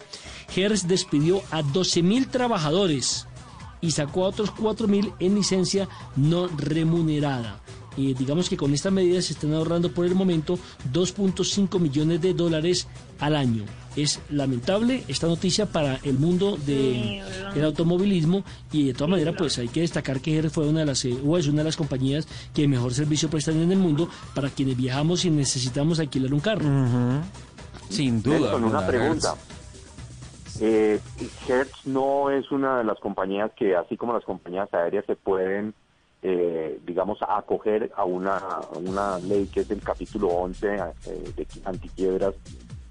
[0.56, 3.28] Hertz despidió a 12 mil trabajadores
[3.84, 7.60] y sacó a otros 4 mil en licencia no remunerada.
[7.96, 10.58] Y digamos que con estas medidas se están ahorrando por el momento
[10.92, 12.88] 2.5 millones de dólares
[13.20, 13.66] al año.
[13.96, 17.22] Es lamentable esta noticia para el mundo de,
[17.54, 20.86] del automovilismo y de todas maneras pues hay que destacar que Hertz fue una de
[20.88, 24.10] las eh, o es una de las compañías que mejor servicio prestan en el mundo
[24.34, 26.66] para quienes viajamos y necesitamos alquilar un carro.
[27.90, 29.36] Sin Nelson, una pregunta.
[30.62, 31.00] Eh,
[31.48, 35.74] Hertz no es una de las compañías que, así como las compañías aéreas, se pueden,
[36.22, 41.48] eh, digamos, acoger a una, a una ley que es del capítulo 11 eh, de
[41.66, 42.36] antiquiebras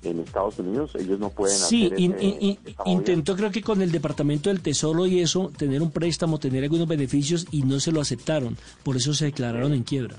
[0.02, 0.94] en Estados Unidos.
[0.96, 4.60] Ellos no pueden Sí, hacer in- ese- in- intentó creo que con el Departamento del
[4.60, 8.56] Tesoro y eso, tener un préstamo, tener algunos beneficios y no se lo aceptaron.
[8.82, 10.16] Por eso se declararon en quiebra.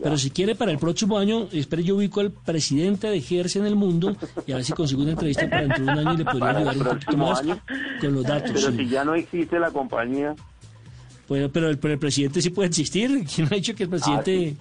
[0.00, 3.66] Pero si quiere, para el próximo año, espere, yo ubico al presidente de Hertz en
[3.66, 4.16] el mundo
[4.46, 6.48] y a ver si consigo una entrevista para dentro de un año y le podría
[6.50, 7.60] ayudar un poquito próximo más año.
[8.00, 8.50] con los datos.
[8.54, 8.76] Pero sí.
[8.78, 10.34] si ya no existe la compañía,
[11.28, 13.24] Pues, pero, el, pero el presidente sí puede existir.
[13.34, 14.56] ¿Quién ha dicho que el presidente...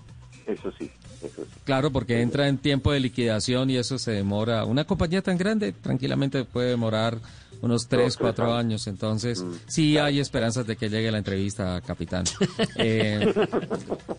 [0.48, 0.92] eso sí,
[1.24, 1.52] eso sí.
[1.64, 4.66] Claro, porque entra en tiempo de liquidación y eso se demora.
[4.66, 7.18] Una compañía tan grande tranquilamente puede demorar
[7.62, 8.58] unos tres, tres cuatro años.
[8.60, 8.88] años.
[8.88, 12.26] Entonces, sí hay esperanzas de que llegue la entrevista, capitán.
[12.78, 13.34] Eh,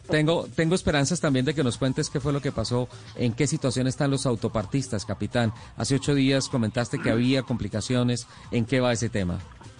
[0.09, 3.47] tengo, tengo esperanzas también de que nos cuentes qué fue lo que pasó, en qué
[3.47, 5.53] situación están los autopartistas, capitán.
[5.77, 8.27] Hace ocho días comentaste que había complicaciones.
[8.51, 9.39] ¿En qué va ese tema?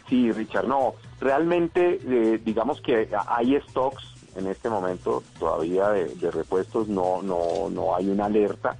[0.09, 4.03] Sí, Richard, no, realmente eh, digamos que hay stocks
[4.37, 8.77] en este momento todavía de, de repuestos, no, no, no hay una alerta.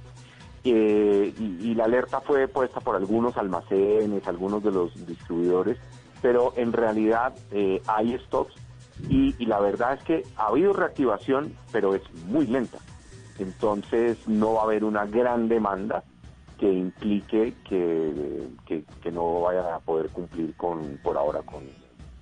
[0.63, 5.77] Eh, y, y la alerta fue puesta por algunos almacenes, algunos de los distribuidores,
[6.21, 8.53] pero en realidad eh, hay stocks
[9.09, 12.77] y, y la verdad es que ha habido reactivación, pero es muy lenta.
[13.39, 16.03] Entonces no va a haber una gran demanda
[16.63, 21.63] que implique que, no vayan a poder cumplir con por ahora con,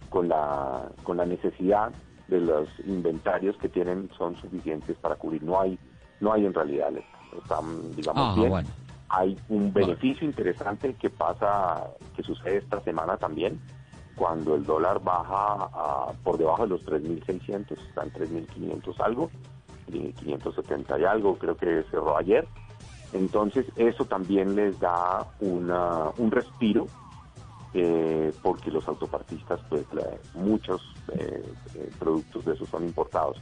[0.10, 1.92] con la con la necesidad
[2.28, 5.78] de los inventarios que tienen son suficientes para cubrir no hay
[6.20, 6.92] no hay en realidad
[7.38, 8.70] están digamos Ah, bien bueno.
[9.10, 13.60] hay un beneficio interesante que pasa que sucede esta semana también
[14.16, 19.32] cuando el dólar baja a- por debajo de los 3.600 está en 3.500 algo
[19.88, 22.48] y 570 y algo creo que cerró ayer
[23.14, 26.88] entonces eso también les da una, un respiro
[27.74, 30.82] eh, porque los autopartistas, pues la- muchos
[31.14, 31.42] eh,
[31.76, 33.42] eh, productos de esos son importados.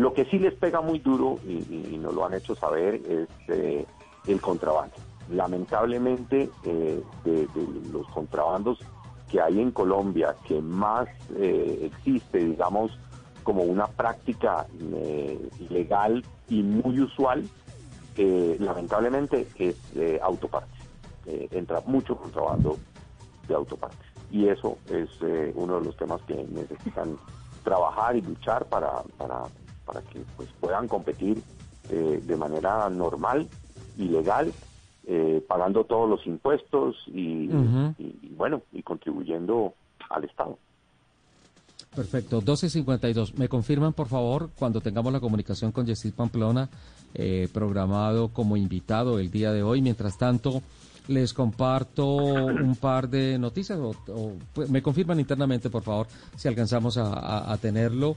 [0.00, 3.84] Lo que sí les pega muy duro y, nos lo han hecho saber es eh,
[4.26, 4.94] el contrabando.
[5.28, 7.48] Lamentablemente eh, de,
[7.92, 8.78] los contrabandos
[9.30, 11.06] que hay en Colombia, que más
[11.36, 12.98] eh, existe, digamos,
[13.42, 14.66] como una práctica
[15.68, 17.46] ilegal y muy usual,
[18.58, 19.76] lamentablemente es
[20.22, 20.80] autopartes.
[21.26, 22.78] Entra mucho contrabando
[23.46, 24.08] de autopartes.
[24.30, 25.10] Y eso es
[25.54, 27.18] uno de los temas que necesitan
[27.62, 29.02] trabajar y luchar para,
[29.90, 31.42] para que pues, puedan competir
[31.90, 33.48] eh, de manera normal
[33.98, 34.52] y legal
[35.06, 37.48] eh, pagando todos los impuestos y,
[38.36, 39.74] bueno, y contribuyendo
[40.08, 40.58] al Estado.
[41.94, 43.34] Perfecto, 12.52.
[43.34, 46.68] ¿Me confirman, por favor, cuando tengamos la comunicación con Yesid Pamplona,
[47.14, 49.82] eh, programado como invitado el día de hoy?
[49.82, 50.62] Mientras tanto,
[51.08, 53.94] les comparto un par de noticias, o,
[54.54, 56.06] pues, me confirman internamente, por favor,
[56.36, 58.16] si alcanzamos a, tenerlo.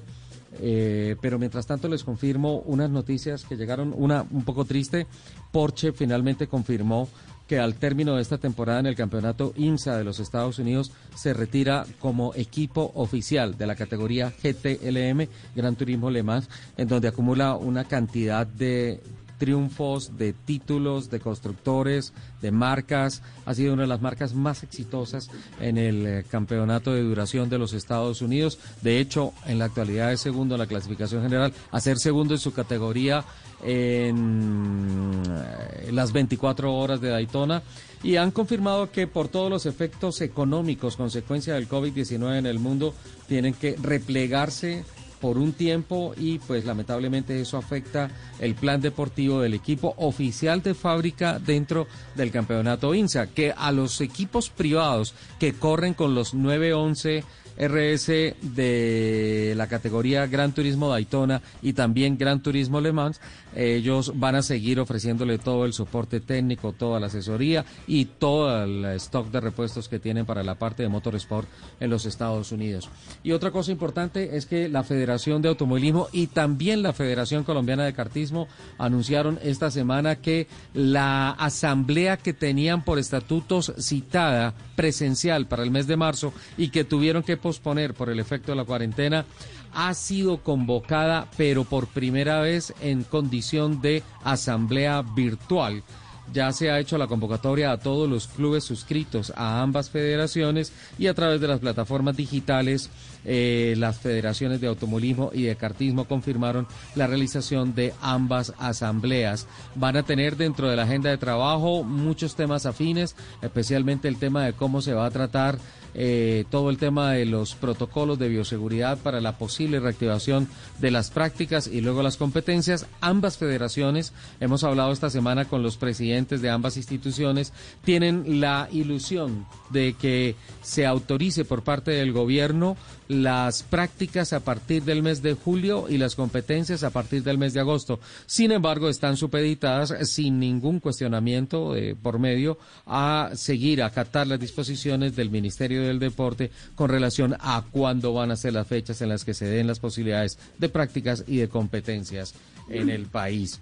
[0.61, 5.07] Eh, pero mientras tanto les confirmo unas noticias que llegaron, una un poco triste.
[5.51, 7.07] Porsche finalmente confirmó
[7.47, 11.33] que al término de esta temporada en el campeonato IMSA de los Estados Unidos se
[11.33, 17.55] retira como equipo oficial de la categoría GTLM, Gran Turismo Le Mans, en donde acumula
[17.55, 19.01] una cantidad de
[19.43, 23.21] triunfos, de títulos, de constructores, de marcas.
[23.45, 25.29] Ha sido una de las marcas más exitosas
[25.59, 28.57] en el eh, campeonato de duración de los Estados Unidos.
[28.81, 32.39] De hecho, en la actualidad es segundo en la clasificación general, a ser segundo en
[32.39, 33.25] su categoría
[33.65, 37.63] en eh, las 24 horas de Daytona
[38.01, 42.93] y han confirmado que por todos los efectos económicos, consecuencia del COVID-19 en el mundo,
[43.27, 44.85] tienen que replegarse
[45.23, 50.73] por un tiempo y pues lamentablemente eso afecta el plan deportivo del equipo oficial de
[50.73, 57.23] fábrica dentro del campeonato INSA, que a los equipos privados que corren con los 911
[57.57, 58.07] RS
[58.41, 63.19] de la categoría Gran Turismo Daytona y también Gran Turismo Le Mans,
[63.55, 68.85] ellos van a seguir ofreciéndole todo el soporte técnico, toda la asesoría y todo el
[68.95, 71.47] stock de repuestos que tienen para la parte de motorsport
[71.79, 72.89] en los Estados Unidos.
[73.23, 77.85] Y otra cosa importante es que la Federación de Automovilismo y también la Federación Colombiana
[77.85, 78.47] de Cartismo
[78.77, 85.87] anunciaron esta semana que la asamblea que tenían por estatutos citada presencial para el mes
[85.87, 89.25] de marzo y que tuvieron que posponer por el efecto de la cuarentena
[89.73, 95.83] ha sido convocada, pero por primera vez en condición de asamblea virtual.
[96.31, 101.07] Ya se ha hecho la convocatoria a todos los clubes suscritos a ambas federaciones y
[101.07, 102.89] a través de las plataformas digitales
[103.25, 109.47] eh, las federaciones de automovilismo y de cartismo confirmaron la realización de ambas asambleas.
[109.75, 114.45] Van a tener dentro de la agenda de trabajo muchos temas afines, especialmente el tema
[114.45, 115.57] de cómo se va a tratar
[115.95, 120.47] eh, todo el tema de los protocolos de bioseguridad para la posible reactivación
[120.79, 122.87] de las prácticas y luego las competencias.
[123.01, 127.53] Ambas federaciones, hemos hablado esta semana con los presidentes de ambas instituciones,
[127.83, 134.83] tienen la ilusión de que se autorice por parte del gobierno las prácticas a partir
[134.83, 137.99] del mes de julio y las competencias a partir del mes de agosto.
[138.25, 144.39] Sin embargo, están supeditadas sin ningún cuestionamiento eh, por medio a seguir, a acatar las
[144.39, 149.09] disposiciones del Ministerio del Deporte con relación a cuándo van a ser las fechas en
[149.09, 152.33] las que se den las posibilidades de prácticas y de competencias
[152.69, 153.59] en el país.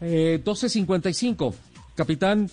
[0.00, 1.54] Eh, 12.55.
[1.94, 2.48] Capitán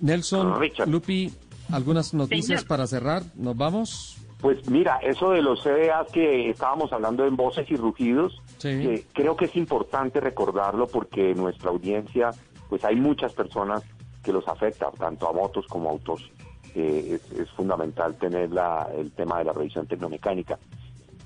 [0.00, 1.32] Nelson Lupi,
[1.70, 3.24] algunas noticias para cerrar.
[3.34, 4.17] ¿Nos vamos?
[4.40, 9.46] Pues mira, eso de los CDAs que estábamos hablando en voces y rugidos, creo que
[9.46, 12.30] es importante recordarlo porque nuestra audiencia,
[12.68, 13.82] pues hay muchas personas
[14.22, 16.30] que los afecta, tanto a motos como a autos.
[16.74, 20.56] es, es, fundamental tener la, el tema de la revisión tecnomecánica.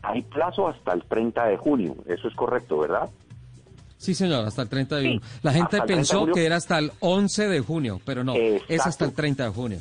[0.03, 3.11] Hay plazo hasta el 30 de junio, eso es correcto, ¿verdad?
[3.99, 5.21] Sí, señor, hasta el 30 de junio.
[5.43, 9.13] La gente pensó que era hasta el 11 de junio, pero no, es hasta el
[9.13, 9.79] 30 de junio.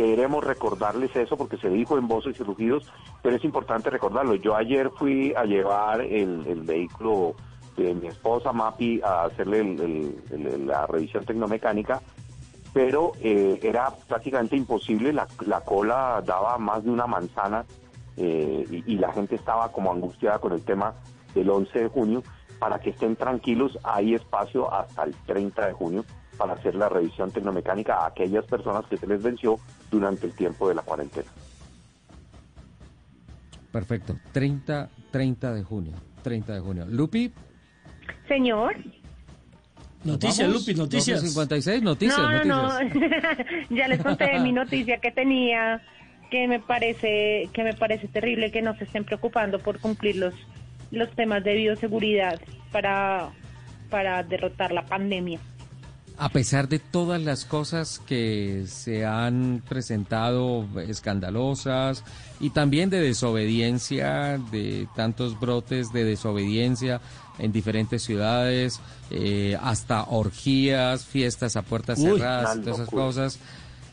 [0.00, 2.90] Queremos recordarles eso porque se dijo en voces y rugidos,
[3.20, 4.34] pero es importante recordarlo.
[4.34, 7.34] Yo ayer fui a llevar el, vehículo
[7.76, 9.76] de mi esposa Mapi a hacerle
[10.64, 12.00] la revisión tecnomecánica,
[12.72, 15.26] pero eh, era prácticamente imposible, la,
[15.66, 17.66] cola daba más de una manzana
[18.16, 20.94] eh, y, la gente estaba como angustiada con el tema
[21.34, 22.22] del 11 de junio.
[22.58, 26.04] Para que estén tranquilos, hay espacio hasta el 30 de junio
[26.40, 29.58] para hacer la revisión tecnomecánica a aquellas personas que se les venció
[29.90, 31.28] durante el tiempo de la cuarentena.
[33.70, 34.16] Perfecto.
[34.32, 35.92] 30, 30 de junio.
[36.22, 36.86] 30 de junio.
[36.88, 37.30] Lupi.
[38.26, 38.74] Señor.
[40.02, 41.20] Noticias, Lupi, noticias.
[41.20, 42.78] 56, noticias, no, no,
[43.68, 45.82] ya les conté mi noticia que tenía,
[46.30, 50.32] que me parece, que me parece terrible que no se estén preocupando por cumplir los,
[50.90, 52.40] los temas de bioseguridad
[52.72, 53.28] para,
[53.90, 55.38] para derrotar la pandemia
[56.20, 62.04] a pesar de todas las cosas que se han presentado escandalosas
[62.40, 67.00] y también de desobediencia, de tantos brotes de desobediencia
[67.38, 68.80] en diferentes ciudades,
[69.10, 73.38] eh, hasta orgías, fiestas a puertas cerradas, todas esas cosas,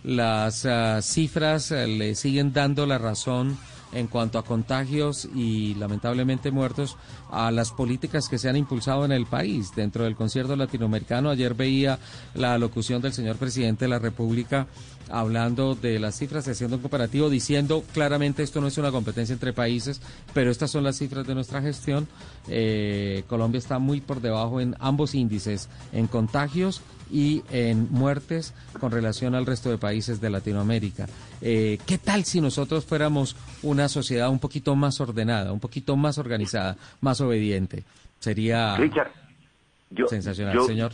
[0.04, 3.58] las ah, cifras eh, le siguen dando la razón
[3.92, 6.98] en cuanto a contagios y lamentablemente muertos
[7.32, 9.72] a las políticas que se han impulsado en el país.
[9.76, 12.00] Dentro del concierto latinoamericano, ayer veía
[12.34, 14.68] la locución del señor presidente de la República
[15.10, 19.54] hablando de las cifras haciendo un comparativo, diciendo claramente esto no es una competencia entre
[19.54, 20.02] países,
[20.34, 22.08] pero estas son las cifras de nuestra gestión.
[22.48, 26.82] Eh, Colombia está muy por debajo en ambos índices, en contagios
[27.12, 31.08] y en muertes con relación al resto de países de Latinoamérica.
[31.42, 36.18] Eh, ¿Qué tal si nosotros fuéramos una sociedad un poquito más ordenada, un poquito más
[36.18, 37.84] organizada, más obediente?
[38.20, 38.78] Sería
[40.08, 40.92] sensacional, señor.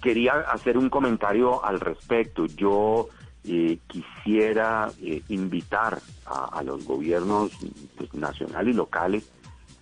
[0.00, 2.46] Quería hacer un comentario al respecto.
[2.46, 3.08] Yo
[3.48, 7.50] eh, quisiera eh, invitar a, los gobiernos
[7.96, 9.32] pues, nacionales y locales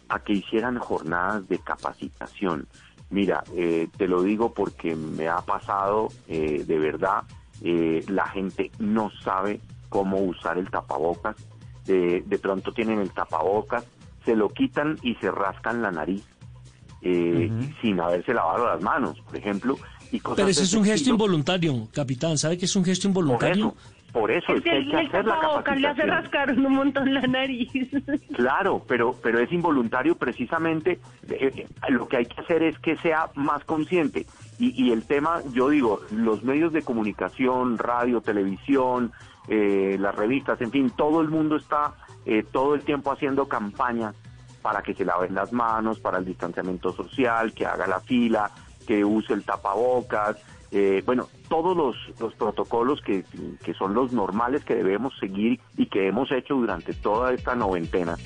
[0.09, 2.69] a que hicieran jornadas de capacitación
[3.11, 7.23] Mira, eh, te lo digo porque me ha pasado eh, de verdad,
[7.63, 11.37] eh, la gente no sabe cómo usar el tapabocas,
[11.87, 13.87] de pronto tienen el tapabocas,
[14.25, 16.27] se lo quitan y se rascan la nariz
[17.01, 19.77] sin haberse lavado las manos, por ejemplo.
[20.13, 23.75] Y Pero ese es un gesto involuntario, capitán, ¿sabe que es un gesto involuntario?
[24.17, 25.83] Por eso es que hay que hacer la capacitación.
[25.83, 27.71] le hace rascar un montón la nariz.
[28.35, 31.01] Claro, pero pero es involuntario precisamente.
[31.29, 34.27] Eh, eh, lo que hay que hacer es que sea más consciente.
[34.59, 39.13] Y, y el tema, yo digo, los medios de comunicación, radio, televisión,
[39.49, 41.95] eh, las revistas, en fin, todo el mundo está
[42.51, 44.17] todo el tiempo haciendo campañas
[44.61, 48.51] para que se laven las manos, para el distanciamiento social, que haga la fila,
[48.87, 50.37] que use el tapabocas,
[50.71, 53.25] eh, bueno, todos los, los protocolos que,
[53.65, 58.17] que, son los normales que debemos seguir y que hemos hecho durante toda esta noventena.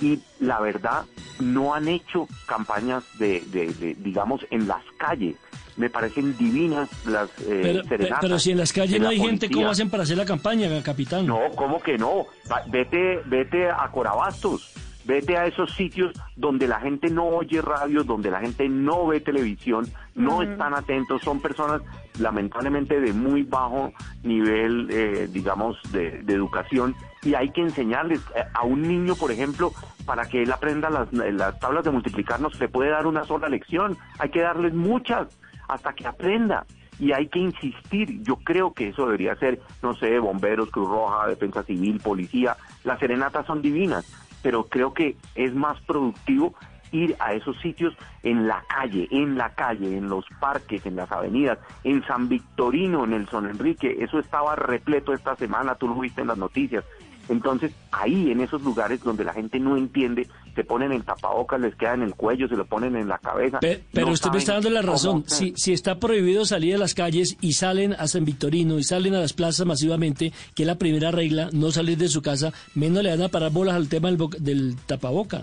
[0.00, 1.04] Y la verdad,
[1.40, 5.36] no han hecho campañas de, de, digamos, en las calles.
[5.76, 9.68] Me parecen divinas las eh, pero, pero, si en las calles no hay gente, ¿cómo
[9.68, 11.26] hacen para hacer la campaña, capitán?
[11.26, 12.26] No, ¿cómo que no?
[12.68, 18.30] Vete, vete a Corabastos Vete a esos sitios donde la gente no oye radio, donde
[18.30, 21.80] la gente no ve televisión, no están atentos, son personas
[22.18, 23.92] lamentablemente de muy bajo
[24.24, 29.72] nivel, eh, digamos, de, educación y hay que enseñarles eh, a un niño, por ejemplo,
[30.04, 33.24] para que él aprenda las, las tablas de multiplicar, no se le puede dar una
[33.24, 35.28] sola lección, hay que darles muchas
[35.68, 36.66] hasta que aprenda
[36.98, 38.22] y hay que insistir.
[38.22, 42.56] Yo creo que eso debería ser, no sé, bomberos, Cruz Roja, Defensa Civil, Policía.
[42.84, 44.06] Las serenatas son divinas,
[44.42, 46.54] pero creo que es más productivo
[46.92, 51.10] ir a esos sitios en la calle, en la calle, en los parques, en las
[51.10, 55.94] avenidas, en San Victorino, en el Son Enrique, eso estaba repleto esta semana, tú lo
[55.94, 56.84] viste en las noticias.
[57.28, 61.74] Entonces, ahí en esos lugares donde la gente no entiende, se ponen en tapabocas, les
[61.74, 63.58] queda en el cuello, se lo ponen en la cabeza.
[63.60, 65.24] pero usted me está dando la razón.
[65.26, 69.14] Si, si está prohibido salir a las calles y salen a San Victorino y salen
[69.14, 73.02] a las plazas masivamente, que es la primera regla, no salir de su casa, menos
[73.02, 75.42] le dan a parar bolas al tema del, del tapaboca.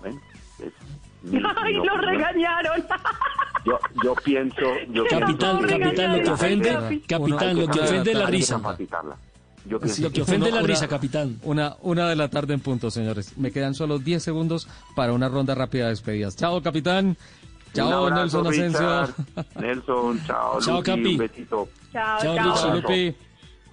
[0.00, 0.20] Bueno,
[1.56, 2.84] ¡Ay, lo regañaron!
[3.64, 4.60] Yo, yo pienso...
[4.90, 8.60] Yo capitán, capitán, lo que ofende, capitán, lo que ofende es la risa.
[9.68, 11.38] Lo que ofende la risa, capitán.
[11.42, 13.36] Una, una de la tarde en punto, señores.
[13.36, 16.36] Me quedan solo 10 segundos para una ronda rápida de despedidas.
[16.36, 17.16] Chao, capitán.
[17.72, 19.08] Chao, Nelson Asensio.
[19.60, 21.12] Nelson, chao, chao, Capi.
[21.12, 21.68] Un besito.
[21.92, 22.74] Chao, chao.
[22.74, 23.14] Lupi.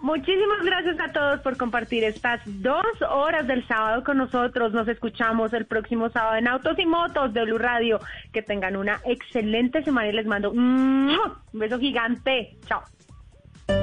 [0.01, 4.73] Muchísimas gracias a todos por compartir estas dos horas del sábado con nosotros.
[4.73, 8.01] Nos escuchamos el próximo sábado en Autos y Motos de Blue Radio.
[8.33, 11.17] Que tengan una excelente semana y les mando un
[11.53, 12.57] beso gigante.
[12.67, 12.81] Chao.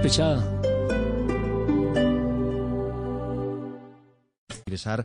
[0.02, 0.44] Pechada.
[4.70, 5.05] Ingresar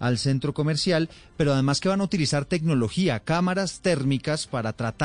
[0.00, 5.02] al centro comercial, pero además que van a utilizar tecnología, cámaras térmicas para tratar